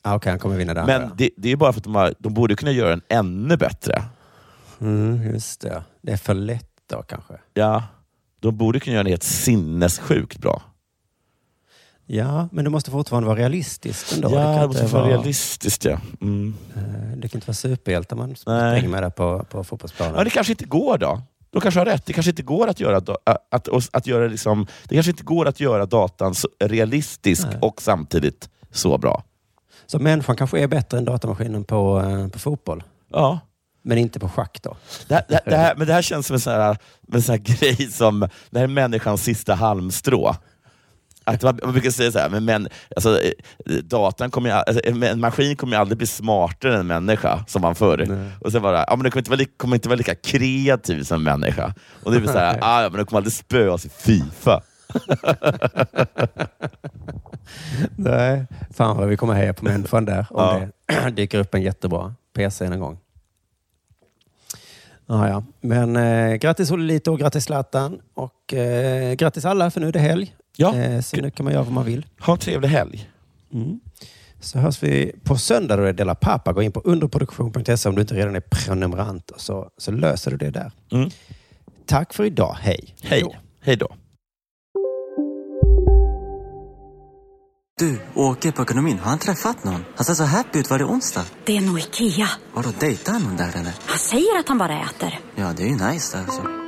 Ah, 0.02 0.14
Okej, 0.14 0.30
han 0.30 0.38
kommer 0.38 0.56
vinna 0.56 0.74
där. 0.74 0.86
Men 0.86 1.10
det, 1.16 1.30
det 1.36 1.52
är 1.52 1.56
bara 1.56 1.72
för 1.72 1.80
att 1.80 1.84
de, 1.84 1.94
har, 1.94 2.14
de 2.18 2.34
borde 2.34 2.56
kunna 2.56 2.72
göra 2.72 2.90
den 2.90 3.02
ännu 3.08 3.56
bättre. 3.56 4.02
Mm, 4.80 5.22
just 5.32 5.60
det. 5.60 5.82
Det 6.02 6.12
är 6.12 6.16
för 6.16 6.34
lätt 6.34 6.70
då 6.90 7.02
kanske. 7.02 7.34
Ja, 7.54 7.82
de 8.40 8.56
borde 8.56 8.80
kunna 8.80 8.94
göra 8.94 9.02
den 9.04 9.10
helt 9.10 9.22
sinnessjukt 9.22 10.38
bra. 10.38 10.62
Ja, 12.06 12.48
men 12.52 12.64
det 12.64 12.70
måste 12.70 12.90
fortfarande 12.90 13.26
vara 13.28 13.38
realistiskt 13.38 14.12
ändå. 14.12 14.30
Ja, 14.34 14.60
det 14.60 14.66
måste 14.66 14.86
vara 14.86 15.08
realistiskt 15.08 15.84
ja. 15.84 16.00
Mm. 16.20 16.54
Eh, 16.76 16.82
Det 17.16 17.28
kan 17.28 17.38
inte 17.38 17.46
vara 17.46 17.54
superhjältar 17.54 18.16
man 18.16 18.36
springer 18.36 18.88
med 18.88 19.02
där 19.02 19.10
på, 19.10 19.44
på 19.50 19.64
fotbollsplanen. 19.64 20.14
Ja, 20.16 20.24
det 20.24 20.30
kanske 20.30 20.52
inte 20.52 20.64
går 20.64 20.98
då. 20.98 21.22
De 21.50 21.60
kanske 21.60 21.80
har 21.80 21.84
rätt. 21.84 22.06
Det 22.06 22.12
kanske 22.12 22.30
inte 22.30 22.42
går 22.42 22.68
att 22.68 22.80
göra, 22.80 22.96
att, 22.96 23.08
att, 23.50 23.68
att 23.92 24.06
göra, 24.06 24.26
liksom, 24.28 24.66
det 24.88 24.94
kanske 24.94 25.10
inte 25.10 25.22
går 25.22 25.48
att 25.48 25.60
göra 25.60 25.86
datan 25.86 26.34
realistisk 26.60 27.46
Nej. 27.46 27.58
och 27.62 27.82
samtidigt 27.82 28.48
så 28.70 28.98
bra. 28.98 29.24
Så 29.86 29.98
människan 29.98 30.36
kanske 30.36 30.60
är 30.60 30.66
bättre 30.66 30.98
än 30.98 31.04
datamaskinen 31.04 31.64
på, 31.64 32.00
eh, 32.00 32.28
på 32.28 32.38
fotboll? 32.38 32.82
Ja. 33.10 33.40
Men 33.82 33.98
inte 33.98 34.20
på 34.20 34.28
schack 34.28 34.58
då? 34.62 34.76
Det, 35.08 35.14
här- 35.14 35.24
det, 35.28 35.40
det 35.44 35.56
här, 35.56 35.74
men 35.76 35.86
det 35.86 35.92
här 35.92 36.02
känns 36.02 36.26
som 36.26 36.34
en 36.34 36.40
sån 36.40 36.52
här, 36.52 36.76
en 37.12 37.22
sån 37.22 37.38
grej 37.42 37.76
som, 37.90 38.20
det 38.50 38.58
här 38.58 38.64
är 38.64 38.68
människans 38.68 39.22
sista 39.22 39.54
halmstrå. 39.54 40.34
Att 41.28 41.42
man, 41.42 41.58
man 41.62 41.72
brukar 41.72 41.90
säga 41.90 42.12
så 42.12 42.18
här, 42.18 42.28
men, 42.28 42.44
men 42.44 42.68
alltså, 42.96 43.20
eh, 43.22 43.32
datan 43.84 44.30
kommer 44.30 44.48
ju, 44.50 44.54
al- 44.56 44.64
alltså, 44.66 44.80
en 44.86 45.20
maskin 45.20 45.56
kommer 45.56 45.76
ju 45.76 45.80
aldrig 45.80 45.98
bli 45.98 46.06
smartare 46.06 46.74
än 46.74 46.80
en 46.80 46.86
människa, 46.86 47.44
som 47.48 47.62
man 47.62 47.74
förr. 47.74 48.28
Och 48.40 48.52
sen 48.52 48.62
bara, 48.62 48.78
ja, 48.88 48.96
men 48.96 49.02
den 49.02 49.10
kommer 49.12 49.20
inte, 49.20 49.30
vara, 49.30 49.38
li- 49.38 49.48
kommer 49.56 49.76
inte 49.76 49.88
vara 49.88 49.96
lika 49.96 50.14
kreativ 50.14 51.02
som 51.02 51.16
en 51.16 51.22
människa. 51.40 51.74
Och 52.02 52.12
det 52.12 52.20
blir 52.20 52.32
så 52.32 52.38
här, 52.38 52.58
ah, 52.62 52.82
ja, 52.82 52.88
men 52.88 52.96
den 52.96 53.06
kommer 53.06 53.18
aldrig 53.18 53.32
spöa 53.32 53.72
oss 53.72 53.86
i 53.86 53.88
Fifa. 53.88 54.62
Nej, 57.96 58.46
fan 58.74 58.96
vad 58.96 59.08
vi 59.08 59.16
kommer 59.16 59.34
heja 59.34 59.52
på 59.54 59.64
människan 59.64 60.04
där. 60.04 60.26
Om 60.30 60.70
Ja. 60.86 61.04
det 61.04 61.10
dyker 61.16 61.38
upp 61.38 61.54
en 61.54 61.62
jättebra 61.62 62.14
PC 62.36 62.64
en 62.64 62.80
gång. 62.80 62.98
Ja, 65.06 65.28
ja. 65.28 65.42
Men 65.60 65.96
eh, 65.96 66.34
grattis 66.34 66.70
Olito 66.70 67.12
och 67.12 67.18
grattis 67.18 67.44
Zlatan. 67.44 67.98
Och 68.14 68.54
eh, 68.54 69.14
grattis 69.14 69.44
alla, 69.44 69.70
för 69.70 69.80
nu 69.80 69.88
är 69.88 69.92
det 69.92 69.98
helg. 69.98 70.34
Ja. 70.60 70.76
Eh, 70.76 71.00
så 71.00 71.16
nu 71.16 71.30
kan 71.30 71.44
man 71.44 71.52
göra 71.52 71.62
vad 71.62 71.72
man 71.72 71.84
vill. 71.84 72.06
Ha 72.20 72.32
en 72.32 72.38
trevlig 72.38 72.68
helg. 72.68 73.10
Mm. 73.54 73.80
Så 74.40 74.58
hörs 74.58 74.82
vi 74.82 75.12
på 75.24 75.36
söndag 75.38 75.76
då 75.76 75.82
det 75.82 75.88
är 75.88 75.92
Della 75.92 76.14
Pappa. 76.14 76.52
Gå 76.52 76.62
in 76.62 76.72
på 76.72 76.80
underproduktion.se 76.80 77.88
om 77.88 77.94
du 77.94 78.00
inte 78.00 78.14
redan 78.14 78.36
är 78.36 78.40
prenumerant. 78.40 79.30
och 79.30 79.40
Så, 79.40 79.70
så 79.78 79.90
löser 79.90 80.30
du 80.30 80.36
det 80.36 80.50
där. 80.50 80.72
Mm. 80.92 81.10
Tack 81.86 82.14
för 82.14 82.24
idag. 82.24 82.56
Hej. 82.60 82.94
Hej. 83.02 83.40
Hej 83.60 83.76
då. 83.76 83.88
Du, 87.78 88.00
åker 88.14 88.52
på 88.52 88.62
ekonomin. 88.62 88.98
Har 88.98 89.10
han 89.10 89.18
träffat 89.18 89.64
någon? 89.64 89.84
Han 89.96 90.04
ser 90.04 90.14
så 90.14 90.24
happy 90.24 90.58
ut. 90.58 90.70
Var 90.70 90.78
det 90.78 90.84
onsdag? 90.84 91.24
Det 91.44 91.56
är 91.56 91.60
nog 91.60 91.78
Ikea. 91.78 92.28
Vadå, 92.54 92.70
dejtar 92.80 93.12
han 93.12 93.22
någon 93.22 93.36
där 93.36 93.48
eller? 93.56 93.74
Han 93.86 93.98
säger 93.98 94.38
att 94.38 94.48
han 94.48 94.58
bara 94.58 94.80
äter. 94.80 95.18
Ja, 95.36 95.52
det 95.56 95.62
är 95.62 95.66
ju 95.66 95.92
nice 95.92 96.16
där 96.16 96.24
alltså. 96.24 96.67